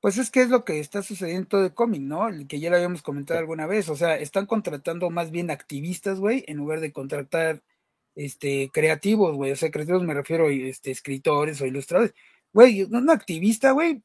[0.00, 2.28] Pues es que es lo que está sucediendo en todo el cómic, ¿no?
[2.46, 3.88] Que ya lo habíamos comentado alguna vez.
[3.88, 7.62] O sea, están contratando más bien activistas, güey, en lugar de contratar
[8.14, 9.52] este, creativos, güey.
[9.52, 12.14] O sea, creativos me refiero a este, escritores o ilustradores.
[12.52, 14.04] Güey, un activista, güey,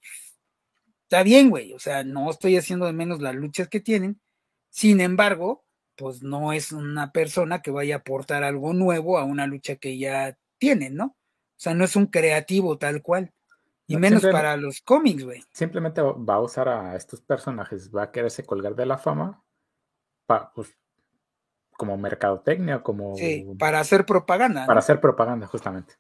[1.04, 1.74] está bien, güey.
[1.74, 4.22] O sea, no estoy haciendo de menos las luchas que tienen.
[4.70, 5.66] Sin embargo,
[6.00, 9.98] pues no es una persona que vaya a aportar algo nuevo a una lucha que
[9.98, 11.06] ya tienen, ¿no?
[11.06, 13.34] O sea, no es un creativo tal cual.
[13.86, 15.44] Y menos para los cómics, güey.
[15.52, 19.44] Simplemente va a usar a estos personajes, va a quererse colgar de la fama,
[20.26, 20.74] para, pues,
[21.80, 23.16] como mercadotecnia, como...
[23.16, 24.66] Sí, para hacer propaganda.
[24.66, 25.94] Para hacer propaganda, justamente.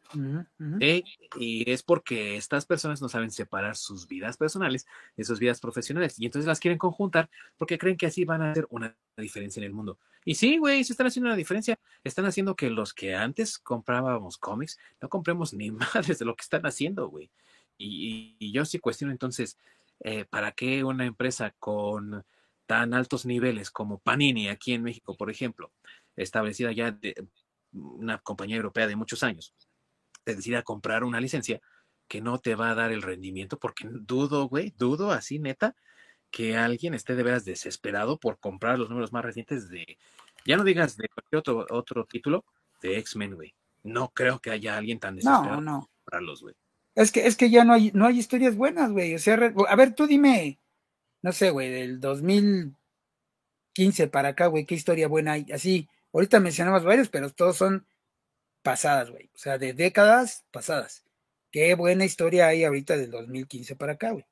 [1.39, 4.85] y es porque estas personas no saben separar sus vidas personales
[5.15, 8.51] de sus vidas profesionales y entonces las quieren conjuntar porque creen que así van a
[8.51, 9.97] hacer una diferencia en el mundo.
[10.25, 11.79] Y sí, güey, se están haciendo una diferencia.
[12.03, 16.41] Están haciendo que los que antes comprábamos cómics no compremos ni más de lo que
[16.41, 17.31] están haciendo, güey.
[17.77, 19.57] Y, yo sí cuestiono entonces,
[20.01, 22.25] eh, ¿para qué una empresa con
[22.69, 25.71] tan altos niveles como Panini aquí en México, por ejemplo,
[26.15, 27.15] establecida ya de
[27.71, 29.55] una compañía europea de muchos años,
[30.23, 31.59] te decida comprar una licencia
[32.07, 35.75] que no te va a dar el rendimiento, porque dudo, güey, dudo así, neta,
[36.29, 39.97] que alguien esté de veras desesperado por comprar los números más recientes de,
[40.45, 42.45] ya no digas de cualquier otro, otro título,
[42.83, 43.55] de X-Men, güey.
[43.81, 45.79] No creo que haya alguien tan desesperado no, no.
[45.79, 46.53] por comprarlos, güey.
[46.93, 49.15] Es que, es que ya no hay, no hay historias buenas, güey.
[49.15, 49.39] O sea,
[49.69, 50.59] a ver, tú dime,
[51.21, 55.45] no sé, güey, del 2015 para acá, güey, qué historia buena hay.
[55.51, 57.85] Así, ahorita mencionamos varios, pero todos son
[58.61, 59.29] pasadas, güey.
[59.33, 61.03] O sea, de décadas pasadas.
[61.51, 64.25] Qué buena historia hay ahorita del 2015 para acá, güey.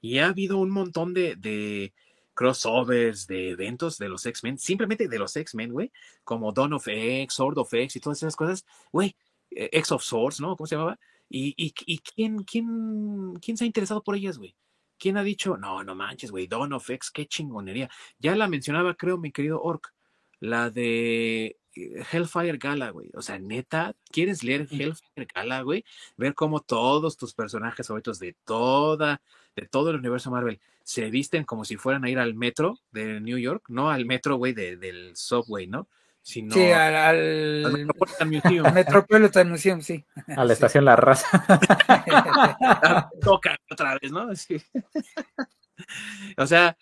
[0.00, 1.94] Y ha habido un montón de, de
[2.34, 5.92] crossovers, de eventos de los X-Men, simplemente de los X-Men, güey,
[6.22, 9.16] como Dawn of X, Sword of X y todas esas cosas, güey,
[9.50, 10.56] eh, X of Swords, ¿no?
[10.56, 10.98] ¿Cómo se llamaba?
[11.28, 14.54] ¿Y, y, y quién, quién, quién se ha interesado por ellas, güey?
[14.98, 17.90] ¿Quién ha dicho, no, no manches, güey, Dawn of X, qué chingonería?
[18.18, 19.92] Ya la mencionaba, creo, mi querido Orc,
[20.40, 23.10] la de eh, Hellfire Gala, güey.
[23.14, 25.84] O sea, neta, ¿quieres leer Hellfire Gala, güey?
[26.16, 29.22] Ver cómo todos tus personajes favoritos de toda,
[29.54, 33.20] de todo el universo Marvel se visten como si fueran a ir al metro de
[33.20, 35.88] New York, no al metro, güey, de, del subway, ¿no?
[36.26, 37.72] Sino sí, al, al...
[37.72, 38.66] Metropolitan Museum.
[38.74, 40.04] Metropolitan Museum, sí.
[40.36, 41.28] A la estación La Raza.
[43.22, 44.34] Toca otra vez, ¿no?
[44.34, 44.60] Sí.
[46.36, 46.76] o sea,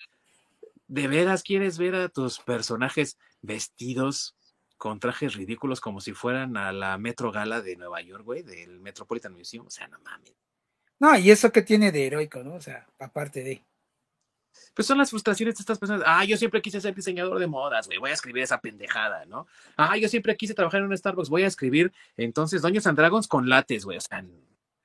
[0.88, 4.34] ¿de veras quieres ver a tus personajes vestidos
[4.78, 8.80] con trajes ridículos como si fueran a la Metro Gala de Nueva York, güey, del
[8.80, 9.66] Metropolitan Museum?
[9.66, 10.32] O sea, no mames.
[10.98, 12.54] No, y eso que tiene de heroico, ¿no?
[12.54, 13.62] O sea, aparte de.
[14.74, 16.02] Pues son las frustraciones de estas personas.
[16.06, 17.98] Ah, yo siempre quise ser diseñador de modas, güey.
[17.98, 19.46] Voy a escribir esa pendejada, ¿no?
[19.76, 21.28] Ah, yo siempre quise trabajar en un Starbucks.
[21.28, 23.98] Voy a escribir entonces Doños and Dragons con lates, güey.
[23.98, 24.24] O sea.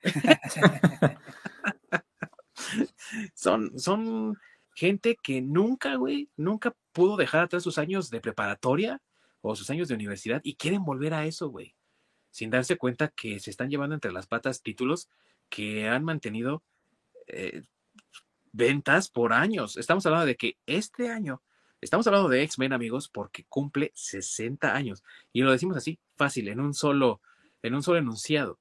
[3.33, 4.37] son, son
[4.75, 9.01] gente que nunca, güey, nunca pudo dejar atrás sus años de preparatoria
[9.41, 11.75] o sus años de universidad y quieren volver a eso, güey.
[12.31, 15.09] Sin darse cuenta que se están llevando entre las patas títulos
[15.49, 16.63] que han mantenido
[17.27, 17.63] eh,
[18.51, 19.77] ventas por años.
[19.77, 21.41] Estamos hablando de que este año,
[21.81, 25.03] estamos hablando de X-Men, amigos, porque cumple 60 años.
[25.33, 27.21] Y lo decimos así, fácil, en un solo,
[27.61, 28.59] en un solo enunciado.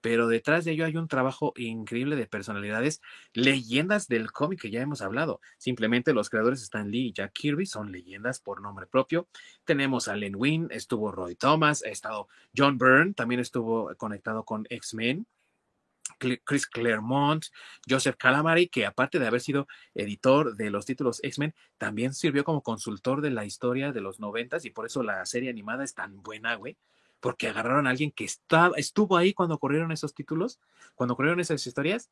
[0.00, 3.02] Pero detrás de ello hay un trabajo increíble de personalidades,
[3.34, 5.40] leyendas del cómic que ya hemos hablado.
[5.58, 9.28] Simplemente los creadores Stan Lee y Jack Kirby son leyendas por nombre propio.
[9.64, 14.66] Tenemos a Len Wein, estuvo Roy Thomas, ha estado John Byrne, también estuvo conectado con
[14.70, 15.26] X-Men.
[16.44, 17.44] Chris Claremont,
[17.88, 22.62] Joseph Calamari, que aparte de haber sido editor de los títulos X-Men, también sirvió como
[22.62, 26.22] consultor de la historia de los noventas y por eso la serie animada es tan
[26.22, 26.76] buena, güey,
[27.20, 30.60] porque agarraron a alguien que estaba, estuvo ahí cuando ocurrieron esos títulos,
[30.94, 32.10] cuando ocurrieron esas historias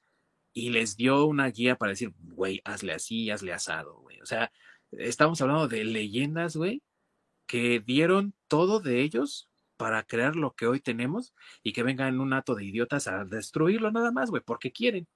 [0.53, 4.21] y les dio una guía para decir, güey, hazle así, hazle asado, güey.
[4.21, 4.51] O sea,
[4.93, 6.83] estamos hablando de leyendas, güey,
[7.47, 9.48] que dieron todo de ellos
[9.79, 13.91] para crear lo que hoy tenemos y que vengan un ato de idiotas a destruirlo
[13.91, 15.09] nada más, güey, porque quieren.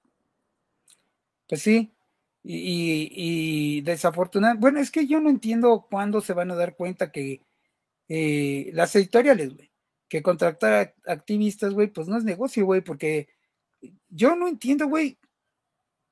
[1.47, 1.93] Pues sí,
[2.43, 7.41] y, desafortunadamente, bueno, es que yo no entiendo cuándo se van a dar cuenta que
[8.09, 9.71] eh, las editoriales, güey,
[10.09, 13.29] que contratar activistas, güey, pues no es negocio, güey, porque
[14.09, 15.17] yo no entiendo, güey,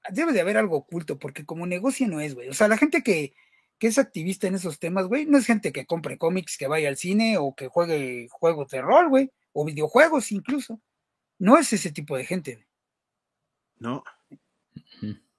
[0.10, 3.04] debe de haber algo oculto, porque como negocio no es, güey, o sea, la gente
[3.04, 3.34] que,
[3.82, 6.88] que es activista en esos temas, güey, no es gente que compre cómics, que vaya
[6.88, 10.80] al cine o que juegue juegos de rol, güey, o videojuegos incluso.
[11.40, 12.68] No es ese tipo de gente.
[13.80, 14.04] No.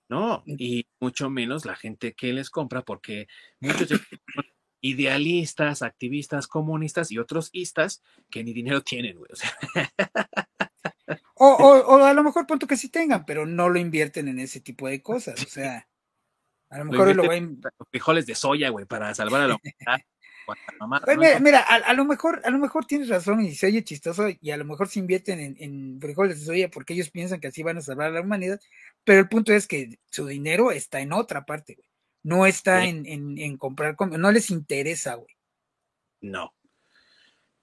[0.08, 3.28] No, y mucho menos la gente que les compra, porque
[3.60, 4.00] muchos son
[4.80, 9.30] idealistas, activistas, comunistas y otros istas que ni dinero tienen, güey.
[11.34, 14.60] O, o, a lo mejor punto que sí tengan, pero no lo invierten en ese
[14.60, 15.42] tipo de cosas.
[15.42, 15.88] O sea,
[16.72, 17.84] a lo mejor lo, va a...
[17.90, 20.06] frijoles de soya, güey, para salvar a la humanidad.
[21.04, 24.50] Pues mira, a, lo mejor, a lo mejor tienes razón y se oye chistoso y
[24.50, 27.78] a lo mejor se invierten en, frijoles de soya porque ellos piensan que así van
[27.78, 28.60] a salvar a la humanidad,
[29.04, 31.88] pero el punto es que su dinero está en otra parte, güey.
[32.24, 35.34] No está en, en, en, comprar, no les interesa, güey.
[36.20, 36.54] No,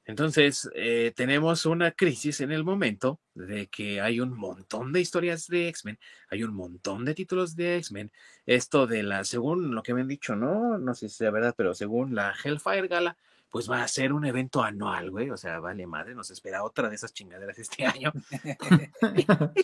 [0.09, 5.45] entonces, eh, tenemos una crisis en el momento de que hay un montón de historias
[5.45, 5.99] de X-Men,
[6.31, 8.11] hay un montón de títulos de X-Men.
[8.47, 11.53] Esto de la, según lo que me han dicho, no, no sé si es verdad,
[11.55, 13.17] pero según la Hellfire Gala,
[13.51, 15.29] pues va a ser un evento anual, güey.
[15.29, 18.11] O sea, vale madre, nos espera otra de esas chingaderas este año.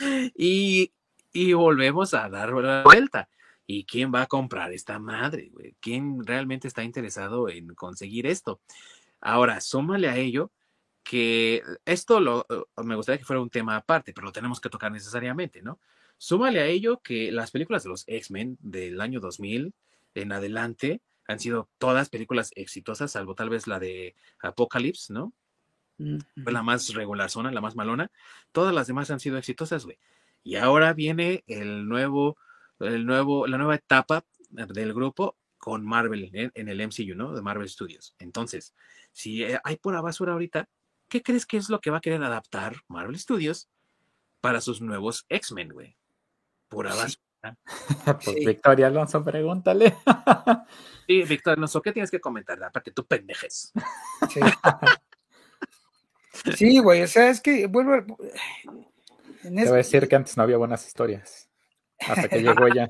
[0.36, 0.92] y,
[1.32, 3.28] y volvemos a dar la vuelta.
[3.68, 5.76] ¿Y quién va a comprar esta madre, güey?
[5.78, 8.60] ¿Quién realmente está interesado en conseguir esto?
[9.20, 10.50] Ahora, súmale a ello
[11.02, 14.92] que esto lo, me gustaría que fuera un tema aparte, pero lo tenemos que tocar
[14.92, 15.80] necesariamente, ¿no?
[16.18, 19.72] Súmale a ello que las películas de los X-Men del año 2000
[20.14, 25.32] en adelante han sido todas películas exitosas, salvo tal vez la de Apocalypse, ¿no?
[26.42, 28.10] Fue la más regular zona, la más malona.
[28.52, 29.98] Todas las demás han sido exitosas, güey.
[30.42, 32.38] Y ahora viene el nuevo,
[32.78, 37.34] el nuevo, la nueva etapa del grupo con Marvel en, el MCU, ¿no?
[37.34, 38.14] De Marvel Studios.
[38.18, 38.74] Entonces,
[39.12, 40.68] si eh, hay pura basura ahorita,
[41.08, 43.68] ¿qué crees que es lo que va a querer adaptar Marvel Studios
[44.40, 45.96] para sus nuevos X-Men, güey?
[46.68, 47.22] Pura basura.
[48.24, 49.94] pues Victoria Alonso, pregúntale.
[51.06, 52.62] sí, Victoria Alonso, ¿qué tienes que comentar?
[52.62, 53.72] Aparte, tú pendejes.
[54.28, 54.40] Sí.
[56.56, 58.04] Sí, güey, o sea, es que vuelvo a...
[59.42, 61.48] Te voy a decir que antes no había buenas historias.
[61.98, 62.88] Hasta que llegó ella.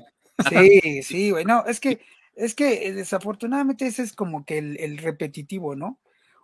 [0.49, 1.45] Sí, sí, güey.
[1.45, 2.01] No, es que,
[2.35, 5.99] es que eh, desafortunadamente ese es como que el, repetitivo, ¿no?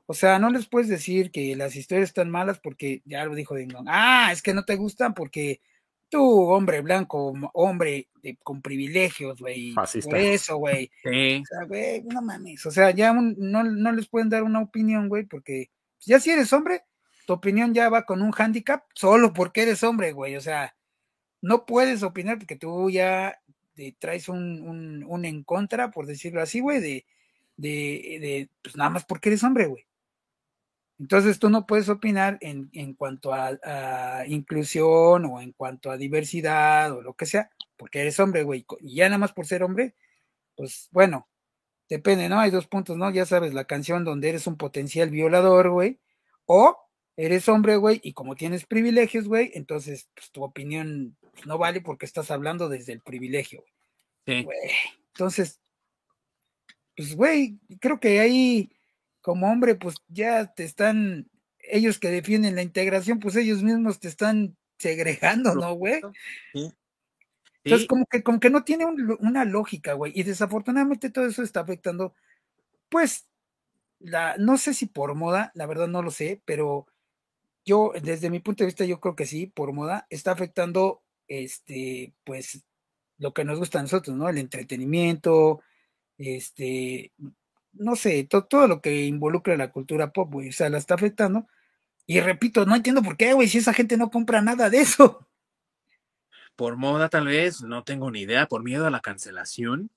[0.07, 3.55] O sea, no les puedes decir que las historias están malas porque ya lo dijo
[3.55, 3.85] Dingón.
[3.89, 5.61] Ah, es que no te gustan porque
[6.09, 8.07] tú, hombre blanco, hombre
[8.41, 9.73] con privilegios, güey.
[9.75, 10.89] Por eso, güey.
[11.03, 11.41] Sí.
[11.41, 12.65] O sea, güey, no mames.
[12.65, 15.69] O sea, ya no, no les pueden dar una opinión, güey, porque
[15.99, 16.83] ya si eres hombre,
[17.25, 20.37] tu opinión ya va con un handicap solo porque eres hombre, güey.
[20.37, 20.75] O sea,
[21.41, 23.37] no puedes opinar porque tú ya
[23.99, 27.05] traes un, un, en contra, por decirlo así, güey, de,
[27.57, 29.86] de, de, pues nada más porque eres hombre, güey.
[30.99, 35.97] Entonces tú no puedes opinar en, en cuanto a, a, inclusión o en cuanto a
[35.97, 38.65] diversidad o lo que sea, porque eres hombre, güey.
[38.81, 39.95] Y ya nada más por ser hombre,
[40.55, 41.27] pues bueno,
[41.89, 42.39] depende, ¿no?
[42.39, 43.09] Hay dos puntos, ¿no?
[43.11, 45.99] Ya sabes, la canción donde eres un potencial violador, güey,
[46.45, 46.77] o
[47.15, 52.05] eres hombre, güey, y como tienes privilegios, güey, entonces pues, tu opinión no vale porque
[52.05, 53.63] estás hablando desde el privilegio.
[54.25, 54.47] Sí.
[55.13, 55.59] Entonces,
[56.95, 58.71] pues, güey, creo que ahí,
[59.27, 61.29] como hombre, pues ya te están,
[61.59, 65.99] ellos que defienden la integración, pues ellos mismos te están segregando, ¿no, güey?
[66.53, 66.71] Sí.
[67.65, 70.13] Entonces, como que, como que no tiene una lógica, güey.
[70.15, 72.13] Y desafortunadamente todo eso está afectando,
[72.87, 73.27] pues,
[73.99, 76.87] la, no sé si por moda, la verdad no lo sé, pero
[77.65, 82.13] yo, desde mi punto de vista, yo creo que sí, por moda, está afectando, este,
[82.23, 82.63] pues,
[83.17, 84.29] lo que nos gusta a nosotros, ¿no?
[84.29, 85.59] El entretenimiento,
[86.17, 87.11] este,
[87.79, 91.47] no sé, todo lo que involucra la cultura pop, güey, o sea, la está afectando.
[92.05, 95.27] Y repito, no entiendo por qué, güey, si esa gente no compra nada de eso
[96.57, 99.91] por moda tal vez, no tengo ni idea, por miedo a la cancelación.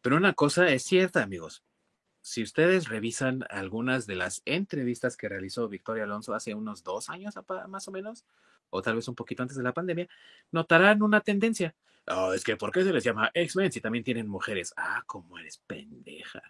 [0.00, 1.62] Pero una cosa es cierta, amigos.
[2.22, 7.34] Si ustedes revisan algunas de las entrevistas que realizó Victoria Alonso hace unos dos años
[7.68, 8.24] más o menos,
[8.70, 10.08] o tal vez un poquito antes de la pandemia,
[10.50, 11.74] notarán una tendencia.
[12.06, 14.72] Oh, es que ¿por qué se les llama X-Men si también tienen mujeres?
[14.78, 16.42] Ah, como eres pendeja.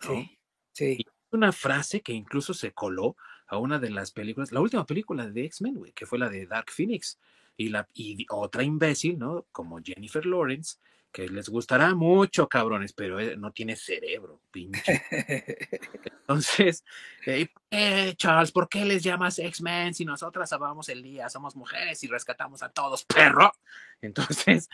[0.00, 0.38] Sí,
[0.72, 1.06] sí.
[1.30, 3.16] una frase que incluso se coló
[3.46, 6.70] a una de las películas, la última película de X-Men, que fue la de Dark
[6.70, 7.18] Phoenix,
[7.56, 9.46] y, la, y otra imbécil, ¿no?
[9.52, 10.78] Como Jennifer Lawrence,
[11.12, 15.02] que les gustará mucho, cabrones, pero eh, no tiene cerebro, pinche.
[16.20, 16.84] Entonces,
[17.26, 22.06] eh, Charles, ¿por qué les llamas X-Men si nosotras salvamos el día, somos mujeres y
[22.06, 23.52] rescatamos a todos, perro?
[24.00, 24.68] Entonces...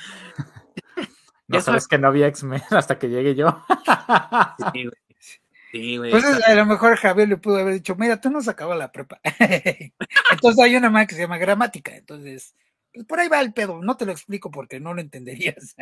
[1.48, 3.64] no sabes que no había X-Men hasta que llegue yo.
[4.72, 4.88] sí,
[5.96, 6.10] güey.
[6.10, 9.20] pues a lo mejor Javier le pudo haber dicho, mira, tú no sacabas la prepa.
[10.30, 12.54] entonces hay una más que se llama gramática, entonces
[12.96, 15.76] pues, por ahí va el pedo, no te lo explico porque no lo entenderías.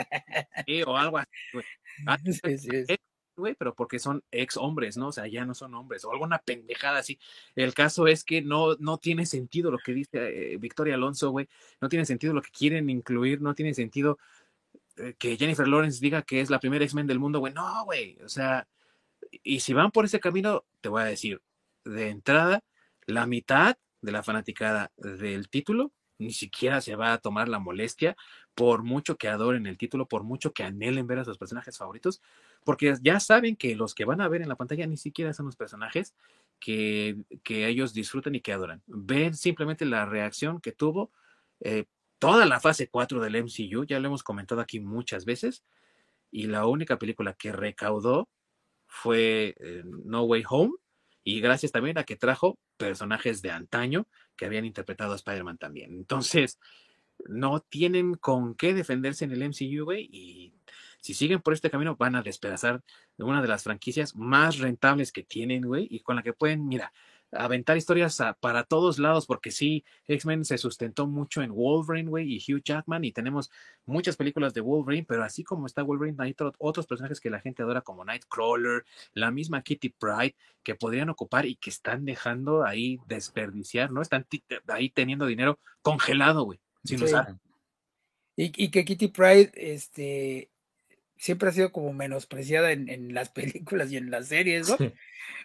[0.66, 1.64] Sí, o algo así, güey.
[2.06, 2.18] Ah,
[3.36, 5.08] güey, pero porque son ex hombres, ¿no?
[5.08, 7.18] O sea, ya no son hombres, o alguna pendejada así.
[7.54, 11.48] El caso es que no, no tiene sentido lo que dice eh, Victoria Alonso, güey.
[11.80, 14.18] No tiene sentido lo que quieren incluir, no tiene sentido
[14.96, 17.52] eh, que Jennifer Lawrence diga que es la primera X-Men del mundo, güey.
[17.52, 18.18] No, güey.
[18.24, 18.66] O sea,
[19.42, 21.42] y si van por ese camino, te voy a decir,
[21.84, 22.62] de entrada,
[23.06, 28.16] la mitad de la fanaticada del título ni siquiera se va a tomar la molestia,
[28.54, 32.22] por mucho que adoren el título, por mucho que anhelen ver a sus personajes favoritos,
[32.64, 35.46] porque ya saben que los que van a ver en la pantalla ni siquiera son
[35.46, 36.14] los personajes
[36.60, 38.82] que, que ellos disfrutan y que adoran.
[38.86, 41.10] Ven simplemente la reacción que tuvo
[41.60, 41.86] eh,
[42.18, 45.64] toda la fase 4 del MCU, ya lo hemos comentado aquí muchas veces,
[46.30, 48.28] y la única película que recaudó
[48.94, 49.56] fue
[50.04, 50.72] No Way Home,
[51.24, 54.06] y gracias también a que trajo personajes de antaño
[54.36, 55.92] que habían interpretado a Spider-Man también.
[55.94, 56.58] Entonces,
[57.26, 60.52] no tienen con qué defenderse en el MCU, güey, y
[61.00, 62.82] si siguen por este camino van a despedazar
[63.18, 66.92] una de las franquicias más rentables que tienen, güey, y con la que pueden, mira,
[67.36, 72.38] aventar historias para todos lados, porque sí, X-Men se sustentó mucho en Wolverine, güey, y
[72.38, 73.50] Hugh Jackman, y tenemos
[73.86, 77.62] muchas películas de Wolverine, pero así como está Wolverine, hay otros personajes que la gente
[77.62, 82.98] adora, como Nightcrawler, la misma Kitty Pride, que podrían ocupar y que están dejando ahí
[83.06, 84.02] desperdiciar, ¿no?
[84.02, 84.26] Están
[84.68, 87.36] ahí teniendo dinero congelado, güey, sin usar.
[88.36, 90.50] Y, y, que Kitty Pride, este,
[91.16, 94.76] siempre ha sido como menospreciada en, en, las películas y en las series, ¿no?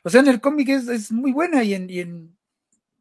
[0.03, 2.37] O sea, en el cómic es, es, muy buena y en, y en,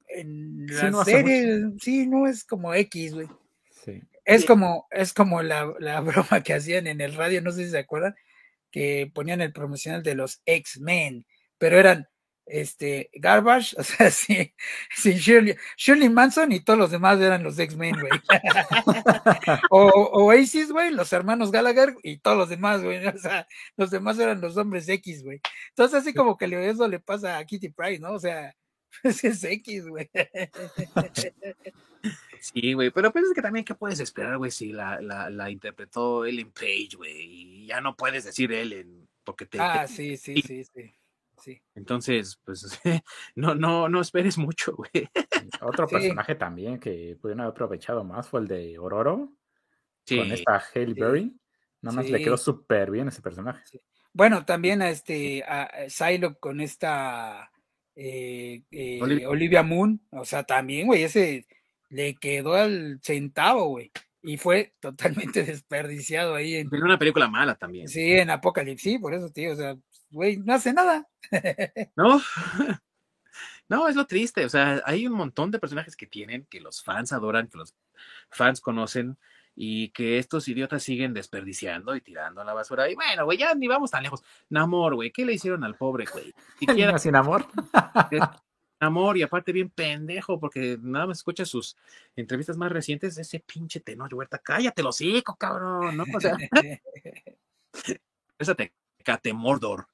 [0.08, 3.28] en la serie, sí, no es como X, güey.
[3.84, 4.02] Sí.
[4.24, 7.70] Es como, es como la, la, broma que hacían en el radio, no sé si
[7.70, 8.14] se acuerdan,
[8.70, 11.26] que ponían el promocional de los X-Men,
[11.56, 12.08] pero eran
[12.50, 14.54] este, Garbage, o sea, sí,
[14.94, 18.12] sí Shirley, Shirley, Manson y todos los demás eran los X-Men, güey.
[19.70, 19.88] o,
[20.24, 23.06] Oasis, güey, los hermanos Gallagher y todos los demás, güey.
[23.06, 23.46] O sea,
[23.76, 25.40] los demás eran los hombres X, güey.
[25.70, 28.12] Entonces, así como que eso le pasa a Kitty Price, ¿no?
[28.12, 28.54] O sea,
[29.02, 30.10] es X, güey.
[32.40, 34.50] Sí, güey, pero pues es que también, ¿qué puedes esperar, güey?
[34.50, 39.46] Si la, la, la interpretó Ellen Page, güey, y ya no puedes decir Ellen, porque
[39.46, 39.58] te...
[39.60, 40.94] Ah, sí, sí, sí, sí.
[41.74, 42.80] Entonces, pues
[43.34, 45.08] no, no, no esperes mucho, güey.
[45.60, 49.32] Otro personaje también que pudieron haber aprovechado más fue el de Ororo.
[50.08, 51.36] Con esta Halle Berry.
[51.82, 53.62] Nada más le quedó súper bien ese personaje.
[54.12, 57.50] Bueno, también a este a Psylocke con esta
[57.94, 59.62] eh, eh, Olivia.
[59.62, 60.00] Moon.
[60.10, 61.46] O sea, también, güey, ese
[61.90, 63.90] le quedó al centavo, güey.
[64.22, 66.56] Y fue totalmente desperdiciado ahí.
[66.56, 67.88] En una película mala también.
[67.88, 69.52] Sí, en Apocalipsis, por eso, tío.
[69.52, 69.76] O sea,
[70.10, 71.08] güey, no hace nada.
[71.96, 72.20] No,
[73.68, 74.44] no, es lo triste.
[74.44, 77.74] O sea, hay un montón de personajes que tienen, que los fans adoran, que los
[78.30, 79.18] fans conocen
[79.54, 82.88] y que estos idiotas siguen desperdiciando y tirando a la basura.
[82.88, 84.22] Y bueno, güey, ya ni vamos tan lejos.
[84.48, 86.32] Namor, güey, ¿qué le hicieron al pobre, güey?
[86.60, 87.46] Siquiera sin amor.
[88.80, 91.76] amor y aparte bien pendejo porque nada más escucha sus
[92.14, 96.36] entrevistas más recientes ese pinche tenor huerta cállate los hocico cabrón no o sea
[98.38, 98.72] esa te
[99.02, 99.88] cate Mordor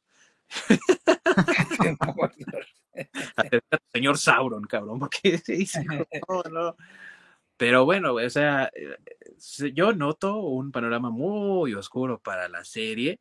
[3.93, 5.41] señor Sauron, cabrón, porque
[7.57, 13.21] Pero bueno, o sea, eh, yo noto un panorama muy oscuro para la serie,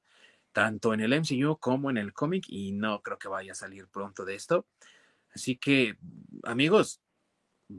[0.52, 3.88] tanto en el MCU como en el cómic, y no creo que vaya a salir
[3.88, 4.66] pronto de esto.
[5.36, 5.98] Así que,
[6.44, 7.00] amigos,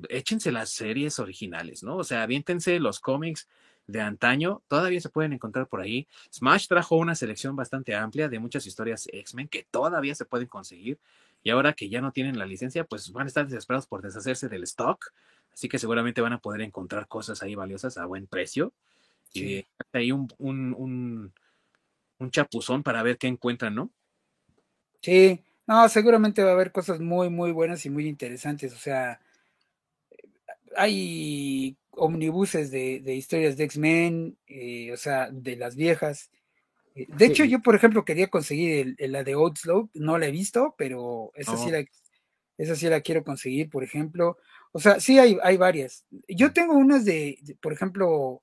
[0.08, 1.96] échense las series originales, ¿no?
[1.96, 3.48] O sea, aviéntense los cómics
[3.86, 6.08] de antaño, todavía se pueden encontrar por ahí.
[6.32, 10.98] Smash trajo una selección bastante amplia de muchas historias X-Men que todavía se pueden conseguir
[11.44, 14.48] y ahora que ya no tienen la licencia, pues van a estar desesperados por deshacerse
[14.48, 15.12] del stock,
[15.52, 18.72] así que seguramente van a poder encontrar cosas ahí valiosas a buen precio.
[19.34, 21.32] Y hay un, un,
[22.18, 23.90] un, chapuzón para ver qué encuentran, ¿no?
[25.02, 28.72] Sí, no, seguramente va a haber cosas muy, muy buenas y muy interesantes.
[28.72, 29.20] O sea,
[30.76, 36.30] hay omnibuses de, historias de X-Men, eh, o sea, de las viejas.
[36.94, 40.74] Eh, de hecho, yo, por ejemplo, quería conseguir la de Outslow, no la he visto,
[40.78, 41.84] pero esa, sí la,
[42.58, 44.38] esa sí la quiero conseguir, por ejemplo.
[44.72, 46.04] O sea, sí hay, hay varias.
[46.28, 48.42] Yo tengo unas de, por ejemplo,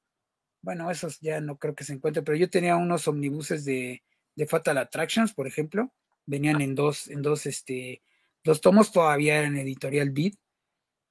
[0.61, 4.03] bueno, esos ya no creo que se encuentren, pero yo tenía unos omnibuses de,
[4.35, 5.91] de Fatal Attractions, por ejemplo.
[6.25, 8.01] Venían en dos, en dos, este,
[8.43, 10.35] dos tomos, todavía en editorial Beat.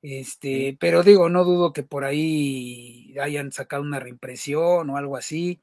[0.03, 5.63] Este, pero digo, no dudo que por ahí hayan sacado una reimpresión o algo así.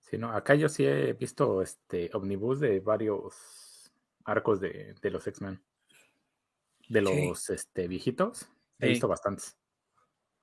[0.00, 3.92] Sí, no, acá yo sí he visto este omnibus de varios
[4.24, 5.62] arcos de, los X-Men.
[6.88, 8.48] De los este, viejitos.
[8.78, 9.56] He visto bastantes.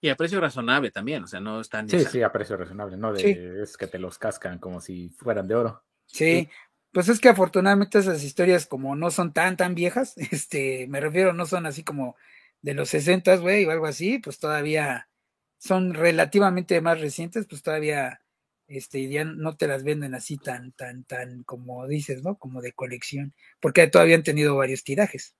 [0.03, 1.87] Y a precio razonable también, o sea, no están.
[1.87, 5.47] Sí, sí, a precio razonable, no de, es que te los cascan como si fueran
[5.47, 5.83] de oro.
[6.07, 6.49] Sí,
[6.91, 11.33] pues es que afortunadamente esas historias, como no son tan, tan viejas, este, me refiero,
[11.33, 12.15] no son así como
[12.61, 15.09] de los 60, güey, o algo así, pues todavía
[15.57, 18.21] son relativamente más recientes, pues todavía
[18.67, 22.37] este, ya no te las venden así tan, tan, tan como dices, ¿no?
[22.37, 25.35] Como de colección, porque todavía han tenido varios tirajes.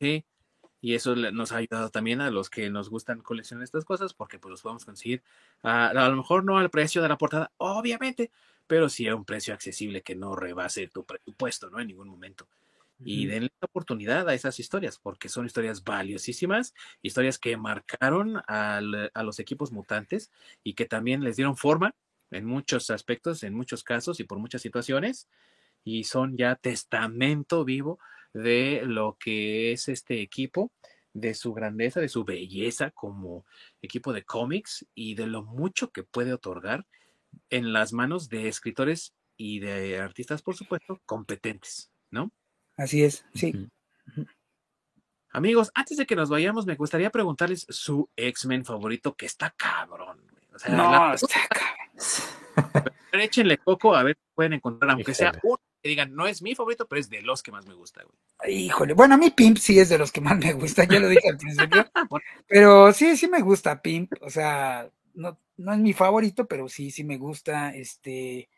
[0.00, 0.24] Sí,
[0.80, 4.38] y eso nos ha ayudado también a los que nos gustan coleccionar estas cosas, porque
[4.38, 5.22] pues los podemos conseguir
[5.62, 8.30] a, a lo mejor no al precio de la portada, obviamente,
[8.66, 11.80] pero sí a un precio accesible que no rebase tu presupuesto, ¿no?
[11.80, 12.48] En ningún momento
[13.04, 18.80] y denle la oportunidad a esas historias, porque son historias valiosísimas, historias que marcaron a
[18.80, 20.30] los equipos mutantes
[20.64, 21.94] y que también les dieron forma
[22.30, 25.28] en muchos aspectos, en muchos casos y por muchas situaciones,
[25.84, 27.98] y son ya testamento vivo
[28.34, 30.72] de lo que es este equipo,
[31.14, 33.46] de su grandeza, de su belleza como
[33.80, 36.86] equipo de cómics y de lo mucho que puede otorgar
[37.50, 42.30] en las manos de escritores y de artistas, por supuesto, competentes, ¿no?
[42.78, 43.68] Así es, sí.
[45.30, 50.18] Amigos, antes de que nos vayamos, me gustaría preguntarles su X-Men favorito, que está cabrón,
[50.30, 50.44] güey.
[50.54, 51.78] O sea, No, la- está cabrón.
[53.12, 56.54] échenle coco a ver si pueden encontrar, aunque sea uno que digan, no es mi
[56.54, 58.56] favorito, pero es de los que más me gusta, güey.
[58.64, 61.08] Híjole, bueno, a mí Pimp sí es de los que más me gusta, ya lo
[61.08, 61.86] dije al principio.
[62.48, 66.90] Pero sí, sí me gusta Pimp, o sea, no, no es mi favorito, pero sí,
[66.92, 67.74] sí me gusta.
[67.74, 68.48] Este,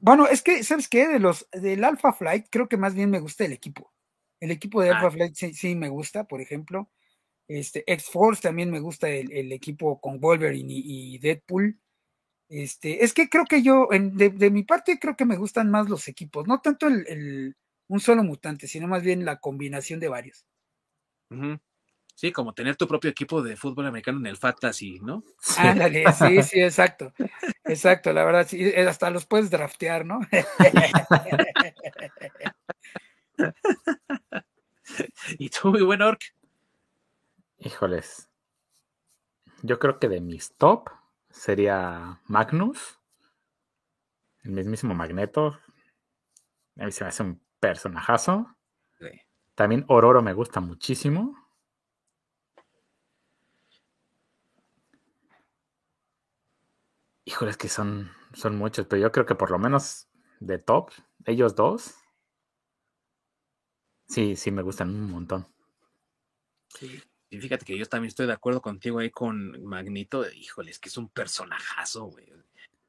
[0.00, 1.06] bueno, es que, ¿sabes qué?
[1.08, 3.92] De los, del Alpha Flight, creo que más bien me gusta el equipo.
[4.40, 4.96] El equipo de Ah.
[4.98, 6.90] Alpha Flight sí, sí me gusta, por ejemplo.
[7.48, 11.78] Este, X-Force también me gusta el, el equipo con Wolverine y, y Deadpool.
[12.48, 15.70] Este, es que creo que yo, en- de, de mi parte, creo que me gustan
[15.70, 17.56] más los equipos, no tanto el, el-
[17.88, 20.46] un solo mutante, sino más bien la combinación de varios.
[21.30, 21.58] Ujú.
[22.16, 25.22] Sí, como tener tu propio equipo de fútbol americano en el Fantasy, ¿no?
[25.38, 25.54] Sí.
[25.58, 27.12] Ándale, sí, sí, exacto.
[27.62, 30.20] Exacto, la verdad, sí, eh, hasta los puedes draftear, ¿no?
[35.38, 36.22] Y tú, muy buen orc.
[37.58, 38.30] Híjoles.
[39.62, 40.88] Yo creo que de mis top
[41.28, 42.98] sería Magnus,
[44.42, 45.58] el mismísimo Magneto.
[46.78, 48.56] A mí se me hace un personajazo.
[49.54, 51.45] También Ororo me gusta muchísimo.
[57.26, 60.06] Híjole, es que son, son muchos, pero yo creo que por lo menos
[60.38, 60.92] de top,
[61.24, 61.96] ellos dos.
[64.06, 65.44] Sí, sí me gustan un montón.
[66.68, 67.02] Sí.
[67.28, 70.24] Y fíjate que yo también estoy de acuerdo contigo ahí con Magnito.
[70.30, 72.32] Híjole, es que es un personajazo, güey.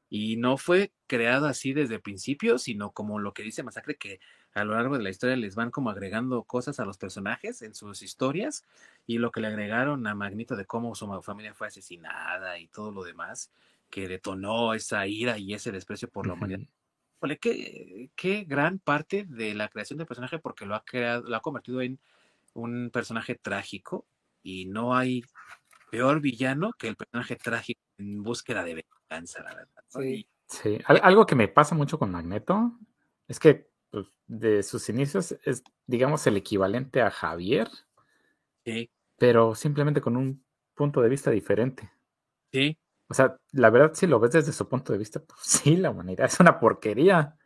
[0.08, 4.20] Y no fue creado así desde el principio, sino como lo que dice Masacre, que
[4.54, 7.74] a lo largo de la historia les van como agregando cosas a los personajes en
[7.74, 8.64] sus historias.
[9.04, 12.92] Y lo que le agregaron a Magnito de cómo su familia fue asesinada y todo
[12.92, 13.50] lo demás,
[13.90, 16.60] que detonó esa ira y ese desprecio por la humanidad.
[17.18, 21.36] Híjole, qué, qué gran parte de la creación del personaje porque lo ha creado, lo
[21.36, 21.98] ha convertido en
[22.54, 24.06] un personaje trágico
[24.42, 25.22] y no hay
[25.90, 29.84] peor villano que el personaje trágico en búsqueda de venganza, la verdad.
[29.94, 30.00] ¿no?
[30.02, 30.28] Sí.
[30.48, 32.78] Sí, al- algo que me pasa mucho con Magneto
[33.26, 37.68] es que pues, de sus inicios es, digamos, el equivalente a Javier,
[38.64, 40.44] sí, pero simplemente con un
[40.74, 41.90] punto de vista diferente.
[42.52, 42.78] sí,
[43.08, 45.90] O sea, la verdad, si lo ves desde su punto de vista, pues sí, la
[45.90, 47.36] humanidad es una porquería.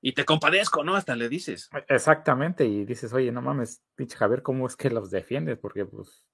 [0.00, 0.96] y te compadezco, ¿no?
[0.96, 1.70] Hasta le dices.
[1.88, 5.58] Exactamente, y dices, oye, no mames, pinche Javier, ¿cómo es que los defiendes?
[5.58, 6.24] Porque pues,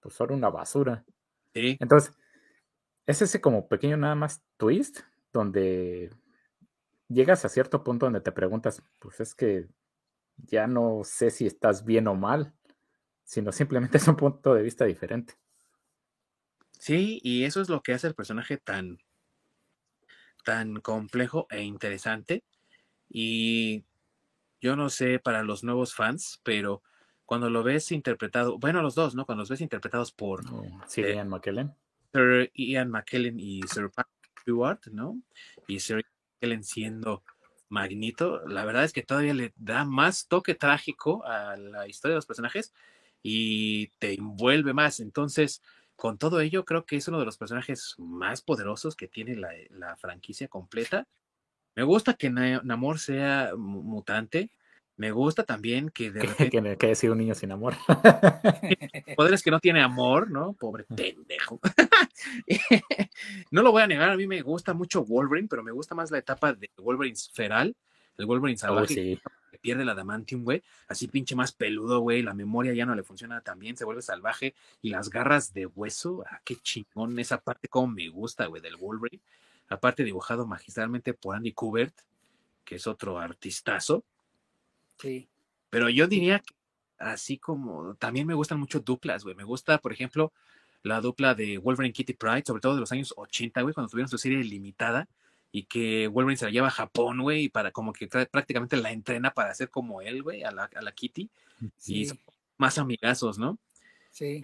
[0.00, 1.04] pues son una basura.
[1.54, 2.14] Sí, Entonces,
[3.06, 5.00] es ese como pequeño nada más twist
[5.32, 6.10] donde
[7.08, 9.66] llegas a cierto punto donde te preguntas, pues es que
[10.36, 12.52] ya no sé si estás bien o mal,
[13.24, 15.34] sino simplemente es un punto de vista diferente.
[16.78, 18.98] Sí, y eso es lo que hace el personaje tan,
[20.44, 22.44] tan complejo e interesante.
[23.10, 23.84] Y
[24.60, 26.82] yo no sé para los nuevos fans, pero
[27.24, 29.26] cuando lo ves interpretado, bueno, los dos, ¿no?
[29.26, 31.74] Cuando los ves interpretados por Oh, sí, Eh, Ian McKellen.
[32.12, 35.20] Sir Ian McKellen y Sir Patrick Stewart, ¿no?
[35.66, 37.22] Y Sir Ian McKellen siendo
[37.68, 42.18] Magnito, la verdad es que todavía le da más toque trágico a la historia de
[42.18, 42.72] los personajes
[43.22, 45.00] y te envuelve más.
[45.00, 45.62] Entonces,
[45.98, 49.50] con todo ello, creo que es uno de los personajes más poderosos que tiene la,
[49.70, 51.08] la franquicia completa.
[51.74, 54.48] Me gusta que Na- Namor sea mu- mutante.
[54.96, 57.74] Me gusta también que de Que, repente que, que decir un niño sin amor.
[59.16, 60.52] poderes que no tiene amor, ¿no?
[60.52, 61.58] Pobre pendejo.
[63.50, 66.12] no lo voy a negar, a mí me gusta mucho Wolverine, pero me gusta más
[66.12, 67.74] la etapa de Wolverine feral,
[68.18, 69.20] el Wolverine Oh, salvaje sí.
[69.50, 73.02] que pierde la adamantium, güey, así pinche más peludo, güey, la memoria ya no le
[73.02, 77.40] funciona tan bien, se vuelve salvaje y las garras de hueso, ah, qué chingón, esa
[77.40, 79.22] parte como me gusta, güey, del Wolverine,
[79.68, 81.94] aparte dibujado magistralmente por Andy Kubert,
[82.64, 84.04] que es otro artistazo,
[84.98, 85.28] Sí.
[85.70, 86.54] pero yo diría que
[86.98, 89.36] así como también me gustan mucho duplas, güey.
[89.36, 90.32] Me gusta, por ejemplo,
[90.82, 94.08] la dupla de Wolverine Kitty Pride, sobre todo de los años 80, güey, cuando tuvieron
[94.08, 95.06] su serie limitada
[95.50, 98.92] y que Wolverine se la lleva a Japón, güey, y para como que prácticamente la
[98.92, 101.30] entrena para ser como él, güey, a la, a la Kitty.
[101.62, 102.18] Y Sí, son
[102.58, 103.58] más amigazos, ¿no?
[104.10, 104.40] sí,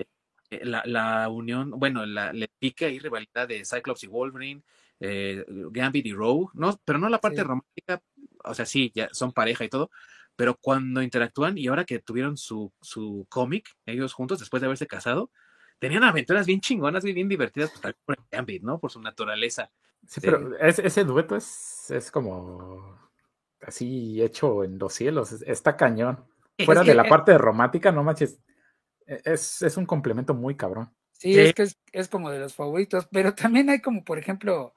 [0.51, 4.63] Eh, La, la unión, bueno, la, le pica ahí rivalidad de Cyclops y Wolverine,
[5.01, 7.45] eh, Gambit y Rogue, no, pero no la parte Sí.
[7.49, 8.03] romántica,
[8.45, 9.91] o sea, sí, ya son pareja y todo,
[10.37, 14.87] pero cuando interactúan y ahora que tuvieron su, su cómic, ellos juntos, después de haberse
[14.87, 15.31] casado,
[15.79, 17.73] tenían aventuras bien chingonas, bien divertidas,
[18.05, 18.79] por Gambit, ¿no?
[18.79, 19.71] Por su naturaleza.
[20.07, 20.21] Sí, Sí.
[20.23, 22.99] pero es- ese dueto es, es como
[23.61, 25.33] así hecho en los cielos.
[25.33, 26.25] es- Está cañón.
[26.65, 28.41] Fuera Es de la eh, parte romántica, no manches.
[29.07, 30.95] e- Es, es un complemento muy cabrón.
[31.13, 31.41] Sí, Sí.
[31.41, 34.75] es que es, es como de los favoritos, pero también hay como, por ejemplo,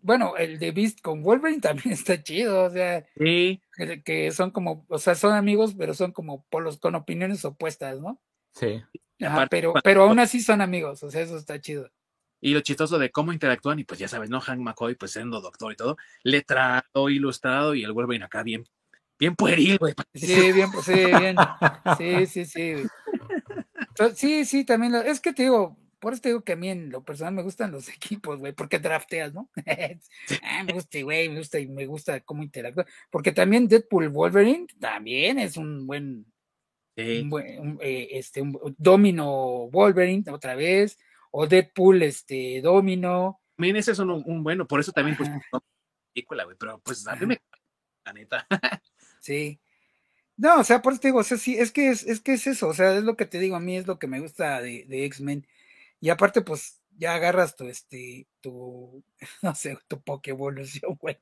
[0.00, 1.60] bueno, el de Beast con Wolverine
[1.90, 3.60] también está chido, o sea, sí.
[4.04, 8.20] que, son como, o sea, son amigos, pero son como polos con opiniones opuestas, ¿no?
[8.54, 8.82] Sí.
[9.50, 11.90] pero, pero aún así son amigos, o sea, eso está chido.
[12.40, 14.40] Y lo chistoso de cómo interactúan, y pues ya sabes, ¿no?
[14.40, 18.64] Hank McCoy, pues siendo doctor y todo, letrado, ilustrado, y el Wolverine acá bien,
[19.18, 19.94] bien pueril, güey.
[20.14, 21.36] Sí, bien, sí, bien.
[21.96, 22.74] Sí, sí, sí.
[24.14, 26.90] Sí, sí, también, es que te digo, por eso te digo que a mí en
[26.90, 27.88] lo personal me gustan los
[28.20, 29.50] equipos, güey, porque drafteas, ¿no?
[30.42, 32.86] ah, me gusta, güey, me gusta y me gusta cómo interactúa.
[33.10, 36.26] Porque también Deadpool Wolverine también es un buen,
[36.96, 40.98] un buen eh, este, un domino Wolverine otra vez,
[41.38, 43.42] o Deadpool, este, domino.
[43.58, 45.28] Miren, ese es un, un bueno, por eso también, pues,
[46.14, 47.42] película, güey, pero pues a mí me,
[48.06, 48.46] la neta.
[49.20, 49.60] sí.
[50.38, 52.32] No, o sea, por eso te digo, o sea, sí, es que es, es que
[52.34, 54.20] es eso, o sea, es lo que te digo, a mí es lo que me
[54.20, 55.46] gusta de, de X-Men
[56.00, 59.04] y aparte, pues ya agarras tu, este, tu,
[59.42, 61.18] no sé, tu Pokevolución, güey.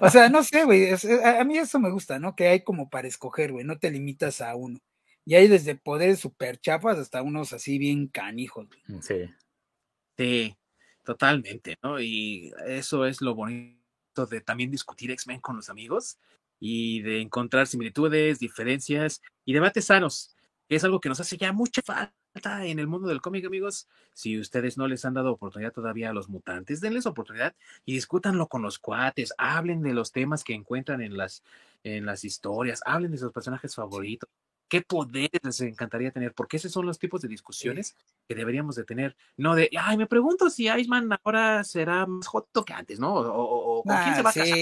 [0.00, 0.88] o sea, no sé, güey,
[1.22, 2.34] a, mí eso me gusta, ¿no?
[2.34, 4.80] Que hay como para escoger, güey, no te limitas a uno.
[5.24, 8.80] Y hay desde poderes super chafas hasta unos así bien canijos, güey.
[8.88, 9.30] Mm, sí.
[10.18, 10.54] Sí,
[11.04, 12.00] totalmente, ¿no?
[12.00, 13.78] Y eso es lo bonito
[14.30, 16.18] de también discutir X-Men con los amigos
[16.58, 20.36] y de encontrar similitudes, diferencias y debates sanos,
[20.68, 22.12] que es algo que nos hace ya mucha falta
[22.66, 23.88] en el mundo del cómic, amigos.
[24.12, 27.54] Si ustedes no les han dado oportunidad todavía a los mutantes, denles oportunidad
[27.86, 31.42] y discútanlo con los cuates, hablen de los temas que encuentran en las,
[31.82, 34.28] en las historias, hablen de sus personajes favoritos.
[34.70, 36.32] ¿Qué poderes les encantaría tener?
[36.32, 37.96] Porque esos son los tipos de discusiones
[38.28, 39.16] que deberíamos de tener.
[39.36, 43.12] No de, ay, me pregunto si Iceman ahora será más joto que antes, ¿no?
[43.12, 44.56] O, con quién se va a casar.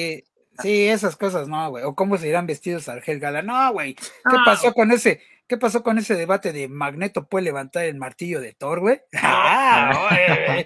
[0.63, 1.85] Sí, esas cosas, no, güey.
[1.85, 3.43] O cómo se irán vestidos Argel Gala.
[3.43, 3.95] No, güey.
[3.95, 5.21] ¿Qué pasó con ese?
[5.47, 9.01] ¿Qué pasó con ese debate de Magneto puede levantar el martillo de Thor, güey?
[9.15, 10.09] Ah,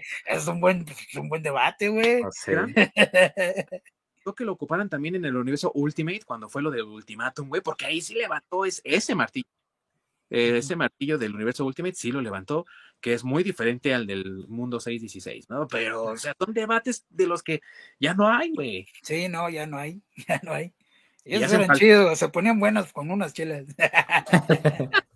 [0.26, 0.86] es un buen,
[1.16, 2.22] un buen debate, güey.
[4.22, 7.60] Creo que lo ocuparan también en el universo Ultimate cuando fue lo del Ultimatum, güey,
[7.60, 9.46] porque ahí sí levantó ese martillo.
[10.30, 12.64] Eh, ese martillo del universo Ultimate sí lo levantó,
[13.00, 15.68] que es muy diferente al del mundo 616, ¿no?
[15.68, 17.60] Pero, o sea, son debates de los que
[18.00, 18.86] ya no hay, güey.
[19.02, 20.72] Sí, no, ya no hay, ya no hay.
[21.24, 23.66] Esos eran chidos, se ponían buenos con unas chelas.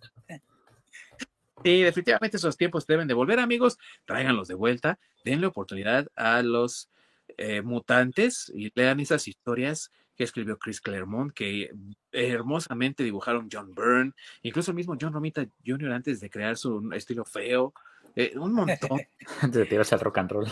[1.63, 3.77] Sí, definitivamente esos tiempos deben de volver, amigos.
[4.05, 6.89] Tráiganlos de vuelta, denle oportunidad a los
[7.37, 11.69] eh, mutantes y lean esas historias que escribió Chris Claremont, que
[12.11, 15.91] hermosamente dibujaron John Byrne, incluso el mismo John Romita Jr.
[15.91, 17.73] antes de crear su estilo feo,
[18.15, 18.99] eh, un montón.
[19.41, 20.47] Antes de tirarse al rock and roll.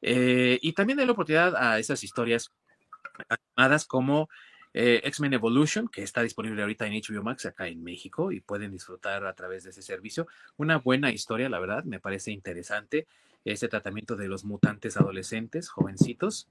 [0.00, 2.52] Eh, y también denle oportunidad a esas historias
[3.28, 4.28] animadas como
[4.74, 8.70] eh, X-Men Evolution, que está disponible ahorita en HBO Max acá en México y pueden
[8.70, 10.28] disfrutar a través de ese servicio.
[10.56, 13.06] Una buena historia, la verdad, me parece interesante
[13.52, 16.48] ese tratamiento de los mutantes adolescentes, jovencitos.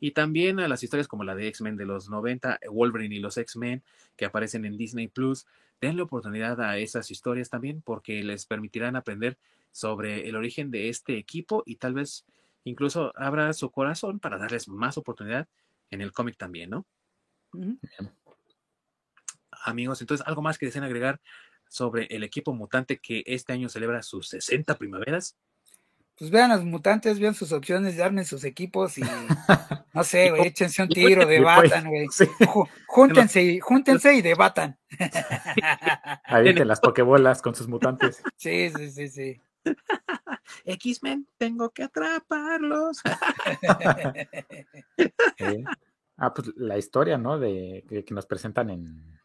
[0.00, 3.36] Y también a las historias como la de X-Men de los 90, Wolverine y los
[3.36, 3.82] X-Men,
[4.16, 5.46] que aparecen en Disney Plus.
[5.80, 9.38] Denle oportunidad a esas historias también porque les permitirán aprender
[9.70, 12.26] sobre el origen de este equipo y tal vez
[12.64, 15.48] incluso abra su corazón para darles más oportunidad
[15.90, 16.86] en el cómic también, ¿no?
[19.64, 21.20] Amigos, entonces, ¿algo más que deseen agregar
[21.68, 25.36] sobre el equipo mutante que este año celebra sus 60 primaveras?
[26.22, 29.00] Pues vean los mutantes, vean sus opciones, armen sus equipos y
[29.92, 32.06] no sé, güey, échense un tiro, debatan, güey.
[32.86, 34.78] Júntense, júntense y debatan.
[36.22, 38.22] Ahí te las pokebolas con sus mutantes.
[38.36, 39.40] Sí, sí, sí, sí.
[40.64, 43.02] X-Men, tengo que atraparlos.
[46.18, 47.40] Ah, pues la historia, ¿no?
[47.40, 49.20] De que, nos presentan en.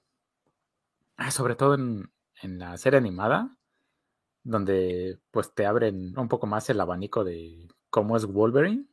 [1.16, 2.10] Ah, sobre todo en,
[2.42, 3.56] en, la serie animada,
[4.48, 8.86] donde pues te abren un poco más el abanico de cómo es Wolverine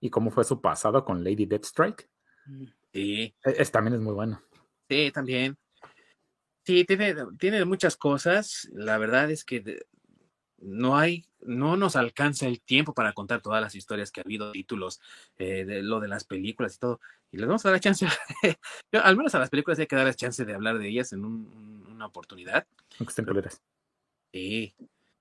[0.00, 2.08] y cómo fue su pasado con Lady Deathstrike.
[2.46, 2.64] Mm.
[2.92, 3.34] Sí.
[3.44, 4.40] E, es, también es muy bueno.
[4.88, 5.56] Sí, también.
[6.64, 8.68] Sí, tiene, tiene muchas cosas.
[8.72, 9.84] La verdad es que
[10.58, 14.52] no hay, no nos alcanza el tiempo para contar todas las historias que ha habido,
[14.52, 15.00] títulos,
[15.36, 17.00] eh, de lo de las películas y todo.
[17.32, 18.06] Y les vamos a dar la chance,
[18.92, 21.24] al menos a las películas hay que dar la chance de hablar de ellas en
[21.24, 22.68] una oportunidad.
[23.00, 23.14] Aunque
[24.32, 24.74] Sí.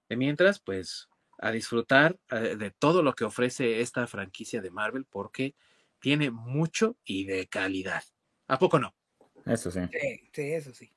[0.09, 5.05] De mientras, pues, a disfrutar eh, de todo lo que ofrece esta franquicia de Marvel,
[5.05, 5.55] porque
[5.99, 8.03] tiene mucho y de calidad.
[8.47, 8.93] ¿A poco no?
[9.45, 9.79] Eso sí.
[10.33, 10.91] sí eso sí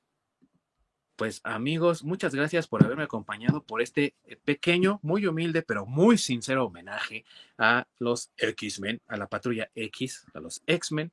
[1.15, 6.17] pues amigos, muchas gracias por haberme acompañado por este eh, pequeño, muy humilde, pero muy
[6.17, 7.25] sincero homenaje
[7.57, 11.11] a los X-Men, a la patrulla X, a los X-Men,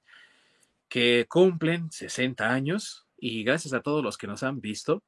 [0.89, 5.03] que cumplen 60 años y gracias a todos los que nos han visto.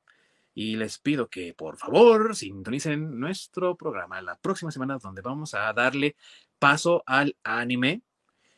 [0.54, 5.72] Y les pido que por favor sintonicen nuestro programa la próxima semana donde vamos a
[5.72, 6.16] darle
[6.58, 8.02] paso al anime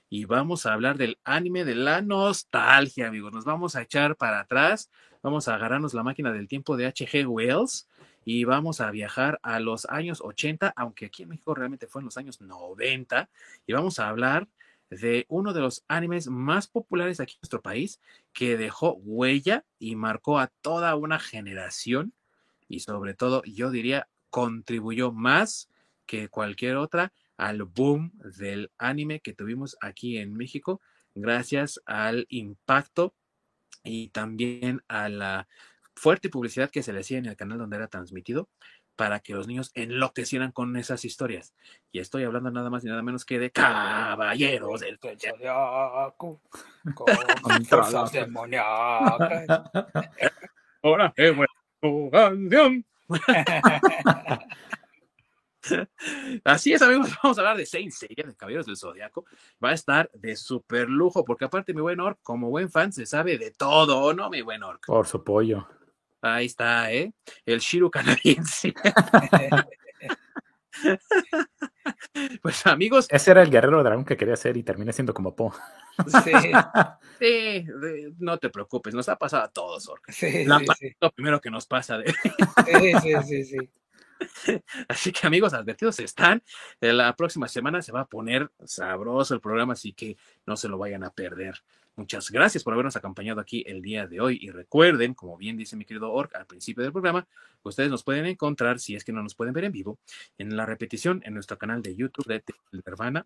[0.09, 3.33] y vamos a hablar del anime de la nostalgia, amigos.
[3.33, 4.91] Nos vamos a echar para atrás,
[5.23, 7.27] vamos a agarrarnos la máquina del tiempo de H.G.
[7.27, 7.89] Wells
[8.25, 12.07] y vamos a viajar a los años 80, aunque aquí en México realmente fue en
[12.07, 13.29] los años 90,
[13.67, 14.49] y vamos a hablar
[14.91, 18.01] de uno de los animes más populares aquí en nuestro país,
[18.33, 22.15] que dejó huella y marcó a toda una generación
[22.69, 25.71] y sobre todo, yo diría, contribuyó más
[26.07, 30.81] que cualquier otra al boom del anime que tuvimos aquí en México,
[31.15, 33.15] gracias al impacto
[33.85, 35.49] y también a la
[35.95, 38.49] fuerte publicidad que se le hacía en el canal donde era transmitido
[38.97, 41.55] para que los niños enloquecieran con esas historias.
[41.93, 46.41] Y estoy hablando nada más y nada menos que de caballeros del zodiaco
[46.95, 47.17] con
[47.71, 49.47] cosas demoníacas.
[50.83, 52.85] Ahora, qué buena canción.
[56.45, 59.25] Así es, amigos, vamos a hablar de Saint Seiya, de Caballeros del Zodiaco.
[59.63, 63.05] Va a estar de super lujo, porque aparte mi buen Orc, como buen fan, se
[63.05, 64.87] sabe de todo, ¿no, mi buen Orc?
[64.87, 65.69] Por su pollo.
[66.23, 67.13] Ahí está, ¿eh?
[67.45, 68.75] El Shiru canadiense.
[72.43, 73.07] pues amigos.
[73.11, 75.55] Ese era el guerrero dragón que quería ser y termina siendo como Po.
[76.25, 76.33] Sí.
[77.21, 77.67] sí,
[78.19, 80.11] no te preocupes, nos ha pasado a todos, Orc.
[80.11, 81.99] Sí, La sí, lo primero que nos pasa.
[81.99, 82.13] De...
[82.13, 83.59] sí, sí, sí, sí.
[84.89, 86.43] Así que amigos, advertidos están.
[86.81, 90.17] La próxima semana se va a poner sabroso el programa, así que
[90.47, 91.63] no se lo vayan a perder.
[91.97, 95.77] Muchas gracias por habernos acompañado aquí el día de hoy y recuerden, como bien dice
[95.77, 97.27] mi querido Orc al principio del programa,
[97.63, 99.99] ustedes nos pueden encontrar, si es que no nos pueden ver en vivo,
[100.37, 103.25] en la repetición en nuestro canal de YouTube de Nirvana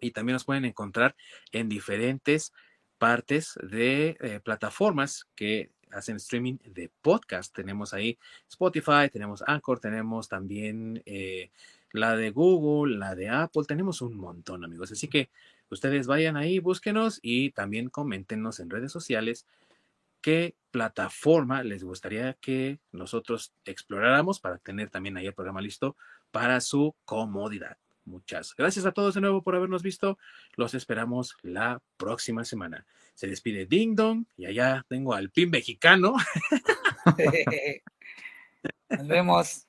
[0.00, 1.14] y también nos pueden encontrar
[1.52, 2.54] en diferentes
[2.96, 7.54] partes de eh, plataformas que hacen streaming de podcast.
[7.54, 8.18] Tenemos ahí
[8.48, 11.50] Spotify, tenemos Anchor, tenemos también eh,
[11.92, 14.90] la de Google, la de Apple, tenemos un montón, amigos.
[14.90, 15.28] Así que
[15.70, 19.46] ustedes vayan ahí, búsquenos y también coméntenos en redes sociales
[20.20, 25.96] qué plataforma les gustaría que nosotros exploráramos para tener también ahí el programa listo
[26.30, 27.76] para su comodidad.
[28.04, 30.18] Muchas gracias a todos de nuevo por habernos visto.
[30.56, 32.86] Los esperamos la próxima semana.
[33.14, 36.14] Se despide Ding Dong y allá tengo al PIN mexicano.
[38.88, 39.66] Nos vemos.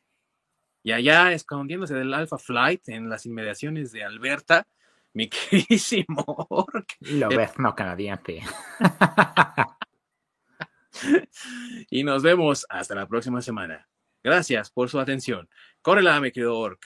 [0.83, 4.65] Y allá escondiéndose del Alpha Flight en las inmediaciones de Alberta,
[5.13, 6.47] mi queridísimo
[6.99, 8.41] Lo ves, no canadiense.
[11.89, 13.87] y nos vemos hasta la próxima semana.
[14.23, 15.49] Gracias por su atención.
[15.81, 16.79] Córrela, mi querido Orc.